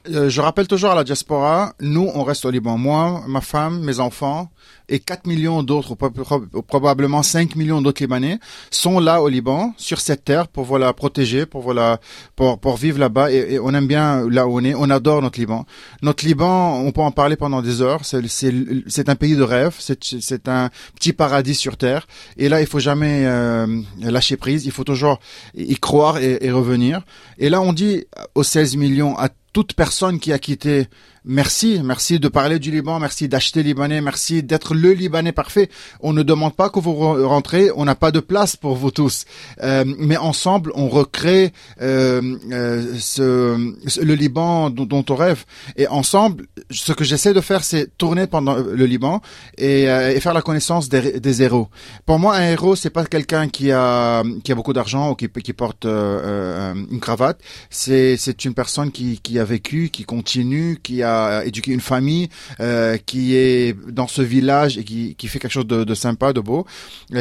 euh, 0.10 0.30
je 0.30 0.41
rappelle 0.41 0.68
toujours 0.68 0.91
à 0.91 0.95
la 0.95 1.03
diaspora, 1.03 1.74
nous, 1.80 2.10
on 2.14 2.24
reste 2.24 2.45
au 2.45 2.51
Liban. 2.51 2.78
Moi, 2.78 3.24
ma 3.28 3.41
femme, 3.41 3.82
mes 3.82 3.99
enfants 3.99 4.49
et 4.89 4.99
4 4.99 5.28
millions 5.28 5.64
d'autres, 5.64 5.95
probablement 5.95 7.22
5 7.22 7.55
millions 7.55 7.82
d'autres 7.82 8.01
Libanais 8.01 8.39
sont 8.72 8.99
là 8.99 9.22
au 9.22 9.28
Liban, 9.28 9.74
sur 9.78 9.99
cette 9.99 10.24
terre, 10.24 10.47
pour 10.47 10.64
voilà 10.64 10.93
protéger, 10.93 11.45
pour 11.45 11.62
voilà 11.62 11.99
pour 12.36 12.60
pour 12.60 12.78
vivre 12.78 12.99
là-bas. 12.99 13.32
Et, 13.32 13.60
on 13.60 13.74
aime 13.74 13.88
bien 13.88 14.28
là 14.30 14.47
où 14.47 14.60
on 14.60 14.64
est. 14.64 14.74
On 14.76 14.89
adore 14.89 15.22
notre 15.22 15.39
Liban. 15.39 15.66
Notre 16.01 16.26
Liban, 16.26 16.80
on 16.80 16.91
peut 16.91 17.01
en 17.01 17.12
parler 17.12 17.36
pendant 17.36 17.62
des 17.62 17.82
heures. 17.82 18.01
C'est 18.03 19.10
un 19.10 19.16
pays 19.16 19.36
de 19.36 19.43
rêve. 19.43 19.76
C'est 19.80 20.47
un 20.47 20.70
petit 20.95 21.14
paradis 21.14 21.55
sur 21.55 21.78
terre. 21.78 22.08
Et 22.38 22.47
là, 22.47 22.62
il 22.62 22.68
faut 22.68 22.80
jamais 22.80 23.26
euh, 23.26 23.82
lâcher 23.99 24.38
prise. 24.38 24.66
Il 24.66 24.72
faut 24.72 24.84
toujours 24.86 25.20
y 25.55 25.76
croire 25.76 26.18
et, 26.18 26.38
et 26.41 26.51
revenir. 26.51 27.01
Et 27.38 27.49
là, 27.49 27.62
on 27.62 27.74
dit 27.74 28.05
aux 28.36 28.43
16 28.43 28.78
millions 28.78 29.18
toute 29.58 29.74
personne 29.74 30.20
qui 30.20 30.32
a 30.34 30.38
quitté 30.38 30.86
Merci, 31.30 31.82
merci 31.84 32.21
de 32.21 32.30
parler 32.30 32.57
du 32.57 32.71
Liban, 32.71 33.01
merci 33.01 33.28
d'acheter 33.28 33.61
libanais, 33.61 33.99
merci 33.99 34.43
d'être 34.43 34.73
le 34.73 34.93
Libanais 34.93 35.34
parfait. 35.34 35.67
On 35.99 36.13
ne 36.13 36.23
demande 36.23 36.55
pas 36.55 36.69
que 36.69 36.80
vous 36.80 36.93
rentrez, 37.28 37.69
on 37.75 37.84
n'a 37.84 37.95
pas 37.95 38.11
de 38.11 38.21
place 38.21 38.55
pour 38.55 38.75
vous 38.75 38.91
tous. 38.91 39.25
Euh, 39.61 39.84
mais 39.99 40.15
ensemble, 40.15 40.71
on 40.73 40.88
recrée 40.88 41.51
euh, 41.82 42.21
euh, 42.53 42.95
ce, 42.97 44.01
le 44.01 44.13
Liban 44.13 44.69
dont, 44.69 45.03
on 45.09 45.15
rêve. 45.15 45.43
Et 45.75 45.86
ensemble, 45.89 46.45
ce 46.71 46.93
que 46.93 47.03
j'essaie 47.03 47.34
de 47.34 47.41
faire, 47.41 47.65
c'est 47.65 47.97
tourner 47.97 48.28
pendant 48.28 48.55
le 48.55 48.86
Liban 48.86 49.21
et, 49.57 49.84
et 49.84 50.19
faire 50.21 50.34
la 50.34 50.41
connaissance 50.41 50.88
des, 50.88 51.19
des, 51.19 51.43
héros. 51.43 51.67
Pour 52.05 52.19
moi, 52.19 52.38
un 52.38 52.51
héros, 52.51 52.78
c'est 52.78 52.89
pas 52.89 53.03
quelqu'un 53.03 53.49
qui 53.49 53.73
a 53.73 54.23
qui 54.45 54.53
a 54.53 54.55
beaucoup 54.55 54.73
d'argent 54.73 55.11
ou 55.11 55.15
qui, 55.15 55.28
qui 55.28 55.51
porte 55.51 55.84
une 55.84 56.99
cravate. 57.01 57.41
C'est 57.69 58.15
c'est 58.15 58.45
une 58.45 58.53
personne 58.53 58.91
qui 58.91 59.19
qui 59.19 59.39
a 59.39 59.43
vécu, 59.43 59.89
qui 59.89 60.05
continue, 60.05 60.80
qui 60.82 61.03
a 61.03 61.16
éduquer 61.45 61.72
une 61.72 61.82
famille 61.82 62.30
euh, 62.59 62.97
qui 62.97 63.36
est 63.36 63.76
dans 63.89 64.07
ce 64.07 64.22
village 64.22 64.78
et 64.78 64.84
qui, 64.84 65.15
qui 65.15 65.28
fait 65.28 65.39
quelque 65.39 65.51
chose 65.51 65.68
de, 65.68 65.93
sympa, 65.95 66.34
de 66.34 66.41
beau. 66.41 66.65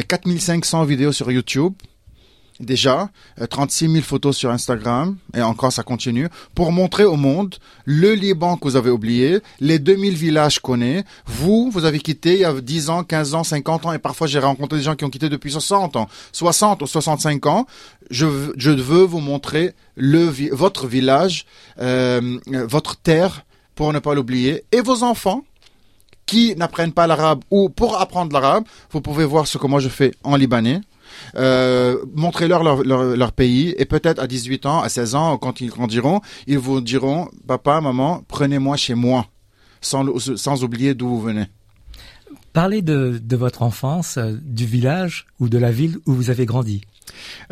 4500 0.09 0.85
vidéos 0.85 1.13
sur 1.13 1.31
YouTube 1.31 1.75
déjà, 2.61 3.11
36 3.51 3.85
euh, 3.85 3.93
000 3.93 4.05
photos 4.05 4.37
sur 4.37 4.51
Instagram, 4.51 5.17
et 5.35 5.43
encore 5.43 5.73
ça 5.73 5.83
continue, 5.83 6.29
pour 6.55 6.73
montrer 6.73 7.05
au 7.05 7.17
monde 7.17 7.57
le 7.85 8.15
Liban 8.15 8.57
que 8.57 8.65
vous 8.65 8.77
avez 8.77 8.91
oublié, 8.91 9.41
les 9.61 9.79
2000 9.79 10.15
villages 10.15 10.61
qu'on 10.61 10.81
est. 10.81 11.05
Vous, 11.27 11.71
vous 11.71 11.85
avez 11.85 11.99
quitté 11.99 12.35
il 12.35 12.41
y 12.41 12.45
a 12.45 12.53
10 12.53 12.91
ans, 12.91 13.05
15 13.05 13.35
ans, 13.35 13.45
50 13.45 13.87
ans, 13.87 13.93
et 13.93 13.99
parfois 13.99 14.27
j'ai 14.27 14.39
rencontré 14.39 14.79
des 14.79 14.85
gens 14.85 14.97
qui 14.97 15.05
ont 15.05 15.11
quitté 15.11 15.29
depuis 15.29 15.53
60 15.53 15.97
ans, 15.97 16.09
60 16.33 16.83
ou 16.83 16.87
65 16.87 17.47
ans. 17.47 17.67
Je, 18.11 18.27
je 18.57 18.71
veux 18.71 19.03
vous 19.03 19.21
montrer 19.21 19.75
le, 19.97 20.31
votre 20.53 20.87
village, 20.87 21.47
euh, 21.81 22.39
votre 22.47 22.97
terre, 22.97 23.46
pour 23.77 23.93
ne 23.93 24.01
pas 24.01 24.15
l'oublier, 24.15 24.65
et 24.73 24.81
vos 24.81 25.05
enfants 25.05 25.45
qui 26.25 26.57
n'apprennent 26.57 26.93
pas 26.93 27.07
l'arabe 27.07 27.43
ou 27.51 27.69
pour 27.69 28.01
apprendre 28.01 28.33
l'arabe, 28.33 28.65
vous 28.91 29.01
pouvez 29.01 29.25
voir 29.25 29.47
ce 29.47 29.59
que 29.59 29.67
moi 29.69 29.79
je 29.79 29.89
fais 29.89 30.13
en 30.25 30.35
libanais. 30.35 30.81
Euh, 31.37 31.99
montrez-leur 32.15 32.65
leur, 32.65 33.33
pays 33.33 33.75
et 33.79 33.85
peut-être 33.85 34.19
à 34.19 34.27
18 34.27 34.67
ans, 34.67 34.81
à 34.83 34.89
16 34.89 35.15
ans, 35.15 35.39
quand 35.39 35.61
ils 35.61 35.69
grandiront, 35.69 36.21
ils 36.49 36.59
vous 36.59 36.81
diront, 36.81 37.29
papa, 37.47 37.81
maman, 37.81 38.25
prenez-moi 38.27 38.77
chez 38.77 38.95
moi, 38.95 39.27
sans, 39.81 40.65
oublier 40.65 40.95
d'où 40.95 41.09
vous 41.09 41.21
venez. 41.21 41.47
Parlez 42.53 42.83
de, 42.83 43.21
de 43.23 43.37
votre 43.37 43.63
enfance, 43.63 44.17
euh, 44.17 44.33
du 44.43 44.67
village 44.67 45.27
ou 45.39 45.49
de 45.49 45.59
la 45.59 45.71
ville 45.71 45.99
où 46.07 46.13
vous 46.13 46.31
avez 46.31 46.45
grandi. 46.45 46.81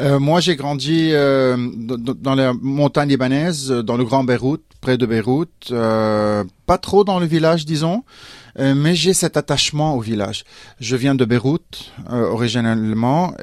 Euh, 0.01 0.19
moi, 0.19 0.41
j'ai 0.41 0.57
grandi 0.57 1.11
euh, 1.13 1.57
dans 1.57 2.35
les 2.35 2.51
montagnes 2.61 3.11
libanaises, 3.11 3.71
dans 3.71 3.97
le 3.97 4.05
Grand 4.05 4.25
Beyrouth, 4.25 4.63
près 4.85 4.99
de 4.99 5.07
Beyrouth. 5.07 5.49
Euh, 5.71 6.45
pas 6.67 6.77
trop 6.77 7.05
dans 7.05 7.19
le 7.19 7.25
village, 7.25 7.65
disons, 7.65 8.05
euh, 8.59 8.75
mais 8.75 8.95
j'ai 8.95 9.15
cet 9.15 9.39
attachement 9.39 9.95
au 9.97 10.01
village. 10.01 10.45
Je 10.79 10.95
viens 10.95 11.15
de 11.15 11.25
Beyrouth 11.25 11.91
euh, 12.11 12.29
originellement 12.29 13.35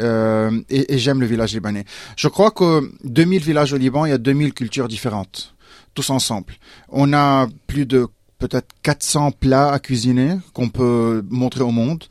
et, 0.69 0.93
et 0.93 0.97
j'aime 0.99 1.19
le 1.19 1.25
village 1.25 1.53
libanais. 1.53 1.85
Je 2.15 2.27
crois 2.27 2.51
que 2.51 2.91
2000 3.05 3.41
villages 3.41 3.73
au 3.73 3.77
Liban, 3.77 4.05
il 4.05 4.09
y 4.09 4.13
a 4.13 4.19
2000 4.19 4.53
cultures 4.53 4.87
différentes, 4.87 5.55
tous 5.95 6.11
ensemble. 6.11 6.53
On 6.89 7.11
a 7.11 7.47
plus 7.65 7.87
de 7.87 8.07
peut-être 8.37 8.69
400 8.83 9.31
plats 9.31 9.71
à 9.71 9.79
cuisiner 9.79 10.37
qu'on 10.53 10.69
peut 10.69 11.23
montrer 11.29 11.63
au 11.63 11.71
monde. 11.71 12.03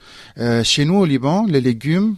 chez 0.64 0.84
nous 0.84 0.96
au 0.96 1.04
Liban, 1.04 1.46
les 1.46 1.60
légumes, 1.60 2.16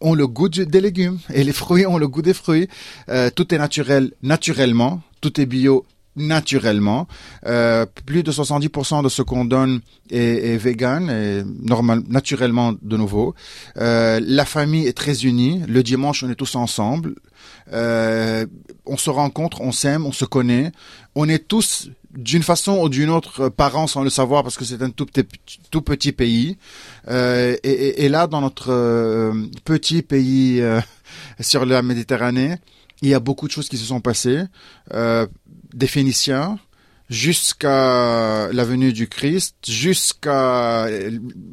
ont 0.00 0.14
le 0.14 0.26
goût 0.26 0.48
des 0.48 0.80
légumes 0.80 1.18
et 1.32 1.44
les 1.44 1.52
fruits 1.52 1.86
ont 1.86 1.98
le 1.98 2.08
goût 2.08 2.22
des 2.22 2.34
fruits. 2.34 2.68
Euh, 3.08 3.30
tout 3.34 3.54
est 3.54 3.58
naturel 3.58 4.12
naturellement, 4.22 5.00
tout 5.20 5.40
est 5.40 5.46
bio 5.46 5.84
naturellement. 6.16 7.06
Euh, 7.46 7.84
plus 8.06 8.22
de 8.22 8.32
70% 8.32 9.02
de 9.02 9.08
ce 9.08 9.22
qu'on 9.22 9.44
donne 9.44 9.80
est, 10.10 10.56
vegan 10.56 11.44
normal, 11.62 12.02
naturellement 12.08 12.74
de 12.80 12.96
nouveau. 12.96 13.34
Euh, 13.76 14.18
la 14.22 14.44
famille 14.44 14.86
est 14.86 14.96
très 14.96 15.24
unie. 15.24 15.62
Le 15.68 15.82
dimanche, 15.82 16.22
on 16.22 16.30
est 16.30 16.34
tous 16.34 16.56
ensemble. 16.56 17.14
Euh, 17.72 18.46
on 18.84 18.96
se 18.96 19.10
rencontre, 19.10 19.60
on 19.60 19.72
s'aime, 19.72 20.06
on 20.06 20.12
se 20.12 20.24
connaît. 20.24 20.72
On 21.14 21.28
est 21.28 21.46
tous 21.46 21.90
d'une 22.16 22.42
façon 22.42 22.78
ou 22.80 22.88
d'une 22.88 23.10
autre 23.10 23.48
parents 23.48 23.86
sans 23.86 24.02
le 24.02 24.10
savoir 24.10 24.42
parce 24.42 24.56
que 24.56 24.64
c'est 24.64 24.82
un 24.82 24.90
tout 24.90 25.06
petit, 25.06 25.26
tout 25.70 25.82
petit 25.82 26.12
pays. 26.12 26.56
Euh, 27.08 27.56
et, 27.62 28.08
là, 28.08 28.26
dans 28.26 28.40
notre 28.40 28.72
euh, 28.72 29.32
petit 29.64 30.02
pays 30.02 30.60
euh, 30.60 30.80
sur 31.40 31.66
la 31.66 31.82
Méditerranée, 31.82 32.56
il 33.02 33.08
y 33.10 33.14
a 33.14 33.20
beaucoup 33.20 33.46
de 33.46 33.52
choses 33.52 33.68
qui 33.68 33.76
se 33.76 33.84
sont 33.84 34.00
passées. 34.00 34.44
Euh, 34.94 35.26
des 35.74 35.86
Phéniciens, 35.86 36.58
jusqu'à 37.08 38.48
la 38.52 38.64
venue 38.64 38.92
du 38.92 39.08
Christ, 39.08 39.56
jusqu'à 39.66 40.86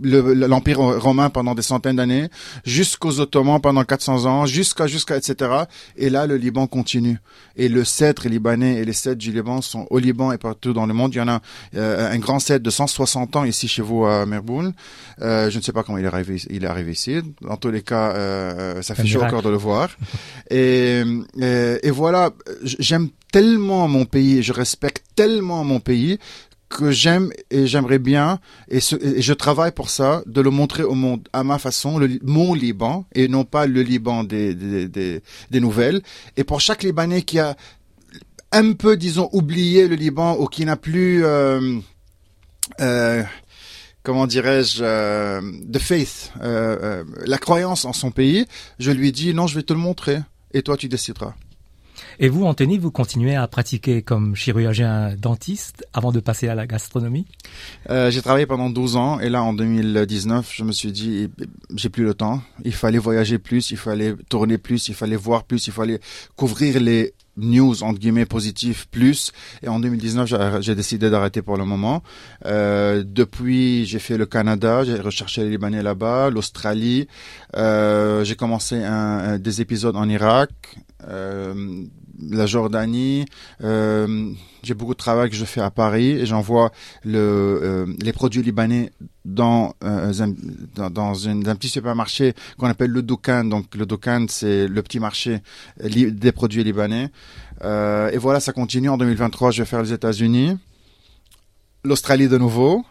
l'Empire 0.01 0.79
romain 0.79 1.29
pendant 1.29 1.53
des 1.55 1.61
centaines 1.61 1.97
d'années, 1.97 2.29
jusqu'aux 2.65 3.19
Ottomans 3.19 3.61
pendant 3.61 3.83
400 3.83 4.25
ans, 4.25 4.45
jusqu'à 4.45 4.87
jusqu'à 4.87 5.17
etc. 5.17 5.51
Et 5.97 6.09
là, 6.09 6.25
le 6.27 6.37
Liban 6.37 6.67
continue. 6.67 7.19
Et 7.55 7.69
le 7.69 7.83
cèdre 7.83 8.27
libanais 8.27 8.75
et 8.75 8.85
les 8.85 8.93
cèdres 8.93 9.21
du 9.21 9.31
Liban 9.31 9.61
sont 9.61 9.85
au 9.89 9.99
Liban 9.99 10.31
et 10.31 10.37
partout 10.37 10.73
dans 10.73 10.85
le 10.85 10.93
monde. 10.93 11.13
Il 11.13 11.17
y 11.17 11.21
en 11.21 11.27
a 11.27 11.41
euh, 11.75 12.11
un 12.11 12.17
grand 12.17 12.39
cèdre 12.39 12.65
de 12.65 12.69
160 12.69 13.35
ans 13.35 13.43
ici 13.43 13.67
chez 13.67 13.81
vous 13.81 14.05
à 14.05 14.25
Merboul. 14.25 14.73
Euh, 15.21 15.49
je 15.49 15.57
ne 15.57 15.61
sais 15.63 15.71
pas 15.71 15.83
comment 15.83 15.97
il 15.97 16.05
est 16.05 16.07
arrivé, 16.07 16.41
il 16.49 16.63
est 16.63 16.67
arrivé 16.67 16.93
ici. 16.93 17.21
Dans 17.41 17.57
tous 17.57 17.69
les 17.69 17.83
cas, 17.83 18.11
euh, 18.11 18.81
ça 18.81 18.95
fait 18.95 19.05
chaud 19.05 19.23
au 19.23 19.27
cœur 19.27 19.43
de 19.43 19.49
le 19.49 19.57
voir. 19.57 19.89
Et, 20.49 21.03
et, 21.39 21.77
et 21.83 21.91
voilà, 21.91 22.31
j'aime 22.63 23.09
tellement 23.31 23.87
mon 23.87 24.05
pays, 24.05 24.43
je 24.43 24.53
respecte 24.53 25.12
tellement 25.15 25.63
mon 25.63 25.79
pays 25.79 26.19
que 26.69 26.91
j'aime 26.91 27.31
et 27.51 27.67
j'aimerais 27.67 27.99
bien 27.99 28.39
et, 28.67 28.79
je 28.79 29.33
travaille 29.33 29.71
pour 29.71 29.89
ça 29.89 30.23
de 30.25 30.41
le 30.41 30.49
montrer 30.49 30.83
au 30.83 30.95
monde 30.95 31.27
à 31.31 31.43
ma 31.43 31.59
façon 31.59 31.99
mon 32.23 32.53
Liban 32.53 33.05
et 33.13 33.27
non 33.27 33.43
pas 33.45 33.67
le 33.67 33.81
Liban 33.83 34.23
des, 34.23 34.55
des, 34.55 35.21
nouvelles 35.59 36.01
et 36.35 36.43
pour 36.43 36.61
chaque 36.61 36.83
Libanais 36.83 37.21
qui 37.21 37.39
a 37.39 37.55
un 38.51 38.73
peu 38.73 38.97
disons 38.97 39.29
oublié 39.33 39.87
le 39.87 39.95
Liban 39.95 40.37
ou 40.39 40.47
qui 40.47 40.65
n'a 40.65 40.75
plus 40.75 41.23
euh, 41.25 41.79
euh, 42.81 43.23
comment 44.03 44.27
dirais-je, 44.27 44.83
euh, 44.83 45.41
de 45.63 45.79
faith, 45.79 46.31
la 46.41 47.37
croyance 47.37 47.85
en 47.85 47.93
son 47.93 48.11
pays, 48.11 48.45
je 48.79 48.91
lui 48.91 49.11
dis 49.11 49.33
non, 49.33 49.47
je 49.47 49.55
vais 49.55 49.63
te 49.63 49.73
le 49.73 49.79
montrer 49.79 50.19
et 50.53 50.61
toi 50.61 50.77
tu 50.77 50.87
décideras. 50.87 51.33
Et 52.19 52.29
vous, 52.29 52.45
Anthony, 52.45 52.77
vous 52.77 52.91
continuez 52.91 53.35
à 53.35 53.47
pratiquer 53.47 54.01
comme 54.01 54.35
chirurgien 54.35 55.15
dentiste 55.17 55.85
avant 55.93 56.11
de 56.11 56.19
passer 56.19 56.47
à 56.47 56.55
la 56.55 56.67
gastronomie 56.67 57.25
euh, 57.89 58.11
J'ai 58.11 58.21
travaillé 58.21 58.45
pendant 58.45 58.69
12 58.69 58.95
ans 58.95 59.19
et 59.19 59.29
là, 59.29 59.43
en 59.43 59.53
2019, 59.53 60.51
je 60.53 60.63
me 60.63 60.71
suis 60.71 60.91
dit, 60.91 61.29
j'ai 61.75 61.89
plus 61.89 62.03
le 62.03 62.13
temps. 62.13 62.41
Il 62.63 62.73
fallait 62.73 62.97
voyager 62.97 63.39
plus, 63.39 63.71
il 63.71 63.77
fallait 63.77 64.15
tourner 64.29 64.57
plus, 64.57 64.87
il 64.87 64.95
fallait 64.95 65.15
voir 65.15 65.43
plus, 65.43 65.67
il 65.67 65.73
fallait 65.73 65.99
couvrir 66.35 66.79
les 66.79 67.13
news 67.37 67.83
entre 67.83 67.99
guillemets 67.99 68.25
positifs 68.25 68.87
plus. 68.89 69.31
Et 69.61 69.67
en 69.67 69.79
2019 69.79 70.61
j'ai 70.61 70.75
décidé 70.75 71.09
d'arrêter 71.09 71.41
pour 71.41 71.57
le 71.57 71.65
moment. 71.65 72.03
Euh, 72.45 73.03
depuis 73.05 73.85
j'ai 73.85 73.99
fait 73.99 74.17
le 74.17 74.25
Canada 74.25 74.83
j'ai 74.83 74.95
recherché 74.99 75.43
les 75.43 75.49
Libanais 75.49 75.83
là-bas 75.83 76.29
l'Australie. 76.29 77.07
Euh, 77.55 78.23
j'ai 78.23 78.35
commencé 78.35 78.83
un, 78.83 79.39
des 79.39 79.61
épisodes 79.61 79.95
en 79.95 80.07
Irak. 80.09 80.51
Euh, 81.07 81.83
la 82.29 82.45
Jordanie. 82.45 83.25
Euh, 83.63 84.31
j'ai 84.61 84.73
beaucoup 84.73 84.93
de 84.93 84.97
travail 84.97 85.29
que 85.29 85.35
je 85.35 85.45
fais 85.45 85.61
à 85.61 85.71
Paris 85.71 86.11
et 86.11 86.25
j'envoie 86.25 86.71
le, 87.03 87.19
euh, 87.19 87.85
les 88.01 88.13
produits 88.13 88.41
libanais 88.41 88.91
dans, 89.25 89.75
euh, 89.83 90.13
dans, 90.75 90.89
dans 90.89 91.27
un 91.27 91.55
petit 91.55 91.69
supermarché 91.69 92.33
qu'on 92.57 92.67
appelle 92.67 92.91
le 92.91 93.01
Doukan. 93.01 93.45
Donc 93.45 93.75
le 93.75 93.85
Doukan, 93.85 94.25
c'est 94.29 94.67
le 94.67 94.81
petit 94.81 94.99
marché 94.99 95.41
des 95.83 96.31
produits 96.31 96.63
libanais. 96.63 97.09
et 97.61 98.17
voilà, 98.17 98.39
ça 98.39 98.53
continue. 98.53 98.89
En 98.89 98.97
2023, 98.97 99.51
je 99.51 99.63
vais 99.63 99.67
faire 99.67 99.81
les 99.81 99.93
États-Unis, 99.93 100.57
l'Australie 101.83 102.27
de 102.27 102.37
nouveau. 102.37 102.85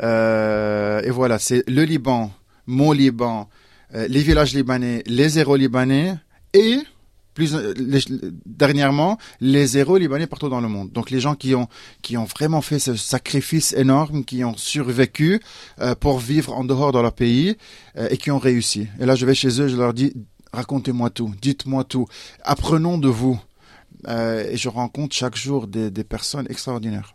et 0.00 1.10
voilà, 1.10 1.38
c'est 1.38 1.68
le 1.68 1.84
Liban, 1.84 2.30
mon 2.66 2.92
Liban, 2.92 3.48
les 3.94 4.22
villages 4.22 4.54
libanais, 4.54 5.02
les 5.06 5.38
héros 5.38 5.56
libanais 5.56 6.16
et 6.52 6.80
plus 7.36 7.54
euh, 7.54 7.74
dernièrement 8.46 9.18
les 9.40 9.76
héros 9.78 9.98
libanais 9.98 10.26
partout 10.26 10.48
dans 10.48 10.62
le 10.62 10.68
monde. 10.68 10.90
Donc 10.90 11.10
les 11.10 11.20
gens 11.20 11.36
qui 11.36 11.54
ont 11.54 11.68
qui 12.02 12.16
ont 12.16 12.24
vraiment 12.24 12.62
fait 12.62 12.80
ce 12.80 12.96
sacrifice 12.96 13.72
énorme, 13.74 14.24
qui 14.24 14.42
ont 14.42 14.56
survécu 14.56 15.40
euh, 15.80 15.94
pour 15.94 16.18
vivre 16.18 16.52
en 16.54 16.64
dehors 16.64 16.90
de 16.92 16.98
leur 16.98 17.12
pays 17.12 17.56
euh, 17.98 18.08
et 18.10 18.16
qui 18.16 18.30
ont 18.32 18.38
réussi. 18.38 18.88
Et 18.98 19.06
là 19.06 19.14
je 19.14 19.26
vais 19.26 19.34
chez 19.34 19.60
eux, 19.60 19.68
je 19.68 19.76
leur 19.76 19.92
dis 19.92 20.14
racontez-moi 20.52 21.10
tout, 21.10 21.32
dites-moi 21.40 21.84
tout, 21.84 22.06
apprenons 22.42 22.96
de 22.98 23.08
vous. 23.08 23.38
et 24.08 24.56
je 24.56 24.68
rencontre 24.68 25.14
chaque 25.14 25.36
jour 25.36 25.66
des, 25.66 25.90
des 25.90 26.04
personnes 26.04 26.46
extraordinaires. 26.48 27.14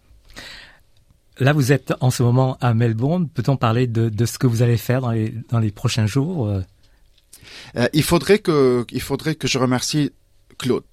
Là, 1.40 1.54
vous 1.54 1.72
êtes 1.72 1.94
en 2.02 2.12
ce 2.12 2.22
moment 2.22 2.58
à 2.60 2.74
Melbourne. 2.74 3.28
Peut-on 3.30 3.56
parler 3.58 3.88
de, 3.88 4.10
de, 4.10 4.26
ce 4.26 4.38
que 4.38 4.46
vous 4.46 4.62
allez 4.62 4.78
faire 4.78 5.02
dans 5.02 5.12
les, 5.12 5.34
dans 5.50 5.60
les 5.60 5.72
prochains 5.72 6.06
jours 6.06 6.52
euh, 7.76 7.88
il 7.93 8.04
faudrait 8.04 8.39
que, 8.39 8.86
il 8.91 9.02
faudrait 9.02 9.36
que 9.36 9.47
je 9.47 9.58
remercie 9.58 10.12
Claude. 10.58 10.84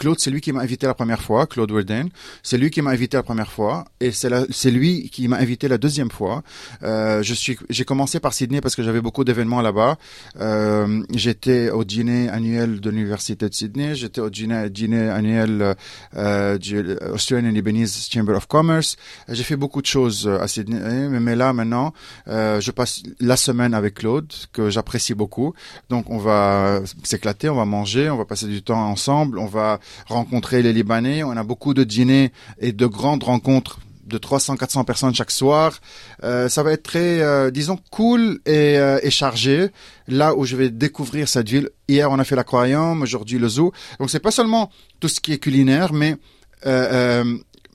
Claude, 0.00 0.18
c'est 0.18 0.30
lui 0.30 0.40
qui 0.40 0.50
m'a 0.52 0.62
invité 0.62 0.86
la 0.86 0.94
première 0.94 1.20
fois, 1.20 1.46
Claude 1.46 1.70
Worden. 1.70 2.08
C'est 2.42 2.56
lui 2.56 2.70
qui 2.70 2.80
m'a 2.80 2.90
invité 2.90 3.18
la 3.18 3.22
première 3.22 3.52
fois 3.52 3.84
et 4.00 4.12
c'est 4.12 4.70
lui 4.70 5.10
qui 5.10 5.28
m'a 5.28 5.36
invité 5.36 5.68
la 5.68 5.76
deuxième 5.76 6.10
fois. 6.10 6.42
Euh, 6.82 7.22
je 7.22 7.34
suis, 7.34 7.58
j'ai 7.68 7.84
commencé 7.84 8.18
par 8.18 8.32
Sydney 8.32 8.62
parce 8.62 8.74
que 8.74 8.82
j'avais 8.82 9.02
beaucoup 9.02 9.24
d'événements 9.24 9.60
là-bas. 9.60 9.98
Euh, 10.40 11.02
j'étais 11.14 11.68
au 11.68 11.84
dîner 11.84 12.30
annuel 12.30 12.80
de 12.80 12.88
l'université 12.88 13.46
de 13.46 13.52
Sydney. 13.52 13.94
J'étais 13.94 14.22
au 14.22 14.30
dîner, 14.30 14.70
dîner 14.70 15.10
annuel 15.10 15.76
euh, 16.16 16.56
du 16.56 16.96
Australian 17.12 17.52
Lebanese 17.52 18.08
Chamber 18.10 18.34
of 18.34 18.46
Commerce. 18.46 18.96
J'ai 19.28 19.44
fait 19.44 19.56
beaucoup 19.56 19.82
de 19.82 19.86
choses 19.86 20.26
à 20.26 20.48
Sydney, 20.48 21.08
mais 21.10 21.36
là 21.36 21.52
maintenant, 21.52 21.92
euh, 22.26 22.58
je 22.58 22.70
passe 22.70 23.02
la 23.20 23.36
semaine 23.36 23.74
avec 23.74 23.96
Claude 23.96 24.32
que 24.54 24.70
j'apprécie 24.70 25.12
beaucoup. 25.12 25.52
Donc 25.90 26.08
on 26.08 26.16
va 26.16 26.80
s'éclater, 27.02 27.50
on 27.50 27.56
va 27.56 27.66
manger, 27.66 28.08
on 28.08 28.16
va 28.16 28.24
passer 28.24 28.46
du 28.46 28.62
temps 28.62 28.88
ensemble, 28.88 29.38
on 29.38 29.44
va 29.44 29.78
rencontrer 30.06 30.62
les 30.62 30.72
Libanais. 30.72 31.22
On 31.22 31.32
a 31.32 31.42
beaucoup 31.44 31.74
de 31.74 31.84
dîners 31.84 32.32
et 32.58 32.72
de 32.72 32.86
grandes 32.86 33.24
rencontres 33.24 33.80
de 34.10 34.18
300-400 34.18 34.84
personnes 34.84 35.14
chaque 35.14 35.30
soir. 35.30 35.80
Euh, 36.24 36.48
ça 36.48 36.62
va 36.62 36.72
être 36.72 36.82
très, 36.82 37.20
euh, 37.20 37.50
disons, 37.50 37.78
cool 37.90 38.40
et, 38.44 38.76
euh, 38.78 38.98
et, 39.02 39.10
chargé. 39.10 39.70
Là 40.08 40.34
où 40.34 40.44
je 40.44 40.56
vais 40.56 40.68
découvrir 40.68 41.28
cette 41.28 41.48
ville. 41.48 41.70
Hier, 41.88 42.10
on 42.10 42.18
a 42.18 42.24
fait 42.24 42.36
l'aquarium, 42.36 43.00
aujourd'hui 43.02 43.38
le 43.38 43.48
zoo. 43.48 43.72
Donc, 43.98 44.10
c'est 44.10 44.20
pas 44.20 44.32
seulement 44.32 44.70
tout 44.98 45.08
ce 45.08 45.20
qui 45.20 45.32
est 45.32 45.38
culinaire, 45.38 45.92
mais 45.92 46.16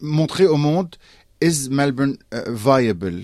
montrer 0.02 0.46
au 0.46 0.58
monde 0.58 0.96
is 1.42 1.70
Melbourne 1.72 2.18
viable? 2.50 3.24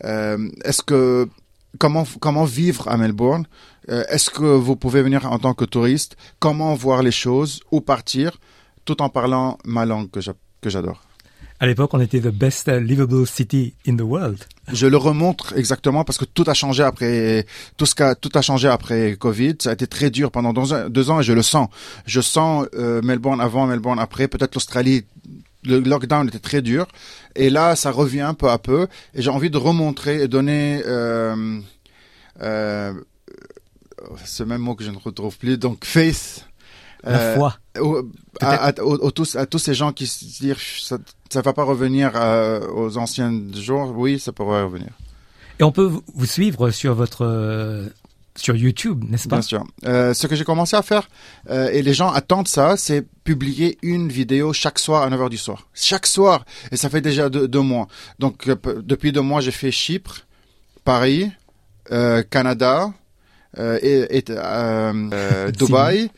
Est-ce 0.00 0.82
que 0.82 1.28
comment 1.78 2.04
comment 2.20 2.44
vivre 2.44 2.88
à 2.88 2.96
Melbourne? 2.96 3.46
Euh, 3.90 4.04
est-ce 4.08 4.30
que 4.30 4.44
vous 4.44 4.76
pouvez 4.76 5.02
venir 5.02 5.30
en 5.30 5.38
tant 5.38 5.54
que 5.54 5.64
touriste 5.64 6.16
Comment 6.38 6.74
voir 6.74 7.02
les 7.02 7.10
choses 7.10 7.60
Où 7.70 7.80
partir 7.80 8.38
Tout 8.84 9.00
en 9.02 9.08
parlant 9.08 9.58
ma 9.64 9.84
langue 9.86 10.10
que 10.10 10.70
j'adore? 10.70 11.02
À 11.60 11.66
l'époque, 11.66 11.92
on 11.92 12.00
était 12.00 12.20
the 12.20 12.28
best 12.28 12.68
livable 12.68 13.26
city 13.26 13.74
in 13.86 13.96
the 13.96 14.02
world. 14.02 14.38
Je 14.72 14.86
le 14.86 14.96
remontre 14.96 15.56
exactement 15.56 16.04
parce 16.04 16.16
que 16.16 16.24
tout 16.24 16.44
a 16.46 16.54
changé 16.54 16.84
après 16.84 17.46
tout 17.76 17.84
ce 17.84 17.96
qu'a 17.96 18.14
tout 18.14 18.30
a 18.34 18.42
changé 18.42 18.68
après 18.68 19.16
Covid. 19.18 19.56
Ça 19.58 19.70
a 19.70 19.72
été 19.72 19.88
très 19.88 20.10
dur 20.10 20.30
pendant 20.30 20.52
deux, 20.52 21.10
ans 21.10 21.20
et 21.20 21.22
je 21.24 21.32
le 21.32 21.42
sens. 21.42 21.68
Je 22.06 22.20
sens 22.20 22.66
euh, 22.74 23.02
Melbourne 23.02 23.40
avant, 23.40 23.66
Melbourne 23.66 23.98
après. 23.98 24.28
Peut-être 24.28 24.54
l'Australie 24.54 25.04
le 25.64 25.80
lockdown 25.80 26.28
était 26.28 26.38
très 26.38 26.62
dur 26.62 26.86
et 27.34 27.50
là 27.50 27.74
ça 27.74 27.90
revient 27.90 28.32
peu 28.38 28.48
à 28.48 28.58
peu 28.58 28.86
et 29.14 29.22
j'ai 29.22 29.30
envie 29.30 29.50
de 29.50 29.58
remontrer 29.58 30.22
et 30.22 30.28
donner 30.28 30.82
euh, 30.86 31.60
euh, 32.40 32.92
ce 34.24 34.42
même 34.42 34.62
mot 34.62 34.74
que 34.74 34.84
je 34.84 34.90
ne 34.90 34.98
retrouve 34.98 35.36
plus, 35.38 35.58
donc 35.58 35.84
faith. 35.84 36.46
La 37.04 37.18
euh, 37.18 37.34
foi. 37.36 37.56
à, 38.40 38.72
tous, 38.72 39.36
à 39.36 39.46
tous 39.46 39.58
ces 39.58 39.74
gens 39.74 39.92
qui 39.92 40.06
se 40.06 40.24
disent 40.24 40.56
ça, 40.80 40.98
ça 41.30 41.42
va 41.42 41.52
pas 41.52 41.62
revenir 41.62 42.12
euh, 42.16 42.60
aux 42.74 42.98
anciens 42.98 43.32
jours, 43.54 43.92
oui, 43.96 44.18
ça 44.18 44.32
pourrait 44.32 44.62
revenir. 44.62 44.90
Et 45.60 45.64
on 45.64 45.72
peut 45.72 45.90
vous 46.14 46.26
suivre 46.26 46.70
sur 46.70 46.94
votre 46.94 47.24
euh, 47.24 47.88
sur 48.36 48.54
YouTube, 48.54 49.04
n'est-ce 49.08 49.26
pas? 49.28 49.36
Bien 49.36 49.42
sûr. 49.42 49.64
Euh, 49.84 50.14
ce 50.14 50.28
que 50.28 50.36
j'ai 50.36 50.44
commencé 50.44 50.76
à 50.76 50.82
faire, 50.82 51.08
euh, 51.50 51.70
et 51.72 51.82
les 51.82 51.94
gens 51.94 52.12
attendent 52.12 52.46
ça, 52.46 52.76
c'est 52.76 53.04
publier 53.24 53.78
une 53.82 54.08
vidéo 54.08 54.52
chaque 54.52 54.78
soir 54.78 55.02
à 55.02 55.10
9h 55.10 55.28
du 55.28 55.36
soir. 55.36 55.66
Chaque 55.74 56.06
soir 56.06 56.44
Et 56.70 56.76
ça 56.76 56.88
fait 56.88 57.00
déjà 57.00 57.28
deux, 57.28 57.48
deux 57.48 57.60
mois. 57.60 57.88
Donc, 58.20 58.48
depuis 58.48 59.10
deux 59.10 59.22
mois, 59.22 59.40
j'ai 59.40 59.50
fait 59.50 59.72
Chypre, 59.72 60.20
Paris, 60.84 61.32
Canada, 62.30 62.92
et, 63.56 64.22
Dubaï, 65.58 66.10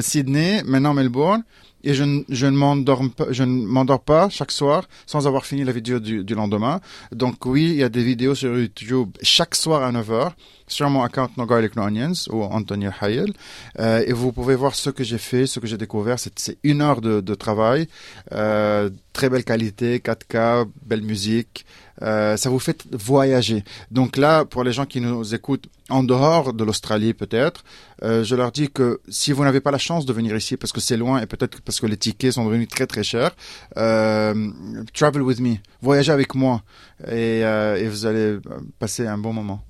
Sydney, 0.00 0.62
maintenant 0.64 0.94
Melbourne 0.94 1.42
et 1.86 1.94
je, 1.94 2.04
je 2.28 2.46
ne 2.46 2.56
m'endors 2.56 3.02
pas, 3.16 3.26
je 3.30 3.44
ne 3.44 3.64
m'endors 3.64 4.00
pas 4.00 4.28
chaque 4.28 4.50
soir 4.50 4.88
sans 5.06 5.26
avoir 5.28 5.46
fini 5.46 5.62
la 5.62 5.72
vidéo 5.72 6.00
du, 6.00 6.24
du, 6.24 6.34
lendemain. 6.34 6.80
Donc 7.12 7.46
oui, 7.46 7.70
il 7.70 7.76
y 7.76 7.84
a 7.84 7.88
des 7.88 8.02
vidéos 8.02 8.34
sur 8.34 8.58
YouTube 8.58 9.10
chaque 9.22 9.54
soir 9.54 9.84
à 9.84 9.92
9h 9.92 10.32
sur 10.66 10.90
mon 10.90 11.02
account 11.02 11.30
No 11.36 11.46
Garlic 11.46 11.76
No 11.76 11.84
Onions 11.84 12.28
ou 12.30 12.42
Anthony 12.42 12.86
Hayel. 13.00 13.32
Euh, 13.78 14.02
et 14.04 14.12
vous 14.12 14.32
pouvez 14.32 14.56
voir 14.56 14.74
ce 14.74 14.90
que 14.90 15.04
j'ai 15.04 15.18
fait, 15.18 15.46
ce 15.46 15.60
que 15.60 15.68
j'ai 15.68 15.78
découvert. 15.78 16.18
C'est 16.18 16.58
une 16.64 16.82
heure 16.82 17.00
de, 17.00 17.20
de 17.20 17.34
travail, 17.36 17.86
euh, 18.32 18.90
très 19.12 19.30
belle 19.30 19.44
qualité, 19.44 19.98
4K, 19.98 20.66
belle 20.84 21.02
musique. 21.02 21.66
Euh, 22.02 22.36
ça 22.36 22.50
vous 22.50 22.58
fait 22.58 22.84
voyager. 22.92 23.64
Donc 23.90 24.16
là, 24.16 24.44
pour 24.44 24.64
les 24.64 24.72
gens 24.72 24.86
qui 24.86 25.00
nous 25.00 25.34
écoutent 25.34 25.66
en 25.88 26.02
dehors 26.02 26.52
de 26.52 26.64
l'Australie 26.64 27.14
peut-être, 27.14 27.64
euh, 28.02 28.24
je 28.24 28.34
leur 28.34 28.52
dis 28.52 28.68
que 28.70 29.00
si 29.08 29.32
vous 29.32 29.44
n'avez 29.44 29.60
pas 29.60 29.70
la 29.70 29.78
chance 29.78 30.04
de 30.04 30.12
venir 30.12 30.36
ici 30.36 30.56
parce 30.56 30.72
que 30.72 30.80
c'est 30.80 30.96
loin 30.96 31.20
et 31.20 31.26
peut-être 31.26 31.60
parce 31.62 31.80
que 31.80 31.86
les 31.86 31.96
tickets 31.96 32.32
sont 32.32 32.44
devenus 32.44 32.68
très 32.68 32.86
très 32.86 33.02
chers, 33.02 33.30
euh, 33.76 34.50
travel 34.92 35.22
with 35.22 35.40
me, 35.40 35.56
voyagez 35.80 36.12
avec 36.12 36.34
moi 36.34 36.62
et, 37.06 37.44
euh, 37.44 37.76
et 37.76 37.88
vous 37.88 38.04
allez 38.04 38.38
passer 38.78 39.06
un 39.06 39.18
bon 39.18 39.32
moment. 39.32 39.62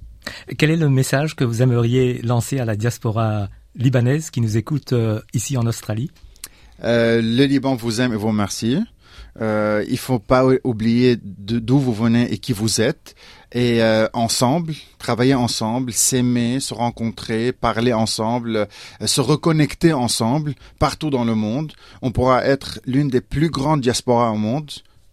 Quel 0.58 0.70
est 0.70 0.76
le 0.76 0.88
message 0.88 1.36
que 1.36 1.44
vous 1.44 1.62
aimeriez 1.62 2.20
lancer 2.22 2.58
à 2.58 2.64
la 2.64 2.76
diaspora 2.76 3.48
libanaise 3.74 4.30
qui 4.30 4.40
nous 4.40 4.56
écoute 4.56 4.92
euh, 4.92 5.20
ici 5.34 5.56
en 5.56 5.66
Australie? 5.66 6.10
Euh, 6.84 7.20
Le 7.22 7.44
Liban 7.44 7.74
vous 7.76 8.00
aime 8.00 8.12
et 8.12 8.16
vous 8.16 8.28
remercie. 8.28 8.78
Euh, 9.40 9.84
il 9.88 9.98
faut 9.98 10.18
pas 10.18 10.44
oublier 10.64 11.16
d'où 11.20 11.78
vous 11.78 11.92
venez 11.92 12.32
et 12.32 12.38
qui 12.38 12.52
vous 12.52 12.80
êtes. 12.80 13.14
Et 13.52 13.82
euh, 13.82 14.08
ensemble, 14.12 14.74
travailler 14.98 15.34
ensemble, 15.34 15.92
s'aimer, 15.92 16.60
se 16.60 16.74
rencontrer, 16.74 17.52
parler 17.52 17.92
ensemble, 17.92 18.56
euh, 19.00 19.06
se 19.06 19.20
reconnecter 19.20 19.92
ensemble 19.92 20.54
partout 20.78 21.10
dans 21.10 21.24
le 21.24 21.34
monde, 21.34 21.72
on 22.02 22.10
pourra 22.10 22.44
être 22.44 22.80
l'une 22.86 23.08
des 23.08 23.20
plus 23.20 23.50
grandes 23.50 23.80
diasporas 23.80 24.30
au 24.30 24.36
monde 24.36 24.70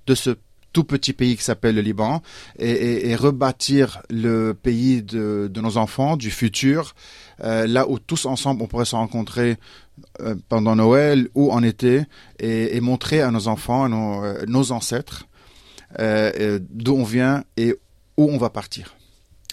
de 0.08 0.16
ce 0.16 0.36
tout 0.74 0.84
petit 0.84 1.14
pays 1.14 1.38
qui 1.38 1.44
s'appelle 1.44 1.76
le 1.76 1.82
Liban 1.82 2.22
et, 2.58 2.70
et, 2.70 3.10
et, 3.10 3.16
rebâtir 3.16 4.02
le 4.10 4.54
pays 4.54 5.04
de, 5.04 5.50
de 5.52 5.62
nos 5.62 5.78
enfants, 5.78 6.18
du 6.18 6.32
futur, 6.32 6.96
euh, 7.44 7.68
là 7.68 7.88
où 7.88 8.00
tous 8.00 8.26
ensemble 8.26 8.64
on 8.64 8.68
pourrait 8.68 8.86
se 8.86 8.96
rencontrer 8.96 9.58
euh, 10.20 10.36
pendant 10.50 10.76
Noël 10.76 11.30
ou 11.36 11.52
en 11.52 11.64
été 11.64 12.04
et, 12.40 12.76
et 12.76 12.82
montrer 12.82 13.22
à 13.22 13.32
nos 13.32 13.48
enfants, 13.48 13.86
à 13.86 13.90
nos, 13.90 14.24
euh, 14.24 14.44
nos 14.48 14.72
ancêtres, 14.72 15.28
d'où 15.98 16.94
on 16.94 17.04
vient 17.04 17.44
et 17.56 17.76
où 18.18 18.30
on 18.32 18.38
va 18.38 18.50
partir. 18.50 18.96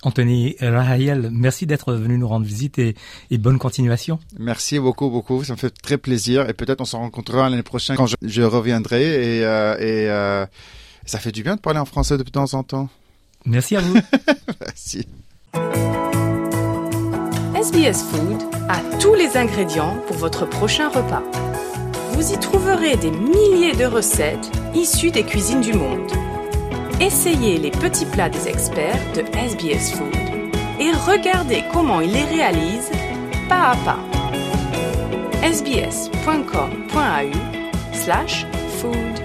Anthony 0.02 0.56
Rahayel, 0.60 1.28
merci 1.30 1.66
d'être 1.66 1.92
venu 1.92 2.16
nous 2.16 2.28
rendre 2.28 2.46
visite 2.46 2.78
et, 2.78 2.94
et, 3.30 3.38
bonne 3.38 3.58
continuation. 3.58 4.18
Merci 4.38 4.78
beaucoup, 4.78 5.10
beaucoup. 5.10 5.44
Ça 5.44 5.52
me 5.52 5.58
fait 5.58 5.70
très 5.70 5.98
plaisir 5.98 6.48
et 6.48 6.54
peut-être 6.54 6.80
on 6.80 6.86
se 6.86 6.96
rencontrera 6.96 7.50
l'année 7.50 7.62
prochaine 7.62 7.96
quand 7.96 8.06
je, 8.06 8.16
je 8.22 8.42
reviendrai 8.42 9.02
et, 9.02 9.44
euh, 9.44 9.76
et 9.78 10.08
euh, 10.08 10.46
ça 11.10 11.18
fait 11.18 11.32
du 11.32 11.42
bien 11.42 11.56
de 11.56 11.60
parler 11.60 11.80
en 11.80 11.84
français 11.84 12.16
de 12.16 12.22
temps 12.22 12.54
en 12.54 12.62
temps. 12.62 12.88
Merci 13.44 13.76
à 13.76 13.80
vous. 13.80 13.94
merci. 14.60 15.08
SBS 17.56 18.04
Food 18.04 18.42
a 18.68 18.80
tous 19.00 19.14
les 19.14 19.36
ingrédients 19.36 19.96
pour 20.06 20.16
votre 20.16 20.46
prochain 20.46 20.88
repas. 20.88 21.22
Vous 22.12 22.32
y 22.32 22.38
trouverez 22.38 22.96
des 22.96 23.10
milliers 23.10 23.74
de 23.74 23.86
recettes 23.86 24.52
issues 24.74 25.10
des 25.10 25.24
cuisines 25.24 25.60
du 25.60 25.72
monde. 25.72 26.10
Essayez 27.00 27.58
les 27.58 27.72
petits 27.72 28.06
plats 28.06 28.30
des 28.30 28.46
experts 28.46 29.02
de 29.14 29.22
SBS 29.36 29.92
Food 29.92 30.14
et 30.78 30.92
regardez 30.92 31.64
comment 31.72 32.00
ils 32.00 32.12
les 32.12 32.24
réalisent 32.24 32.92
pas 33.48 33.72
à 33.72 33.76
pas. 33.78 33.98
sbs.com.au 35.42 37.32
slash 37.92 38.46
food 38.80 39.19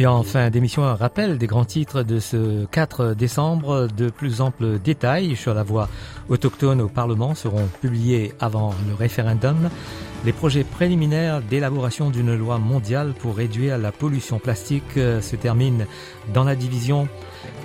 Et 0.00 0.06
en 0.06 0.22
fin 0.22 0.48
d'émission, 0.48 0.82
un 0.82 0.94
rappel 0.94 1.36
des 1.36 1.46
grands 1.46 1.66
titres 1.66 2.02
de 2.02 2.20
ce 2.20 2.64
4 2.64 3.12
décembre. 3.12 3.86
De 3.94 4.08
plus 4.08 4.40
amples 4.40 4.78
détails 4.78 5.36
sur 5.36 5.52
la 5.52 5.62
voie 5.62 5.90
autochtone 6.30 6.80
au 6.80 6.88
Parlement 6.88 7.34
seront 7.34 7.68
publiés 7.82 8.32
avant 8.40 8.72
le 8.88 8.94
référendum. 8.94 9.68
Les 10.24 10.32
projets 10.32 10.64
préliminaires 10.64 11.42
d'élaboration 11.42 12.08
d'une 12.08 12.34
loi 12.34 12.56
mondiale 12.56 13.12
pour 13.12 13.36
réduire 13.36 13.76
la 13.76 13.92
pollution 13.92 14.38
plastique 14.38 14.94
se 14.94 15.36
terminent 15.36 15.84
dans 16.32 16.44
la 16.44 16.56
division 16.56 17.06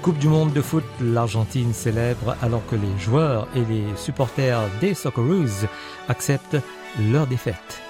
Coupe 0.01 0.19
du 0.19 0.27
monde 0.27 0.51
de 0.51 0.61
foot. 0.61 0.83
L'Argentine 0.99 1.71
célèbre 1.71 2.35
alors 2.41 2.65
que 2.65 2.75
les 2.75 2.99
joueurs 2.99 3.47
et 3.55 3.63
les 3.63 3.85
supporters 3.95 4.59
des 4.81 4.93
Socceroos 4.93 5.67
acceptent 6.09 6.57
leur 6.99 7.27
défaite. 7.27 7.81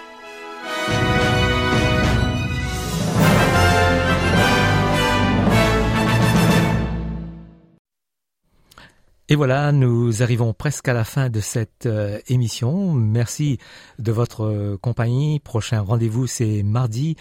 Et 9.28 9.34
voilà, 9.34 9.72
nous 9.72 10.22
arrivons 10.22 10.54
presque 10.54 10.88
à 10.88 10.94
la 10.94 11.04
fin 11.04 11.32
de 11.32 11.40
cette 11.40 11.88
euh, 11.88 12.20
émission. 12.28 12.94
Merci 12.94 13.58
de 13.98 14.12
votre 14.12 14.46
euh, 14.46 14.78
compagnie. 14.80 15.40
Prochain 15.40 15.82
rendez-vous, 15.82 16.28
c'est 16.28 16.62
mardi 16.62 17.16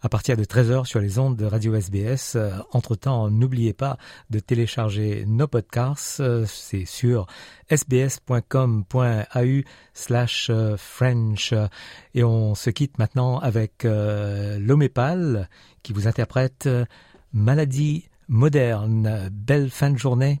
à 0.00 0.08
partir 0.08 0.38
de 0.38 0.44
13h 0.44 0.86
sur 0.86 1.00
les 1.00 1.18
ondes 1.18 1.36
de 1.36 1.44
Radio 1.44 1.74
SBS. 1.74 2.36
Euh, 2.36 2.52
entre-temps, 2.72 3.28
n'oubliez 3.28 3.74
pas 3.74 3.98
de 4.30 4.38
télécharger 4.38 5.26
nos 5.26 5.48
podcasts. 5.48 6.22
c'est 6.46 6.86
sur 6.86 7.26
sbs.com.au 7.68 9.60
slash 9.92 10.50
French. 10.78 11.52
Et 12.14 12.24
on 12.24 12.54
se 12.54 12.70
quitte 12.70 12.98
maintenant 12.98 13.38
avec 13.38 13.84
l'Omépal 13.84 15.50
qui 15.82 15.92
vous 15.92 16.08
interprète 16.08 16.70
Maladie 17.34 18.08
moderne. 18.28 19.28
Belle 19.30 19.68
fin 19.68 19.90
de 19.90 19.98
journée. 19.98 20.40